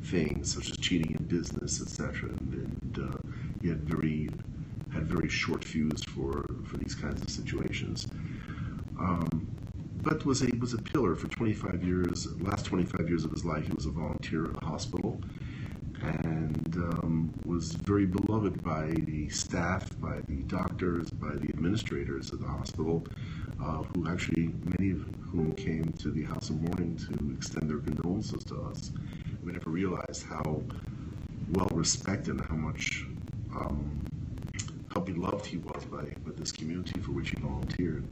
things 0.04 0.52
such 0.54 0.70
as 0.70 0.76
cheating 0.76 1.14
in 1.18 1.24
business 1.26 1.80
etc 1.80 2.28
and, 2.30 2.52
and 2.52 3.14
uh, 3.14 3.18
he 3.60 3.68
had 3.68 3.82
very 3.82 4.28
had 4.92 5.06
very 5.06 5.28
short 5.28 5.64
fuse 5.64 6.02
for 6.04 6.44
for 6.64 6.76
these 6.78 6.94
kinds 6.94 7.22
of 7.22 7.30
situations 7.30 8.06
um, 9.00 9.48
but 10.02 10.24
was 10.24 10.42
a 10.42 10.48
was 10.60 10.74
a 10.74 10.78
pillar 10.78 11.14
for 11.14 11.28
25 11.28 11.82
years 11.82 12.26
last 12.40 12.66
25 12.66 13.08
years 13.08 13.24
of 13.24 13.30
his 13.30 13.44
life 13.44 13.66
he 13.66 13.72
was 13.74 13.86
a 13.86 13.90
volunteer 13.90 14.44
at 14.44 14.62
a 14.62 14.66
hospital 14.66 15.20
and 16.02 16.76
um, 16.76 17.32
was 17.44 17.74
very 17.74 18.06
beloved 18.06 18.62
by 18.62 18.86
the 19.04 19.28
staff, 19.28 19.88
by 20.00 20.20
the 20.28 20.42
doctors, 20.44 21.10
by 21.10 21.32
the 21.34 21.48
administrators 21.48 22.32
of 22.32 22.40
the 22.40 22.46
hospital, 22.46 23.04
uh, 23.62 23.82
who 23.82 24.08
actually, 24.08 24.54
many 24.78 24.92
of 24.92 25.04
whom 25.20 25.52
came 25.52 25.84
to 25.98 26.10
the 26.10 26.22
House 26.22 26.50
of 26.50 26.60
Mourning 26.60 26.96
to 26.96 27.32
extend 27.34 27.68
their 27.68 27.78
condolences 27.78 28.44
to 28.44 28.60
us. 28.62 28.92
We 29.44 29.52
never 29.52 29.70
realized 29.70 30.24
how 30.28 30.62
well 31.50 31.68
respected 31.72 32.36
and 32.36 32.46
how 32.48 32.56
much 32.56 33.04
um, 33.56 34.00
how 34.94 35.00
beloved 35.00 35.46
he 35.46 35.58
was 35.58 35.84
by, 35.86 36.02
by 36.24 36.32
this 36.36 36.52
community 36.52 37.00
for 37.00 37.12
which 37.12 37.30
he 37.30 37.36
volunteered. 37.40 38.04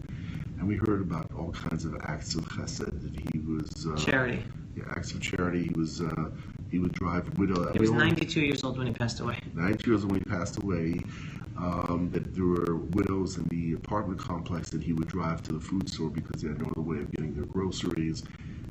And 0.59 0.69
we 0.69 0.77
heard 0.77 1.01
about 1.01 1.31
all 1.37 1.51
kinds 1.51 1.85
of 1.85 1.97
acts 2.05 2.35
of 2.35 2.45
chesed 2.47 2.79
that 2.79 3.21
he 3.33 3.39
was 3.41 3.87
uh, 3.87 3.97
Charity. 3.97 4.45
yeah, 4.75 4.85
acts 4.91 5.13
of 5.13 5.21
charity. 5.21 5.65
He 5.65 5.79
was 5.79 6.01
uh, 6.01 6.31
he 6.71 6.79
would 6.79 6.93
drive 6.93 7.29
widow. 7.39 7.73
He 7.73 7.79
was 7.79 7.91
92 7.91 8.41
years 8.41 8.65
old 8.65 8.79
when 8.79 8.87
he 8.87 8.93
passed 8.93 9.21
away. 9.21 9.39
92 9.55 9.91
years 9.91 10.03
old 10.03 10.13
when 10.13 10.21
he 10.21 10.31
passed 10.31 10.63
away. 10.63 11.01
Um, 11.59 12.11
that 12.13 12.35
there 12.35 12.45
were 12.45 12.77
widows 12.77 13.39
in 13.39 13.45
the 13.49 13.73
apartment 13.73 14.21
complex 14.21 14.69
that 14.71 14.83
he 14.83 14.93
would 14.93 15.09
drive 15.09 15.43
to 15.45 15.53
the 15.55 15.61
food 15.61 15.89
store 15.89 16.11
because 16.11 16.43
they 16.43 16.49
had 16.49 16.61
no 16.61 16.71
other 16.77 16.83
way 16.83 16.99
of 16.99 17.11
getting 17.13 17.33
their 17.33 17.47
groceries. 17.47 18.25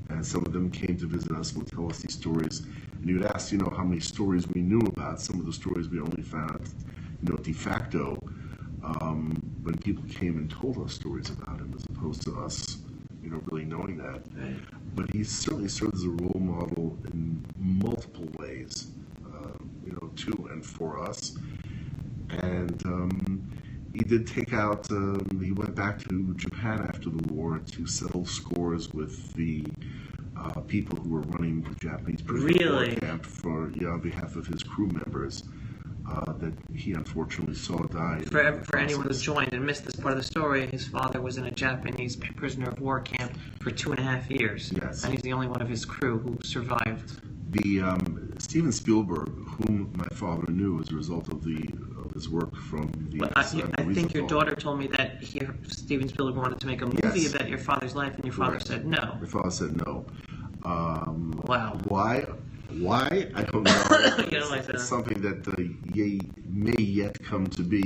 And 0.09 0.23
some 0.23 0.43
of 0.45 0.53
them 0.53 0.69
came 0.69 0.95
to 0.97 1.07
visit 1.07 1.31
us 1.31 1.53
and 1.53 1.63
would 1.63 1.71
tell 1.71 1.89
us 1.89 1.99
these 2.01 2.13
stories. 2.13 2.61
And 3.01 3.09
he 3.09 3.13
would 3.13 3.25
ask, 3.25 3.51
you 3.51 3.57
know, 3.57 3.73
how 3.75 3.83
many 3.83 4.01
stories 4.01 4.47
we 4.53 4.61
knew 4.61 4.81
about. 4.81 5.19
Some 5.19 5.39
of 5.39 5.47
the 5.47 5.53
stories 5.53 5.89
we 5.89 5.99
only 5.99 6.21
found 6.21 6.59
you 7.25 7.33
know, 7.33 7.43
de 7.43 7.53
facto 7.53 8.17
um, 8.83 9.33
when 9.63 9.75
people 9.79 10.03
came 10.09 10.37
and 10.37 10.49
told 10.51 10.77
us 10.83 10.93
stories 10.93 11.29
about 11.29 11.59
him, 11.59 11.73
as 11.75 11.83
opposed 11.89 12.21
to 12.23 12.35
us, 12.39 12.77
you 13.23 13.31
know, 13.31 13.41
really 13.51 13.65
knowing 13.65 13.97
that 13.97 14.21
but 14.95 15.11
he 15.11 15.23
certainly 15.23 15.69
served 15.69 15.95
as 15.95 16.03
a 16.03 16.09
role 16.09 16.39
model 16.39 16.97
in 17.13 17.45
multiple 17.57 18.27
ways, 18.39 18.91
uh, 19.25 19.49
you 19.85 19.91
know, 19.93 20.11
to 20.15 20.49
and 20.51 20.65
for 20.65 20.99
us. 21.01 21.37
And 22.29 22.81
um, 22.85 23.49
he 23.93 23.99
did 24.03 24.27
take 24.27 24.53
out. 24.53 24.89
Um, 24.91 25.25
he 25.43 25.51
went 25.51 25.75
back 25.75 25.99
to 26.09 26.33
Japan 26.35 26.85
after 26.89 27.09
the 27.09 27.33
war 27.33 27.59
to 27.59 27.87
settle 27.87 28.25
scores 28.25 28.89
with 28.93 29.33
the 29.35 29.65
uh, 30.37 30.61
people 30.61 30.97
who 31.01 31.09
were 31.09 31.21
running 31.21 31.61
the 31.61 31.75
Japanese 31.75 32.21
prisoner 32.21 32.47
Really? 32.47 32.95
camp 32.97 33.25
for 33.25 33.71
yeah, 33.75 33.89
on 33.89 34.01
behalf 34.01 34.35
of 34.35 34.47
his 34.47 34.63
crew 34.63 34.87
members. 34.87 35.43
Uh, 36.07 36.33
that 36.33 36.53
he 36.75 36.91
unfortunately 36.91 37.55
saw 37.55 37.77
die. 37.87 38.21
For, 38.29 38.61
for 38.65 38.77
anyone 38.77 39.07
who's 39.07 39.23
joined 39.23 39.53
and 39.53 39.65
missed 39.65 39.85
this 39.85 39.95
part 39.95 40.11
of 40.11 40.19
the 40.19 40.23
story, 40.23 40.67
his 40.67 40.85
father 40.85 41.19
was 41.19 41.37
in 41.37 41.45
a 41.45 41.51
Japanese 41.51 42.15
prisoner 42.15 42.69
of 42.69 42.79
war 42.79 42.99
camp 42.99 43.35
for 43.59 43.71
two 43.71 43.89
and 43.89 43.97
a 43.99 44.03
half 44.03 44.29
years. 44.29 44.71
Yes. 44.79 45.03
And 45.03 45.13
he's 45.13 45.23
the 45.23 45.33
only 45.33 45.47
one 45.47 45.63
of 45.63 45.67
his 45.67 45.83
crew 45.83 46.19
who 46.19 46.37
survived. 46.43 47.19
The 47.49 47.81
um, 47.81 48.33
Steven 48.37 48.71
Spielberg, 48.71 49.29
whom 49.29 49.91
my 49.95 50.05
father 50.13 50.51
knew 50.51 50.79
as 50.79 50.91
a 50.91 50.95
result 50.95 51.27
of 51.29 51.43
the 51.43 51.57
of 51.97 52.11
his 52.13 52.29
work 52.29 52.55
from 52.55 52.91
the. 53.09 53.17
But 53.17 53.35
I, 53.35 53.41
I 53.79 53.93
think 53.93 54.13
your 54.13 54.27
daughter 54.27 54.53
told 54.53 54.77
me 54.77 54.85
that 54.87 55.23
he, 55.23 55.41
Steven 55.67 56.07
Spielberg 56.07 56.35
wanted 56.35 56.59
to 56.59 56.67
make 56.67 56.83
a 56.83 56.85
movie 56.85 56.99
Yes. 57.03 57.33
about 57.33 57.49
your 57.49 57.57
father's 57.57 57.95
life, 57.95 58.13
and 58.13 58.25
your 58.25 58.33
father 58.33 58.51
Correct. 58.51 58.67
said 58.67 58.85
no. 58.85 59.17
My 59.19 59.27
father 59.27 59.49
said 59.49 59.81
no. 59.87 60.05
Um, 60.63 61.41
Wow. 61.45 61.79
Why? 61.87 62.25
Why? 62.79 63.27
I 63.35 63.43
don't 63.43 63.63
know. 63.63 63.85
It's, 64.55 64.69
it's 64.69 64.87
something 64.87 65.21
that 65.21 65.47
uh, 65.47 65.61
ye, 65.93 66.21
may 66.47 66.81
yet 66.81 67.21
come 67.23 67.47
to 67.47 67.63
be. 67.63 67.83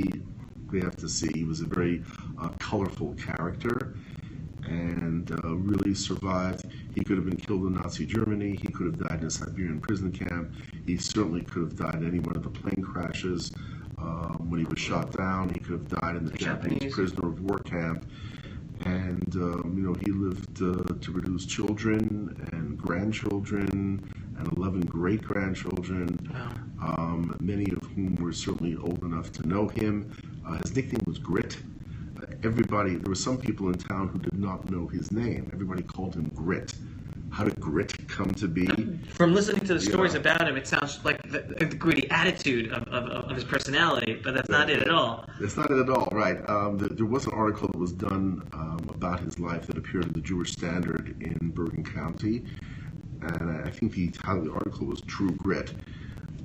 We 0.70 0.80
have 0.80 0.96
to 0.96 1.08
see. 1.08 1.28
He 1.34 1.44
was 1.44 1.60
a 1.60 1.64
very 1.66 2.02
uh, 2.40 2.48
colorful 2.58 3.14
character 3.14 3.96
and 4.64 5.30
uh, 5.44 5.56
really 5.56 5.94
survived. 5.94 6.66
He 6.94 7.02
could 7.02 7.16
have 7.16 7.26
been 7.26 7.36
killed 7.36 7.66
in 7.66 7.74
Nazi 7.74 8.06
Germany. 8.06 8.58
He 8.60 8.68
could 8.68 8.86
have 8.86 9.08
died 9.08 9.20
in 9.20 9.26
a 9.26 9.30
Siberian 9.30 9.80
prison 9.80 10.12
camp. 10.12 10.52
He 10.86 10.96
certainly 10.96 11.42
could 11.42 11.62
have 11.62 11.76
died 11.76 11.96
in 11.96 12.06
any 12.06 12.20
one 12.20 12.36
of 12.36 12.42
the 12.42 12.50
plane 12.50 12.82
crashes. 12.82 13.52
Um, 13.98 14.46
when 14.48 14.60
he 14.60 14.66
was 14.66 14.78
shot 14.78 15.12
down, 15.16 15.50
he 15.50 15.60
could 15.60 15.72
have 15.72 15.88
died 15.88 16.16
in 16.16 16.24
the 16.24 16.32
Japanese, 16.32 16.78
Japanese. 16.78 16.94
prisoner 16.94 17.28
of 17.28 17.40
war 17.40 17.58
camp. 17.58 18.06
And 18.84 19.34
um, 19.36 19.74
you 19.76 19.82
know, 19.82 19.94
he 19.94 20.10
lived 20.10 20.62
uh, 20.62 20.94
to 20.94 21.12
produce 21.12 21.44
children 21.44 22.34
and 22.52 22.78
grandchildren 22.78 24.10
and 24.40 24.52
11 24.56 24.80
great 24.82 25.22
grandchildren 25.22 26.18
Wow. 26.32 26.50
um, 26.82 27.36
many 27.40 27.70
of 27.72 27.78
whom 27.94 28.14
were 28.16 28.32
certainly 28.32 28.76
old 28.76 29.02
enough 29.02 29.30
to 29.32 29.46
know 29.46 29.68
him. 29.68 30.10
Uh, 30.46 30.58
his 30.62 30.74
nickname 30.74 31.00
was 31.06 31.18
Grit. 31.18 31.58
Uh, 32.20 32.26
everybody, 32.42 32.94
there 32.94 33.08
were 33.10 33.14
some 33.14 33.36
people 33.38 33.68
in 33.68 33.74
town 33.74 34.08
who 34.08 34.18
did 34.18 34.38
not 34.38 34.70
know 34.70 34.86
his 34.86 35.12
name. 35.12 35.50
Everybody 35.52 35.82
called 35.82 36.14
him 36.14 36.30
Grit. 36.34 36.74
How 37.30 37.44
did 37.44 37.60
Grit 37.60 37.92
come 38.08 38.30
to 38.34 38.48
be? 38.48 38.66
From 39.10 39.34
listening 39.34 39.64
to 39.66 39.74
the 39.74 39.80
stories 39.80 40.14
Yeah. 40.14 40.20
about 40.20 40.48
him, 40.48 40.56
it 40.56 40.66
sounds 40.66 40.98
like 41.04 41.22
the, 41.30 41.44
the 41.58 41.66
gritty 41.66 42.10
attitude 42.10 42.72
of, 42.72 42.82
of, 42.88 43.04
of 43.30 43.36
his 43.36 43.44
personality, 43.44 44.20
but 44.24 44.34
that's 44.34 44.48
not 44.48 44.68
it 44.68 44.82
at 44.82 44.90
all. 44.90 45.24
That's 45.38 45.56
not 45.56 45.70
it 45.70 45.78
at 45.78 45.88
all, 45.90 46.08
right? 46.12 46.38
Um, 46.50 46.76
there, 46.78 46.88
there 46.88 47.06
was 47.06 47.26
an 47.26 47.32
article 47.34 47.68
that 47.68 47.78
was 47.78 47.92
done 47.92 48.42
um, 48.52 48.80
about 48.92 49.20
his 49.20 49.38
life 49.38 49.66
that 49.68 49.78
appeared 49.78 50.06
in 50.06 50.12
the 50.12 50.20
Jewish 50.20 50.52
Standard 50.52 51.14
in 51.20 51.50
Bergen 51.50 51.84
County, 51.84 52.42
and 53.22 53.66
I 53.66 53.70
think 53.70 53.94
the 53.94 54.08
title 54.10 54.38
of 54.38 54.44
the 54.46 54.52
article 54.52 54.86
was 54.86 55.00
True 55.02 55.30
Grit. 55.32 55.74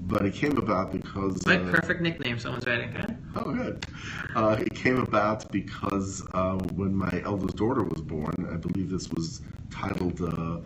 But 0.01 0.26
it 0.26 0.34
came 0.34 0.57
about 0.57 0.91
because 0.91 1.45
Like 1.47 1.61
uh, 1.61 1.71
perfect 1.71 2.01
nickname, 2.01 2.38
someone's 2.38 2.67
writing. 2.67 2.91
Huh? 2.91 3.07
Oh, 3.36 3.53
good. 3.53 3.86
Uh, 4.36 4.57
it 4.59 4.73
came 4.76 4.97
about 4.97 5.49
because 5.51 6.26
uh, 6.34 6.57
when 6.73 6.93
my 6.93 7.21
eldest 7.23 7.55
daughter 7.57 7.84
was 7.84 8.01
born, 8.01 8.34
I 8.51 8.57
believe 8.57 8.89
this 8.89 9.09
was 9.11 9.41
titled 9.71 10.21
uh, 10.21 10.59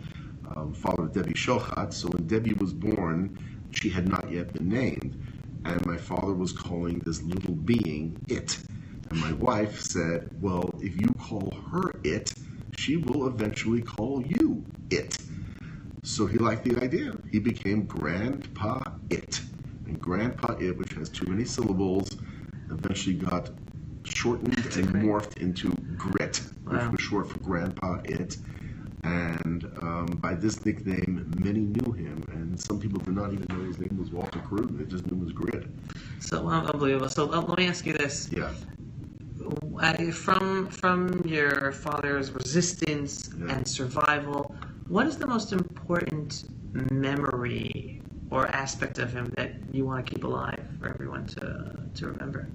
um, 0.56 0.72
father 0.74 1.04
of 1.04 1.12
Debbie 1.12 1.34
Shochat. 1.34 1.92
So 1.92 2.08
when 2.08 2.26
Debbie 2.26 2.54
was 2.54 2.72
born, 2.72 3.38
she 3.70 3.88
had 3.88 4.08
not 4.08 4.30
yet 4.30 4.52
been 4.52 4.68
named. 4.68 5.16
And 5.64 5.84
my 5.86 5.96
father 5.96 6.34
was 6.34 6.52
calling 6.52 7.00
this 7.00 7.22
little 7.22 7.54
being 7.54 8.16
it. 8.28 8.58
And 9.10 9.20
my 9.20 9.32
wife 9.34 9.80
said, 9.80 10.28
Well, 10.40 10.70
if 10.80 11.00
you 11.00 11.08
call 11.18 11.52
her 11.70 11.92
it, 12.04 12.34
she 12.76 12.96
will 12.96 13.26
eventually 13.28 13.82
call 13.82 14.22
you 14.26 14.64
it. 14.90 15.18
So 16.02 16.26
he 16.26 16.38
liked 16.38 16.64
the 16.64 16.82
idea. 16.82 17.12
He 17.30 17.38
became 17.40 17.84
Grandpa 17.84 18.80
It. 19.10 19.42
And 19.86 20.00
Grandpa 20.00 20.54
It, 20.60 20.78
which 20.78 20.94
has 20.94 21.08
too 21.10 21.26
many 21.26 21.44
syllables, 21.44 22.08
eventually 22.70 23.16
got 23.16 23.50
shortened 24.04 24.58
and 24.76 24.88
morphed 25.04 25.38
into 25.38 25.70
Grit, 25.96 26.42
which 26.64 26.80
Wow. 26.82 26.90
was 26.92 27.00
short 27.00 27.30
for 27.30 27.38
Grandpa 27.40 28.00
It. 28.04 28.38
And 29.04 29.66
um, 29.82 30.06
by 30.22 30.34
this 30.34 30.64
nickname, 30.66 31.30
many 31.42 31.60
knew 31.60 31.92
him, 31.92 32.22
and 32.32 32.60
some 32.60 32.78
people 32.80 33.00
did 33.00 33.14
not 33.16 33.32
even 33.32 33.46
know 33.50 33.64
his 33.64 33.78
name 33.78 33.98
was 33.98 34.10
Walter 34.12 34.40
Cruden. 34.40 34.76
They 34.78 34.84
just 34.84 35.10
knew 35.10 35.18
him 35.18 35.26
as 35.26 35.32
Grit. 35.32 35.66
So 36.20 36.48
um, 36.48 36.66
unbelievable. 36.66 37.08
So 37.10 37.32
uh, 37.32 37.40
let 37.42 37.58
me 37.58 37.68
ask 37.68 37.86
you 37.86 37.94
this: 37.94 38.28
Yeah. 38.32 38.50
from 40.12 40.68
from 40.68 41.22
your 41.26 41.72
father's 41.72 42.32
resistance 42.32 43.30
Yeah. 43.38 43.56
and 43.56 43.68
survival, 43.68 44.54
what 44.88 45.06
is 45.06 45.16
the 45.16 45.26
most 45.26 45.52
important 45.90 46.44
memory 46.92 48.00
or 48.30 48.46
aspect 48.46 48.98
of 48.98 49.12
him 49.12 49.32
that 49.36 49.54
you 49.72 49.84
want 49.84 50.06
to 50.06 50.14
keep 50.14 50.22
alive 50.22 50.64
for 50.78 50.88
everyone 50.88 51.26
to 51.26 51.76
to 51.94 52.06
remember? 52.06 52.48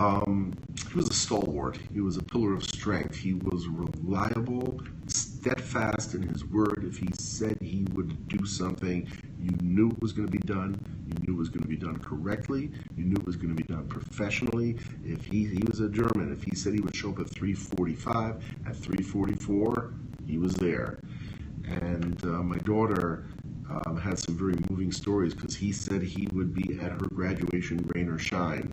Um, 0.00 0.52
he 0.90 0.96
was 0.96 1.08
a 1.08 1.12
stalwart. 1.12 1.78
He 1.92 2.00
was 2.00 2.16
a 2.16 2.22
pillar 2.22 2.52
of 2.52 2.64
strength. 2.64 3.16
He 3.16 3.34
was 3.34 3.68
reliable, 3.68 4.80
steadfast 5.06 6.14
in 6.14 6.22
his 6.22 6.44
word. 6.44 6.84
If 6.84 6.96
he 6.98 7.08
said 7.16 7.56
he 7.60 7.86
would 7.92 8.26
do 8.26 8.44
something, 8.44 9.08
you 9.40 9.52
knew 9.62 9.90
it 9.90 10.02
was 10.02 10.12
going 10.12 10.26
to 10.26 10.32
be 10.32 10.38
done. 10.38 10.76
You 11.06 11.14
knew 11.22 11.34
it 11.34 11.38
was 11.38 11.48
going 11.48 11.62
to 11.62 11.68
be 11.68 11.76
done 11.76 11.98
correctly. 11.98 12.72
You 12.96 13.04
knew 13.04 13.14
it 13.14 13.26
was 13.26 13.36
going 13.36 13.54
to 13.54 13.62
be 13.62 13.72
done 13.72 13.86
professionally. 13.86 14.76
If 15.04 15.24
he 15.24 15.44
he 15.44 15.62
was 15.68 15.78
a 15.78 15.88
German, 15.88 16.32
if 16.32 16.42
he 16.42 16.56
said 16.56 16.74
he 16.74 16.80
would 16.80 16.96
show 16.96 17.10
up 17.10 17.20
at 17.20 17.26
3:45, 17.26 18.40
at 18.66 18.74
3:44, 18.74 19.92
he 20.26 20.38
was 20.38 20.54
there. 20.54 20.98
And 21.66 22.22
uh, 22.24 22.42
my 22.42 22.58
daughter 22.58 23.26
um, 23.86 23.96
had 23.96 24.18
some 24.18 24.36
very 24.36 24.54
moving 24.70 24.92
stories 24.92 25.34
because 25.34 25.56
he 25.56 25.72
said 25.72 26.02
he 26.02 26.28
would 26.32 26.54
be 26.54 26.78
at 26.80 26.92
her 26.92 27.08
graduation, 27.14 27.88
rain 27.94 28.08
or 28.08 28.18
shine 28.18 28.70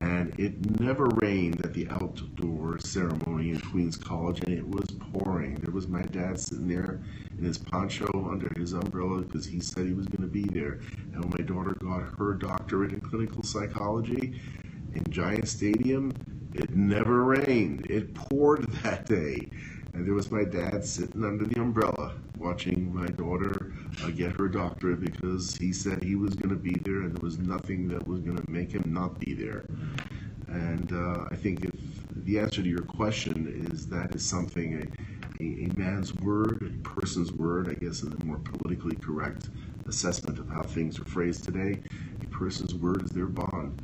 and 0.00 0.32
it 0.38 0.80
never 0.80 1.06
rained 1.22 1.64
at 1.64 1.74
the 1.74 1.88
outdoor 1.90 2.78
ceremony 2.78 3.50
in 3.50 3.60
Queens 3.60 3.96
College, 3.96 4.40
and 4.46 4.56
it 4.56 4.66
was 4.66 4.86
pouring. 5.12 5.56
There 5.56 5.74
was 5.74 5.88
my 5.88 6.02
dad 6.02 6.38
sitting 6.38 6.68
there 6.68 7.00
in 7.38 7.44
his 7.44 7.58
poncho 7.58 8.06
under 8.30 8.48
his 8.56 8.72
umbrella 8.74 9.22
because 9.22 9.46
he 9.46 9.60
said 9.60 9.86
he 9.86 9.94
was 9.94 10.06
going 10.06 10.22
to 10.28 10.32
be 10.32 10.44
there. 10.44 10.80
And 11.12 11.24
when 11.24 11.30
my 11.38 11.44
daughter 11.44 11.76
got 11.80 12.14
her 12.18 12.34
doctorate 12.34 12.92
in 12.92 13.00
clinical 13.00 13.42
psychology 13.42 14.40
in 14.94 15.02
Giant 15.10 15.48
Stadium, 15.48 16.12
it 16.54 16.76
never 16.76 17.24
rained. 17.24 17.86
It 17.90 18.14
poured 18.14 18.64
that 18.84 19.06
day. 19.06 19.48
And 19.94 20.06
there 20.06 20.14
was 20.14 20.30
my 20.30 20.44
dad 20.44 20.84
sitting 20.84 21.24
under 21.24 21.44
the 21.44 21.60
umbrella 21.60 22.14
watching 22.36 22.94
my 22.94 23.06
daughter 23.08 23.72
uh, 24.02 24.10
get 24.10 24.32
her 24.38 24.48
doctorate 24.48 25.00
because 25.00 25.56
he 25.56 25.72
said 25.72 26.02
he 26.02 26.14
was 26.14 26.34
going 26.34 26.50
to 26.50 26.56
be 26.60 26.76
there 26.84 27.02
and 27.02 27.12
there 27.16 27.22
was 27.22 27.38
nothing 27.38 27.88
that 27.88 28.06
was 28.06 28.20
going 28.20 28.36
to 28.36 28.50
make 28.50 28.72
him 28.72 28.84
not 28.86 29.18
be 29.20 29.34
there. 29.34 29.64
And 30.48 30.92
uh, 30.92 31.24
I 31.30 31.36
think 31.36 31.64
if 31.64 31.72
the 32.16 32.38
answer 32.38 32.62
to 32.62 32.68
your 32.68 32.82
question 32.82 33.52
is 33.72 33.86
that 33.88 34.14
is 34.14 34.24
something 34.24 34.74
a, 34.82 35.42
a, 35.44 35.66
a 35.66 35.68
man's 35.78 36.14
word, 36.16 36.62
a 36.62 36.88
person's 36.88 37.32
word, 37.32 37.68
I 37.70 37.74
guess, 37.84 38.02
in 38.02 38.10
the 38.10 38.24
more 38.24 38.38
politically 38.38 38.96
correct 38.96 39.50
assessment 39.88 40.38
of 40.38 40.48
how 40.48 40.62
things 40.62 40.98
are 41.00 41.04
phrased 41.04 41.44
today, 41.44 41.80
a 42.22 42.26
person's 42.28 42.74
word 42.74 43.02
is 43.02 43.10
their 43.10 43.26
bond. 43.26 43.82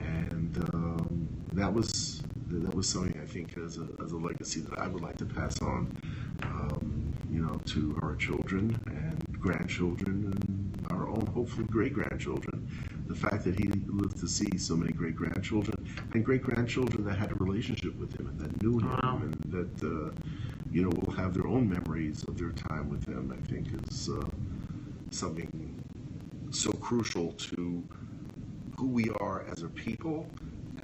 And 0.00 0.58
um, 0.74 1.28
that 1.52 1.72
was 1.72 2.05
that 2.50 2.74
was 2.74 2.88
something 2.88 3.20
I 3.20 3.26
think 3.26 3.56
as 3.58 3.78
a, 3.78 3.86
as 4.04 4.12
a 4.12 4.16
legacy 4.16 4.60
that 4.62 4.78
I 4.78 4.88
would 4.88 5.02
like 5.02 5.16
to 5.18 5.26
pass 5.26 5.60
on, 5.62 5.90
um, 6.44 7.14
you 7.28 7.42
know, 7.42 7.58
to 7.66 7.98
our 8.02 8.16
children 8.16 8.78
and 8.88 9.20
grandchildren 9.40 10.32
and 10.48 10.86
our 10.90 11.08
own, 11.08 11.26
hopefully, 11.32 11.66
great 11.70 11.92
grandchildren. 11.92 12.62
The 13.08 13.14
fact 13.16 13.44
that 13.44 13.58
he 13.58 13.68
lived 13.88 14.18
to 14.20 14.28
see 14.28 14.58
so 14.58 14.76
many 14.76 14.92
great 14.92 15.16
grandchildren 15.16 15.74
and 16.14 16.24
great 16.24 16.42
grandchildren 16.42 17.04
that 17.04 17.18
had 17.18 17.30
a 17.32 17.36
relationship 17.44 17.98
with 17.98 18.18
him 18.18 18.28
and 18.28 18.38
that 18.40 18.62
knew 18.62 18.78
him 18.78 18.88
Wow. 19.02 19.20
and 19.22 19.34
that, 19.52 19.82
uh, 19.82 20.10
you 20.70 20.82
know, 20.82 20.90
will 21.04 21.14
have 21.14 21.34
their 21.34 21.46
own 21.46 21.68
memories 21.68 22.22
of 22.28 22.36
their 22.36 22.52
time 22.70 22.88
with 22.90 23.04
him, 23.08 23.32
I 23.32 23.40
think 23.48 23.68
is 23.72 24.08
uh, 24.12 24.28
something 25.12 25.48
so 26.52 26.72
crucial 26.72 27.32
to 27.32 27.84
who 28.78 28.88
we 28.88 29.10
are 29.20 29.46
as 29.56 29.62
a 29.62 29.68
people 29.68 30.32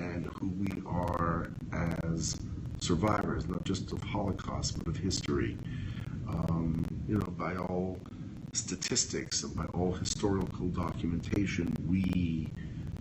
and 0.03 0.27
who 0.41 0.49
we 0.49 0.83
are 0.87 1.51
as 1.73 2.37
survivors, 2.81 3.49
not 3.49 3.65
just 3.65 3.93
of 3.93 4.03
Holocaust, 4.03 4.79
but 4.79 4.89
of 4.89 4.97
history. 4.97 5.57
Um, 6.29 6.85
you 7.07 7.19
know, 7.19 7.27
by 7.39 7.57
all 7.57 7.99
statistics 8.53 9.43
and 9.45 9.55
by 9.55 9.65
all 9.67 9.93
historical 9.93 10.69
documentation, 10.69 11.73
we 11.87 12.53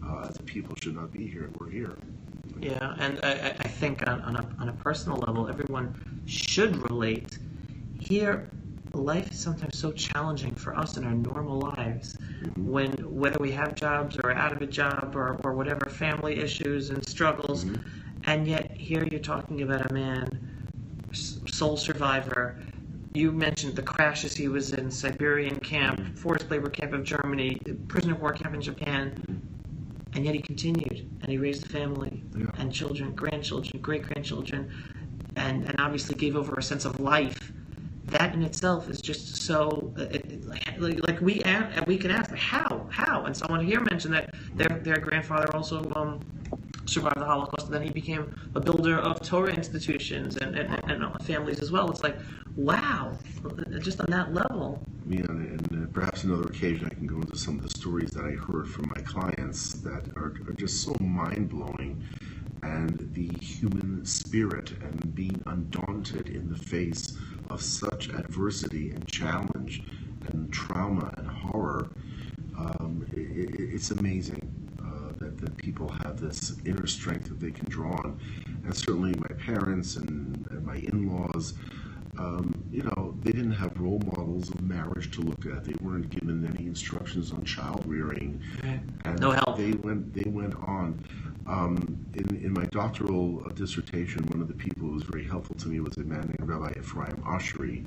uh, 0.08 0.28
as 0.30 0.38
people 0.46 0.76
should 0.82 0.96
not 0.96 1.12
be 1.12 1.28
here, 1.28 1.50
we're 1.60 1.70
here. 1.70 1.98
Yeah, 2.60 2.96
and 3.00 3.20
I, 3.24 3.32
I- 3.34 3.56
I 3.60 3.68
think 3.68 4.08
on, 4.08 4.22
on, 4.22 4.36
a, 4.36 4.46
on 4.60 4.70
a 4.70 4.74
personal 4.74 5.18
level, 5.28 5.48
everyone 5.48 5.94
should 6.26 6.76
relate. 6.90 7.38
Here, 8.00 8.50
life 8.94 9.32
is 9.32 9.40
sometimes 9.40 9.78
so 9.78 9.92
challenging 9.92 10.56
for 10.56 10.76
us 10.78 10.98
in 10.98 11.04
our 11.04 11.14
normal 11.14 11.60
lives. 11.60 12.18
Mm-hmm. 12.44 12.70
When 12.70 12.92
whether 12.92 13.40
we 13.40 13.52
have 13.52 13.76
jobs 13.76 14.18
or 14.24 14.32
out 14.34 14.52
of 14.52 14.62
a 14.62 14.68
job 14.68 15.14
or, 15.16 15.40
or 15.44 15.54
whatever 15.54 15.90
family 15.90 16.40
issues 16.40 16.90
and 16.90 17.08
struggles, 17.08 17.66
mm-hmm. 17.66 17.82
and 18.26 18.48
yet 18.48 18.72
here 18.72 19.08
you're 19.10 19.20
talking 19.20 19.62
about 19.62 19.90
a 19.90 19.94
man, 19.94 20.28
sole 21.12 21.78
survivor. 21.78 22.60
You 23.14 23.32
mentioned 23.34 23.76
the 23.76 23.82
crashes 23.82 24.36
he 24.36 24.48
was 24.48 24.72
in, 24.72 24.90
Siberian 24.90 25.60
camp, 25.60 26.00
mm-hmm. 26.00 26.14
forced 26.16 26.50
labor 26.50 26.70
camp 26.70 26.94
of 26.94 27.04
Germany, 27.04 27.60
prisoner 27.88 28.14
of 28.14 28.22
war 28.22 28.34
camp 28.34 28.56
in 28.56 28.62
Japan, 28.62 29.42
and 30.14 30.26
yet 30.26 30.36
he 30.36 30.42
continued 30.42 31.10
and 31.22 31.32
he 31.32 31.38
raised 31.38 31.66
a 31.66 31.70
family 31.70 32.24
Yeah. 32.36 32.48
and 32.58 32.72
children, 32.74 33.14
grandchildren, 33.14 33.82
great 33.82 34.04
grandchildren, 34.04 34.72
and, 35.36 35.66
and 35.66 35.80
obviously 35.80 36.16
gave 36.16 36.36
over 36.36 36.56
a 36.56 36.64
sense 36.64 36.86
of 36.86 37.00
life. 37.00 37.52
That 38.12 38.34
in 38.34 38.44
itself 38.44 38.90
is 38.90 39.02
just 39.02 39.38
so 39.38 39.94
uh, 39.98 40.06
like, 41.08 41.22
we 41.22 41.42
we 41.88 41.98
can 41.98 42.12
ask 42.12 42.34
how 42.36 42.88
how 42.90 43.24
and 43.26 43.36
someone 43.36 43.66
here 43.66 43.80
mentioned 43.80 44.14
that 44.14 44.36
their 44.56 44.80
their 44.80 44.98
grandfather 44.98 45.56
also 45.56 45.90
um, 45.96 46.20
survived 46.86 47.18
the 47.18 47.26
Holocaust 47.26 47.68
and 47.68 47.76
then 47.76 47.84
he 47.84 47.90
became 47.90 48.34
a 48.56 48.60
builder 48.60 48.98
of 48.98 49.22
Torah 49.22 49.54
institutions 49.54 50.38
and, 50.38 50.58
and, 50.58 50.70
and, 50.90 51.24
families 51.24 51.60
as 51.60 51.72
well. 51.72 51.90
It's 51.90 52.04
like 52.04 52.18
wow, 52.56 53.18
just 53.80 54.00
on 54.02 54.08
that 54.10 54.34
level. 54.34 54.84
Yeah, 55.08 55.22
and, 55.30 55.72
and 55.72 55.84
uh, 55.84 55.88
perhaps 55.94 56.24
another 56.24 56.48
occasion 56.48 56.88
I 56.92 56.94
can 56.94 57.08
go 57.08 57.16
into 57.16 57.38
some 57.38 57.58
of 57.58 57.64
the 57.64 57.70
stories 57.70 58.12
that 58.12 58.26
I 58.26 58.32
heard 58.32 58.68
from 58.68 58.92
my 58.96 59.02
clients 59.04 59.74
that 59.76 60.06
are, 60.16 60.34
are 60.48 60.54
just 60.54 60.84
so 60.84 60.96
mind 61.00 61.50
blowing. 61.50 62.02
And 62.64 63.10
the 63.14 63.32
human 63.44 64.06
spirit 64.06 64.74
and 64.82 65.16
being 65.16 65.42
undaunted 65.48 66.30
in 66.30 66.50
the 66.50 66.58
face 66.58 67.18
of 67.52 67.62
such 67.62 68.10
adversity 68.10 68.92
and 68.92 69.08
challenge 69.08 69.84
and 70.30 70.52
trauma 70.52 71.14
and 71.18 71.28
horror, 71.28 71.90
um, 72.58 73.06
i 73.16 73.20
i 73.20 73.48
it's 73.76 73.92
amazing 73.92 74.42
uh, 74.80 75.12
that, 75.20 75.38
that 75.38 75.56
people 75.58 75.90
have 76.04 76.20
this 76.20 76.56
inner 76.66 76.88
strength 76.88 77.28
that 77.30 77.40
they 77.40 77.52
can 77.52 77.68
draw 77.70 77.92
on. 77.92 78.20
And 78.64 78.76
certainly 78.76 79.14
my 79.30 79.36
parents 79.36 79.96
and, 79.96 80.48
and 80.52 80.66
my 80.66 80.76
in 80.76 81.10
laws 81.12 81.54
um, 82.18 82.54
you 82.72 82.84
know, 82.84 83.16
they 83.24 83.32
didn't 83.32 83.54
have 83.54 83.80
role 83.80 84.02
models 84.06 84.50
of 84.50 84.62
marriage 84.62 85.12
to 85.12 85.22
look 85.22 85.46
at. 85.46 85.64
They 85.64 85.76
weren't 85.82 86.10
given 86.10 86.46
any 86.46 86.68
instructions 86.68 87.32
on 87.32 87.44
child 87.46 87.84
rearing, 87.86 88.42
and 89.06 89.20
No 89.20 89.32
help. 89.32 89.58
They 89.58 89.72
went. 89.72 90.14
They 90.14 90.30
went 90.30 90.56
on. 90.56 91.04
Um, 91.48 92.06
in, 92.14 92.36
in 92.38 92.54
my 92.54 92.66
doctoral 92.66 93.40
dissertation, 93.56 94.26
one 94.28 94.42
of 94.42 94.48
the 94.48 94.54
people 94.54 94.88
who 94.88 94.94
was 94.94 95.04
very 95.04 95.26
helpful 95.26 95.56
to 95.56 95.68
me 95.70 95.80
was 95.80 95.98
a 95.98 96.02
man 96.02 96.22
named 96.22 96.50
Rabbi 96.50 96.74
Ephraim 96.80 97.18
Oshry, 97.26 97.86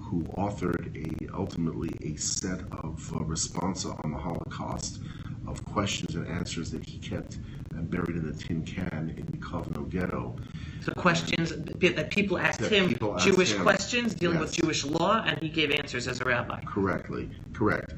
who 0.00 0.24
authored 0.36 0.94
a 0.96 1.36
ultimately 1.36 1.90
a 2.02 2.16
set 2.16 2.60
of 2.72 3.12
uh, 3.14 3.20
responsa 3.20 3.98
on 4.04 4.10
the 4.12 4.18
Holocaust 4.18 5.00
of 5.46 5.64
questions 5.64 6.14
and 6.14 6.26
answers 6.26 6.70
that 6.70 6.84
he 6.88 6.98
kept 6.98 7.38
and 7.74 7.90
buried 7.90 8.16
in 8.16 8.26
the 8.26 8.32
tin 8.32 8.62
can 8.64 9.14
in 9.16 9.26
the 9.26 9.36
Kovno 9.38 9.88
ghetto. 9.88 10.36
So 10.80 10.92
questions 10.92 11.50
that 11.50 12.10
people 12.10 12.38
asked 12.38 12.60
That 12.60 12.72
him, 12.72 12.88
people 12.88 13.14
asked 13.14 13.26
Jewish 13.26 13.52
him. 13.52 13.62
questions 13.62 14.14
dealing 14.14 14.38
with 14.38 14.52
Jewish 14.52 14.84
law, 14.84 15.22
and 15.24 15.38
he 15.40 15.48
gave 15.48 15.70
answers 15.70 16.08
as 16.08 16.20
a 16.20 16.24
rabbi. 16.24 16.60
Correctly, 16.62 17.30
correct. 17.52 17.94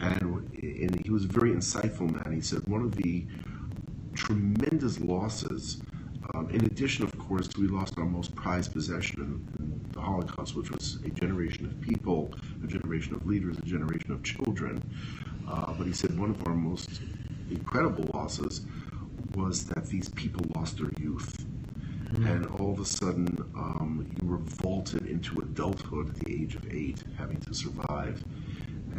And, 0.00 0.22
and 0.60 1.00
he 1.04 1.10
was 1.10 1.24
a 1.24 1.28
very 1.28 1.50
insightful 1.52 2.10
man. 2.10 2.32
He 2.34 2.40
said 2.40 2.60
one 2.66 2.82
of 2.82 2.96
the 2.96 3.24
tremendous 4.14 5.00
losses, 5.00 5.82
um, 6.34 6.48
in 6.50 6.64
addition, 6.64 7.04
of 7.04 7.16
course, 7.18 7.48
we 7.58 7.66
lost 7.66 7.98
our 7.98 8.04
most 8.04 8.34
prized 8.34 8.72
possession 8.72 9.20
in, 9.58 9.72
the 9.92 10.00
Holocaust, 10.00 10.56
which 10.56 10.70
was 10.70 10.98
a 11.04 11.10
generation 11.10 11.66
of 11.66 11.78
people, 11.80 12.32
a 12.64 12.66
generation 12.66 13.14
of 13.14 13.26
leaders, 13.26 13.58
a 13.58 13.62
generation 13.62 14.10
of 14.10 14.22
children. 14.22 14.82
Uh, 15.46 15.74
but 15.74 15.86
he 15.86 15.92
said 15.92 16.18
one 16.18 16.30
of 16.30 16.46
our 16.46 16.54
most 16.54 17.02
incredible 17.50 18.08
losses 18.14 18.62
was 19.34 19.64
that 19.66 19.86
these 19.86 20.08
people 20.08 20.42
lost 20.54 20.78
their 20.78 20.90
youth. 20.98 21.44
Mm-hmm. 22.04 22.26
And 22.26 22.46
all 22.46 22.72
of 22.72 22.80
a 22.80 22.84
sudden, 22.84 23.26
um, 23.54 24.06
you 24.20 24.28
were 24.28 24.38
vaulted 24.38 25.06
into 25.06 25.40
adulthood 25.40 26.10
at 26.10 26.14
the 26.16 26.32
age 26.32 26.54
of 26.54 26.66
eight, 26.72 27.02
having 27.18 27.40
to 27.40 27.54
survive. 27.54 28.22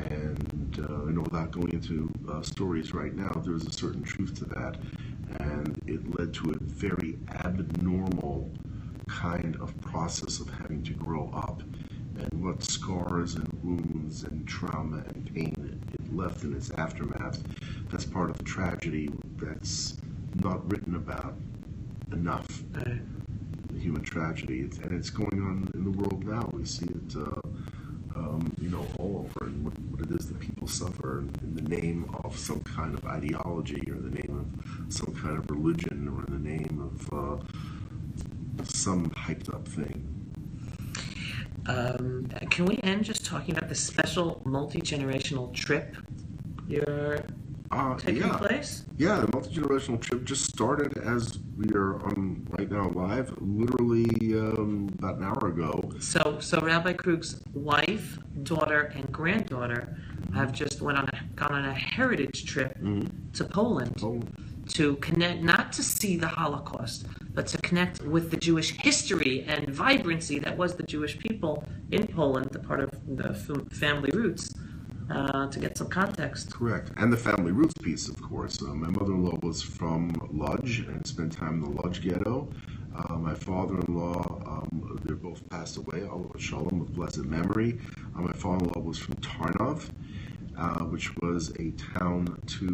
And 0.10 0.86
uh, 0.90 1.06
you 1.06 1.14
know, 1.14 1.22
without 1.22 1.52
going 1.52 1.72
into 1.72 2.10
uh, 2.30 2.42
stories 2.42 2.94
right 2.94 3.16
now, 3.16 3.42
there's 3.46 3.66
a 3.68 3.72
certain 3.72 4.02
truth 4.02 4.38
to 4.40 4.46
that, 4.46 4.78
it 5.88 6.18
led 6.18 6.34
to 6.36 6.52
a 6.52 6.58
very 6.60 7.18
abnormal 7.46 8.52
kind 9.08 9.56
of 9.58 9.76
process 9.82 10.40
of 10.40 10.50
having 10.50 10.84
to 10.84 10.94
grow 10.94 11.30
up, 11.34 11.62
and 12.18 12.44
what 12.44 12.64
scars 12.64 13.36
and 13.36 13.48
wounds 13.64 14.24
and 14.24 14.48
trauma 14.48 15.04
and 15.14 15.34
pain 15.34 15.80
it 15.94 16.16
left 16.16 16.44
in 16.44 16.56
its 16.56 16.72
aftermath. 16.72 17.42
That's 17.90 18.06
part 18.06 18.30
of 18.30 18.38
the 18.38 18.44
tragedy 18.44 19.10
that's 19.38 19.98
not 20.36 20.70
written 20.72 20.96
about 20.96 21.36
enough. 22.12 22.64
Right. 22.74 23.02
The 23.72 23.80
human 23.80 24.04
tragedy, 24.04 24.62
and 24.62 24.92
it's 24.92 25.10
going 25.10 25.42
on 25.42 25.70
in 25.74 25.84
the 25.84 25.92
world 25.92 26.26
now. 26.26 26.48
We 26.54 26.66
see 26.66 26.86
it, 26.86 27.16
uh, 27.16 27.42
um, 28.16 28.52
you 28.62 28.70
know, 28.70 28.86
all 29.00 29.26
over, 29.26 29.48
and 29.48 29.64
what, 29.66 29.74
what, 29.90 30.02
it 30.02 30.12
is 30.20 30.28
that 30.28 30.40
people 30.40 30.68
suffer 30.68 31.20
in 31.20 31.56
the 31.56 31.64
name 31.64 32.10
of 32.24 32.38
some 32.38 32.60
kind 32.62 32.94
of 32.96 33.04
ideology, 33.06 33.82
or 33.90 33.96
the 33.96 34.12
name 34.12 34.33
some 34.94 35.14
kind 35.16 35.38
of 35.38 35.50
religion, 35.50 36.08
or 36.08 36.24
in 36.26 36.44
the 36.44 36.50
name 36.50 36.92
of 36.94 37.14
uh, 37.14 38.64
some 38.64 39.10
hyped 39.12 39.54
up 39.54 39.68
thing. 39.68 40.10
Um, 41.66 42.28
can 42.50 42.66
we 42.66 42.80
end 42.84 43.06
just 43.06 43.26
talking 43.26 43.58
about 43.58 43.70
the 43.70 43.76
special 43.76 44.42
multi 44.46 44.82
generational 44.82 45.54
trip 45.54 45.96
you're 46.68 47.20
uh, 47.72 47.98
taking 47.98 48.22
yeah. 48.22 48.38
place? 48.38 48.86
Yeah, 48.98 49.20
the 49.22 49.30
multi 49.34 49.56
generational 49.56 50.00
trip 50.00 50.26
just 50.26 50.46
started 50.46 50.98
as 50.98 51.40
we 51.58 51.74
are 51.74 51.96
on 52.06 52.46
right 52.52 52.70
now 52.70 52.90
live, 52.90 53.34
literally 53.40 54.34
um, 54.38 54.90
about 55.00 55.18
an 55.18 55.24
hour 55.24 55.48
ago. 55.48 55.90
So, 56.00 56.38
so 56.40 56.60
Rabbi 56.60 56.94
Krug's 56.94 57.42
wife, 57.54 58.20
daughter, 58.44 58.92
and 58.96 59.10
granddaughter 59.12 59.98
have 60.36 60.52
just 60.52 60.82
went 60.82 60.98
on 60.98 61.06
a, 61.06 61.20
gone 61.36 61.54
on 61.54 61.66
a 61.66 61.74
heritage 61.74 62.46
trip 62.46 62.78
mm-hmm. 62.78 63.08
to 63.32 63.46
Poland, 63.46 63.96
Poland 63.96 64.53
to 64.74 64.96
connect, 64.98 65.42
not 65.42 65.72
to 65.74 65.84
see 65.84 66.18
the 66.18 66.28
Holocaust, 66.28 67.06
but 67.34 67.48
to 67.48 67.58
connect 67.60 68.02
with 68.02 68.32
the 68.32 68.38
Jewish 68.38 68.72
history 68.72 69.46
and 69.48 69.70
vibrancy 69.70 70.40
that 70.40 70.58
was 70.58 70.76
the 70.76 70.84
Jewish 70.84 71.18
people 71.20 71.64
in 71.92 72.08
Poland, 72.08 72.50
the 72.52 72.60
part 72.60 72.80
of 72.80 72.92
the 73.16 73.34
family 73.72 74.10
roots 74.14 74.54
uh, 75.10 75.48
to 75.48 75.60
get 75.60 75.78
some 75.78 75.88
context. 75.88 76.54
Correct. 76.54 76.92
And 76.98 77.12
the 77.14 77.18
family 77.18 77.52
roots 77.52 77.74
piece, 77.82 78.10
of 78.10 78.22
course. 78.22 78.62
Uh, 78.62 78.74
my 78.74 78.90
mother 78.90 79.14
in 79.14 79.26
law 79.26 79.38
was 79.42 79.62
from 79.62 80.12
Lodz 80.32 80.80
and 80.80 81.06
spent 81.06 81.32
time 81.34 81.56
in 81.56 81.62
the 81.62 81.82
Lodz 81.82 82.00
ghetto. 82.00 82.48
Uh, 82.96 83.16
my 83.16 83.34
father 83.34 83.80
in 83.80 83.96
law, 83.96 84.22
um, 84.46 85.00
they're 85.04 85.16
both 85.16 85.48
passed 85.50 85.78
away, 85.78 86.04
Allah 86.04 86.40
Shalom, 86.40 86.80
with 86.80 86.94
blessed 86.96 87.26
memory. 87.26 87.80
Uh, 88.16 88.22
my 88.22 88.34
father 88.34 88.66
in 88.66 88.72
law 88.72 88.82
was 88.82 88.98
from 88.98 89.16
Tarnov. 89.16 89.90
Uh, 90.56 90.84
which 90.84 91.16
was 91.18 91.50
a 91.58 91.72
town 91.98 92.28
to 92.46 92.68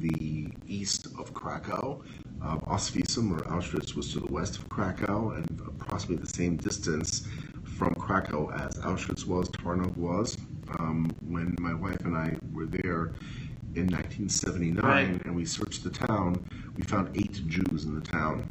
the 0.00 0.48
east 0.66 1.06
of 1.18 1.32
Krakow. 1.34 2.02
Uh, 2.42 2.54
or 2.54 2.78
Auschwitz, 2.78 3.94
was 3.94 4.12
to 4.14 4.20
the 4.20 4.32
west 4.32 4.56
of 4.56 4.66
Krakow 4.70 5.32
and 5.32 5.60
approximately 5.66 6.24
the 6.24 6.32
same 6.32 6.56
distance 6.56 7.26
from 7.64 7.94
Krakow 7.94 8.50
as 8.50 8.78
Auschwitz 8.78 9.26
was, 9.26 9.48
Tarnov 9.50 9.94
was 9.96 10.38
um, 10.78 11.10
when 11.26 11.54
my 11.58 11.74
wife 11.74 12.00
and 12.04 12.16
I 12.16 12.36
were 12.52 12.66
there 12.66 13.12
in 13.74 13.86
1979 13.86 14.84
right. 14.84 15.24
and 15.24 15.36
we 15.36 15.44
searched 15.44 15.84
the 15.84 15.90
town, 15.90 16.44
we 16.76 16.82
found 16.82 17.16
eight 17.16 17.46
Jews 17.46 17.84
in 17.84 17.94
the 17.94 18.00
town. 18.00 18.48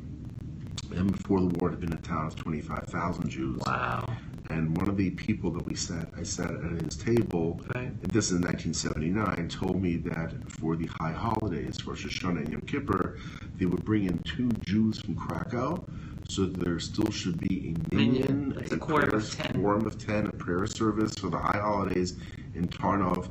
And 0.95 1.11
before 1.11 1.39
the 1.39 1.47
war, 1.59 1.69
it 1.69 1.73
had 1.73 1.81
been 1.81 1.93
a 1.93 2.01
town 2.01 2.27
of 2.27 2.35
25,000 2.35 3.29
Jews. 3.29 3.61
Wow. 3.65 4.07
And 4.49 4.75
one 4.77 4.89
of 4.89 4.97
the 4.97 5.11
people 5.11 5.51
that 5.51 5.65
we 5.67 5.75
sat, 5.75 6.09
I 6.17 6.23
sat 6.23 6.51
at 6.51 6.81
his 6.81 6.97
table, 6.97 7.61
right. 7.75 7.91
this 8.01 8.31
is 8.31 8.39
1979, 8.39 9.47
told 9.49 9.81
me 9.81 9.97
that 9.97 10.33
for 10.49 10.75
the 10.75 10.87
high 10.87 11.11
holidays, 11.11 11.85
Rosh 11.85 12.05
Hashanah 12.05 12.45
and 12.45 12.49
Yom 12.49 12.61
Kippur, 12.61 13.19
they 13.57 13.65
would 13.65 13.85
bring 13.85 14.05
in 14.05 14.17
two 14.19 14.49
Jews 14.65 14.99
from 14.99 15.15
Krakow 15.15 15.85
so 16.29 16.45
there 16.45 16.79
still 16.79 17.11
should 17.11 17.39
be 17.39 17.75
a 17.75 17.95
minyan, 17.95 18.55
a, 18.71 18.75
a 18.75 18.77
quorum, 18.77 19.15
of 19.15 19.35
10. 19.35 19.61
quorum 19.61 19.85
of 19.87 19.97
10, 19.97 20.27
a 20.27 20.31
prayer 20.31 20.67
service 20.67 21.13
for 21.15 21.29
the 21.29 21.39
high 21.39 21.57
holidays 21.59 22.15
in 22.53 22.67
Tarnov. 22.67 23.29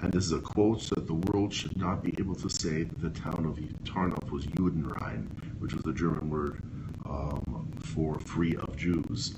And 0.00 0.12
this 0.12 0.24
is 0.24 0.32
a 0.32 0.40
quote 0.40 0.82
so 0.82 0.96
that 0.96 1.06
the 1.06 1.14
world 1.14 1.54
should 1.54 1.76
not 1.76 2.02
be 2.02 2.12
able 2.18 2.34
to 2.34 2.50
say 2.50 2.82
that 2.82 3.00
the 3.00 3.10
town 3.10 3.46
of 3.46 3.56
Tarnov 3.84 4.30
was 4.32 4.44
Judenrein, 4.46 5.28
which 5.60 5.72
was 5.72 5.84
the 5.84 5.92
German 5.92 6.28
word 6.28 6.60
um, 7.06 7.70
for 7.80 8.18
free 8.18 8.56
of 8.56 8.76
Jews. 8.76 9.36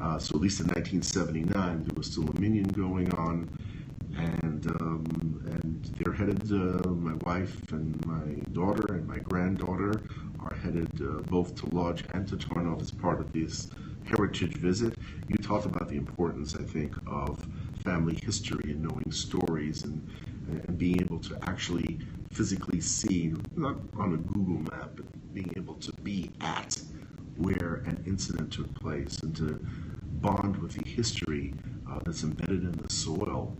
Uh, 0.00 0.18
so 0.18 0.34
at 0.36 0.40
least 0.42 0.60
in 0.60 0.66
1979, 0.66 1.84
there 1.84 1.94
was 1.96 2.06
still 2.10 2.28
a 2.28 2.40
minyan 2.40 2.68
going 2.68 3.10
on, 3.14 3.48
and 4.16 4.66
um, 4.80 5.40
and 5.62 5.84
they're 5.98 6.12
headed. 6.12 6.42
Uh, 6.50 6.88
my 6.90 7.14
wife 7.24 7.72
and 7.72 8.04
my 8.06 8.34
daughter 8.52 8.94
and 8.94 9.06
my 9.06 9.18
granddaughter 9.18 10.02
are 10.40 10.54
headed 10.56 10.88
uh, 11.00 11.20
both 11.30 11.54
to 11.56 11.66
Lodz 11.74 12.02
and 12.12 12.28
to 12.28 12.36
Tarnov 12.36 12.80
as 12.82 12.90
part 12.90 13.20
of 13.20 13.32
this 13.32 13.68
heritage 14.04 14.54
visit. 14.56 14.94
You 15.28 15.36
talked 15.36 15.66
about 15.66 15.88
the 15.88 15.96
importance, 15.96 16.54
I 16.54 16.62
think, 16.62 16.94
of 17.06 17.46
family 17.84 18.18
history 18.22 18.72
and 18.72 18.82
knowing 18.82 19.10
stories 19.10 19.84
and, 19.84 20.06
and 20.48 20.78
being 20.78 21.00
able 21.00 21.18
to 21.20 21.38
actually 21.48 21.98
physically 22.30 22.80
see, 22.80 23.34
not 23.56 23.76
on 23.96 24.14
a 24.14 24.16
Google 24.18 24.58
map, 24.70 24.90
but 24.96 25.06
being 25.34 25.52
able 25.56 25.74
to 25.74 25.92
be 26.02 26.30
at 26.40 26.76
where 27.36 27.82
an 27.86 28.02
incident 28.06 28.52
took 28.52 28.72
place 28.74 29.18
and 29.22 29.34
to 29.36 29.64
bond 30.20 30.56
with 30.56 30.72
the 30.72 30.88
history 30.88 31.54
uh, 31.90 31.98
that's 32.04 32.22
embedded 32.22 32.62
in 32.62 32.72
the 32.72 32.92
soil 32.92 33.56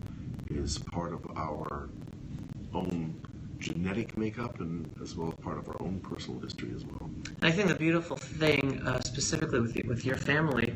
is 0.50 0.78
part 0.78 1.12
of 1.12 1.26
our 1.36 1.90
own 2.74 3.14
genetic 3.58 4.16
makeup 4.18 4.60
and 4.60 4.90
as 5.02 5.16
well 5.16 5.28
as 5.28 5.44
part 5.44 5.58
of 5.58 5.68
our 5.68 5.76
own 5.80 5.98
personal 6.00 6.40
history 6.40 6.70
as 6.74 6.84
well. 6.84 7.08
And 7.40 7.44
I 7.44 7.50
think 7.50 7.68
the 7.68 7.74
beautiful 7.74 8.16
thing, 8.16 8.80
uh, 8.86 9.00
specifically 9.00 9.60
with 9.60 9.76
with 9.86 10.04
your 10.04 10.16
family, 10.16 10.74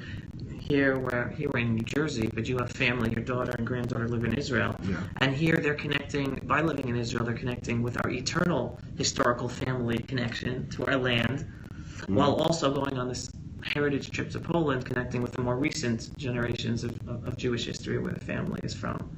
here 0.59 0.99
where 0.99 1.29
here 1.37 1.51
we're 1.53 1.61
in 1.61 1.75
New 1.75 1.83
Jersey, 1.83 2.31
but 2.33 2.49
you 2.49 2.57
have 2.59 2.71
family, 2.73 3.11
your 3.11 3.25
daughter 3.25 3.53
and 3.59 3.67
granddaughter 3.67 4.09
live 4.09 4.25
in 4.25 4.35
Israel, 4.35 4.75
yeah. 4.85 4.97
and 5.19 5.35
here 5.35 5.57
they're 5.57 5.75
connecting 5.75 6.41
by 6.45 6.61
living 6.61 6.89
in 6.89 6.97
Israel. 6.97 7.25
They're 7.25 7.35
connecting 7.35 7.83
with 7.83 7.97
our 8.05 8.11
eternal 8.11 8.79
historical 8.97 9.49
family 9.49 9.99
connection 9.99 10.69
to 10.71 10.87
our 10.87 10.97
land, 10.97 11.47
mm. 12.03 12.15
while 12.15 12.35
also 12.35 12.73
going 12.73 12.97
on 12.99 13.09
this 13.09 13.31
heritage 13.73 14.11
trip 14.11 14.31
to 14.31 14.41
Poland, 14.41 14.85
connecting 14.85 15.23
with 15.23 15.33
the 15.33 15.43
more 15.43 15.57
recent 15.57 16.17
generations 16.17 16.85
of, 16.85 16.93
of, 17.09 17.27
of 17.27 17.37
Jewish 17.37 17.67
history 17.67 17.99
where 17.99 18.13
the 18.13 18.21
family 18.21 18.61
is 18.63 18.75
from. 18.75 19.11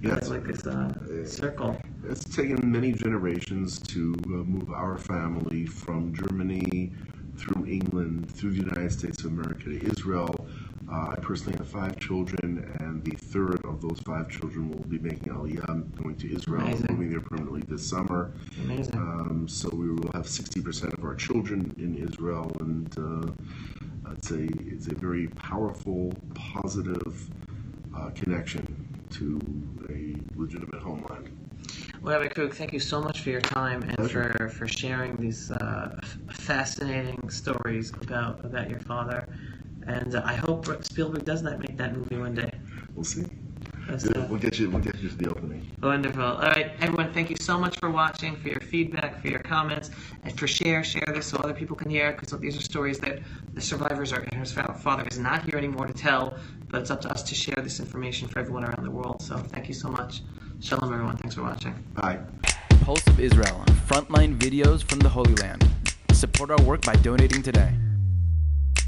Yeah, 0.00 0.16
it's 0.16 0.28
like 0.28 0.44
this 0.44 0.66
uh, 0.66 1.26
circle. 1.26 1.76
It's 2.08 2.24
taken 2.24 2.70
many 2.70 2.92
generations 2.92 3.80
to 3.80 4.14
uh, 4.26 4.28
move 4.28 4.70
our 4.70 4.96
family 4.96 5.66
from 5.66 6.14
Germany 6.14 6.92
through 7.36 7.66
England, 7.66 8.30
through 8.30 8.52
the 8.52 8.58
United 8.58 8.92
States 8.92 9.24
of 9.24 9.32
America 9.32 9.64
to 9.64 9.90
Israel. 9.92 10.48
Uh, 10.90 11.10
I 11.10 11.16
personally 11.16 11.58
have 11.58 11.68
five 11.68 11.98
children, 12.00 12.74
and 12.80 13.04
the 13.04 13.14
third 13.16 13.62
of 13.64 13.82
those 13.82 14.00
five 14.06 14.30
children 14.30 14.70
will 14.70 14.84
be 14.84 14.98
making 14.98 15.32
Aliyah, 15.32 16.02
going 16.02 16.16
to 16.16 16.34
Israel, 16.34 16.62
Amazing. 16.62 16.86
moving 16.90 17.10
there 17.10 17.20
permanently 17.20 17.62
this 17.68 17.86
summer. 17.86 18.32
Amazing. 18.64 18.94
Um, 18.94 19.46
so 19.48 19.68
we 19.70 19.90
will 19.90 20.10
have 20.14 20.24
60% 20.26 20.96
of 20.96 21.04
our 21.04 21.14
children 21.14 21.74
in 21.78 21.94
Israel, 21.96 22.50
and 22.60 22.88
uh, 22.98 23.32
it's 24.12 24.30
a 24.30 24.46
it's 24.72 24.88
a 24.88 24.94
very 24.94 25.28
powerful, 25.28 26.12
positive 26.34 27.28
uh, 27.96 28.10
connection 28.10 28.64
to 29.10 29.40
a 29.90 30.14
legitimate 30.36 30.82
homeland. 30.82 31.30
Well, 32.02 32.20
Rabbi 32.20 32.32
Krug, 32.32 32.54
thank 32.54 32.72
you 32.72 32.78
so 32.78 33.00
much 33.00 33.20
for 33.20 33.30
your 33.30 33.40
time 33.40 33.82
and 33.82 34.10
for, 34.10 34.48
for 34.50 34.68
sharing 34.68 35.16
these 35.16 35.50
uh, 35.50 36.00
fascinating 36.30 37.28
stories 37.28 37.92
about 38.02 38.44
about 38.44 38.70
your 38.70 38.80
father. 38.80 39.26
And 39.86 40.14
uh, 40.14 40.22
I 40.24 40.34
hope 40.34 40.66
Spielberg 40.84 41.24
does 41.24 41.42
not 41.42 41.58
make 41.58 41.76
that 41.76 41.96
movie 41.96 42.18
one 42.18 42.34
day. 42.34 42.52
We'll 42.94 43.04
see. 43.04 43.24
We'll 43.88 44.38
get 44.38 44.58
you. 44.58 44.68
We'll 44.70 44.82
get 44.82 44.98
you 44.98 45.08
to 45.08 45.16
the 45.16 45.30
opening. 45.30 45.70
Wonderful. 45.82 46.22
All 46.22 46.40
right, 46.40 46.72
everyone. 46.80 47.12
Thank 47.12 47.30
you 47.30 47.36
so 47.40 47.58
much 47.58 47.78
for 47.78 47.90
watching, 47.90 48.36
for 48.36 48.48
your 48.48 48.60
feedback, 48.60 49.22
for 49.22 49.28
your 49.28 49.40
comments, 49.40 49.90
and 50.24 50.38
for 50.38 50.46
share. 50.46 50.84
Share 50.84 51.06
this 51.06 51.26
so 51.26 51.38
other 51.38 51.54
people 51.54 51.74
can 51.74 51.88
hear. 51.90 52.12
Because 52.12 52.38
these 52.38 52.56
are 52.56 52.62
stories 52.62 52.98
that 53.00 53.20
the 53.54 53.60
survivors 53.60 54.12
are. 54.12 54.26
His 54.34 54.52
father 54.52 55.04
is 55.10 55.18
not 55.18 55.44
here 55.44 55.56
anymore 55.56 55.86
to 55.86 55.94
tell, 55.94 56.36
but 56.68 56.82
it's 56.82 56.90
up 56.90 57.00
to 57.02 57.10
us 57.10 57.22
to 57.22 57.34
share 57.34 57.62
this 57.62 57.80
information 57.80 58.28
for 58.28 58.40
everyone 58.40 58.64
around 58.64 58.84
the 58.84 58.90
world. 58.90 59.22
So 59.22 59.38
thank 59.38 59.68
you 59.68 59.74
so 59.74 59.88
much. 59.88 60.20
Shalom, 60.60 60.92
everyone. 60.92 61.16
Thanks 61.16 61.34
for 61.34 61.42
watching. 61.42 61.74
Bye. 61.94 62.18
Pulse 62.82 63.06
of 63.06 63.18
Israel. 63.18 63.64
Frontline 63.86 64.36
videos 64.36 64.82
from 64.82 64.98
the 64.98 65.08
Holy 65.08 65.34
Land. 65.36 65.66
Support 66.12 66.50
our 66.50 66.62
work 66.62 66.82
by 66.82 66.94
donating 66.96 67.42
today. 67.42 67.72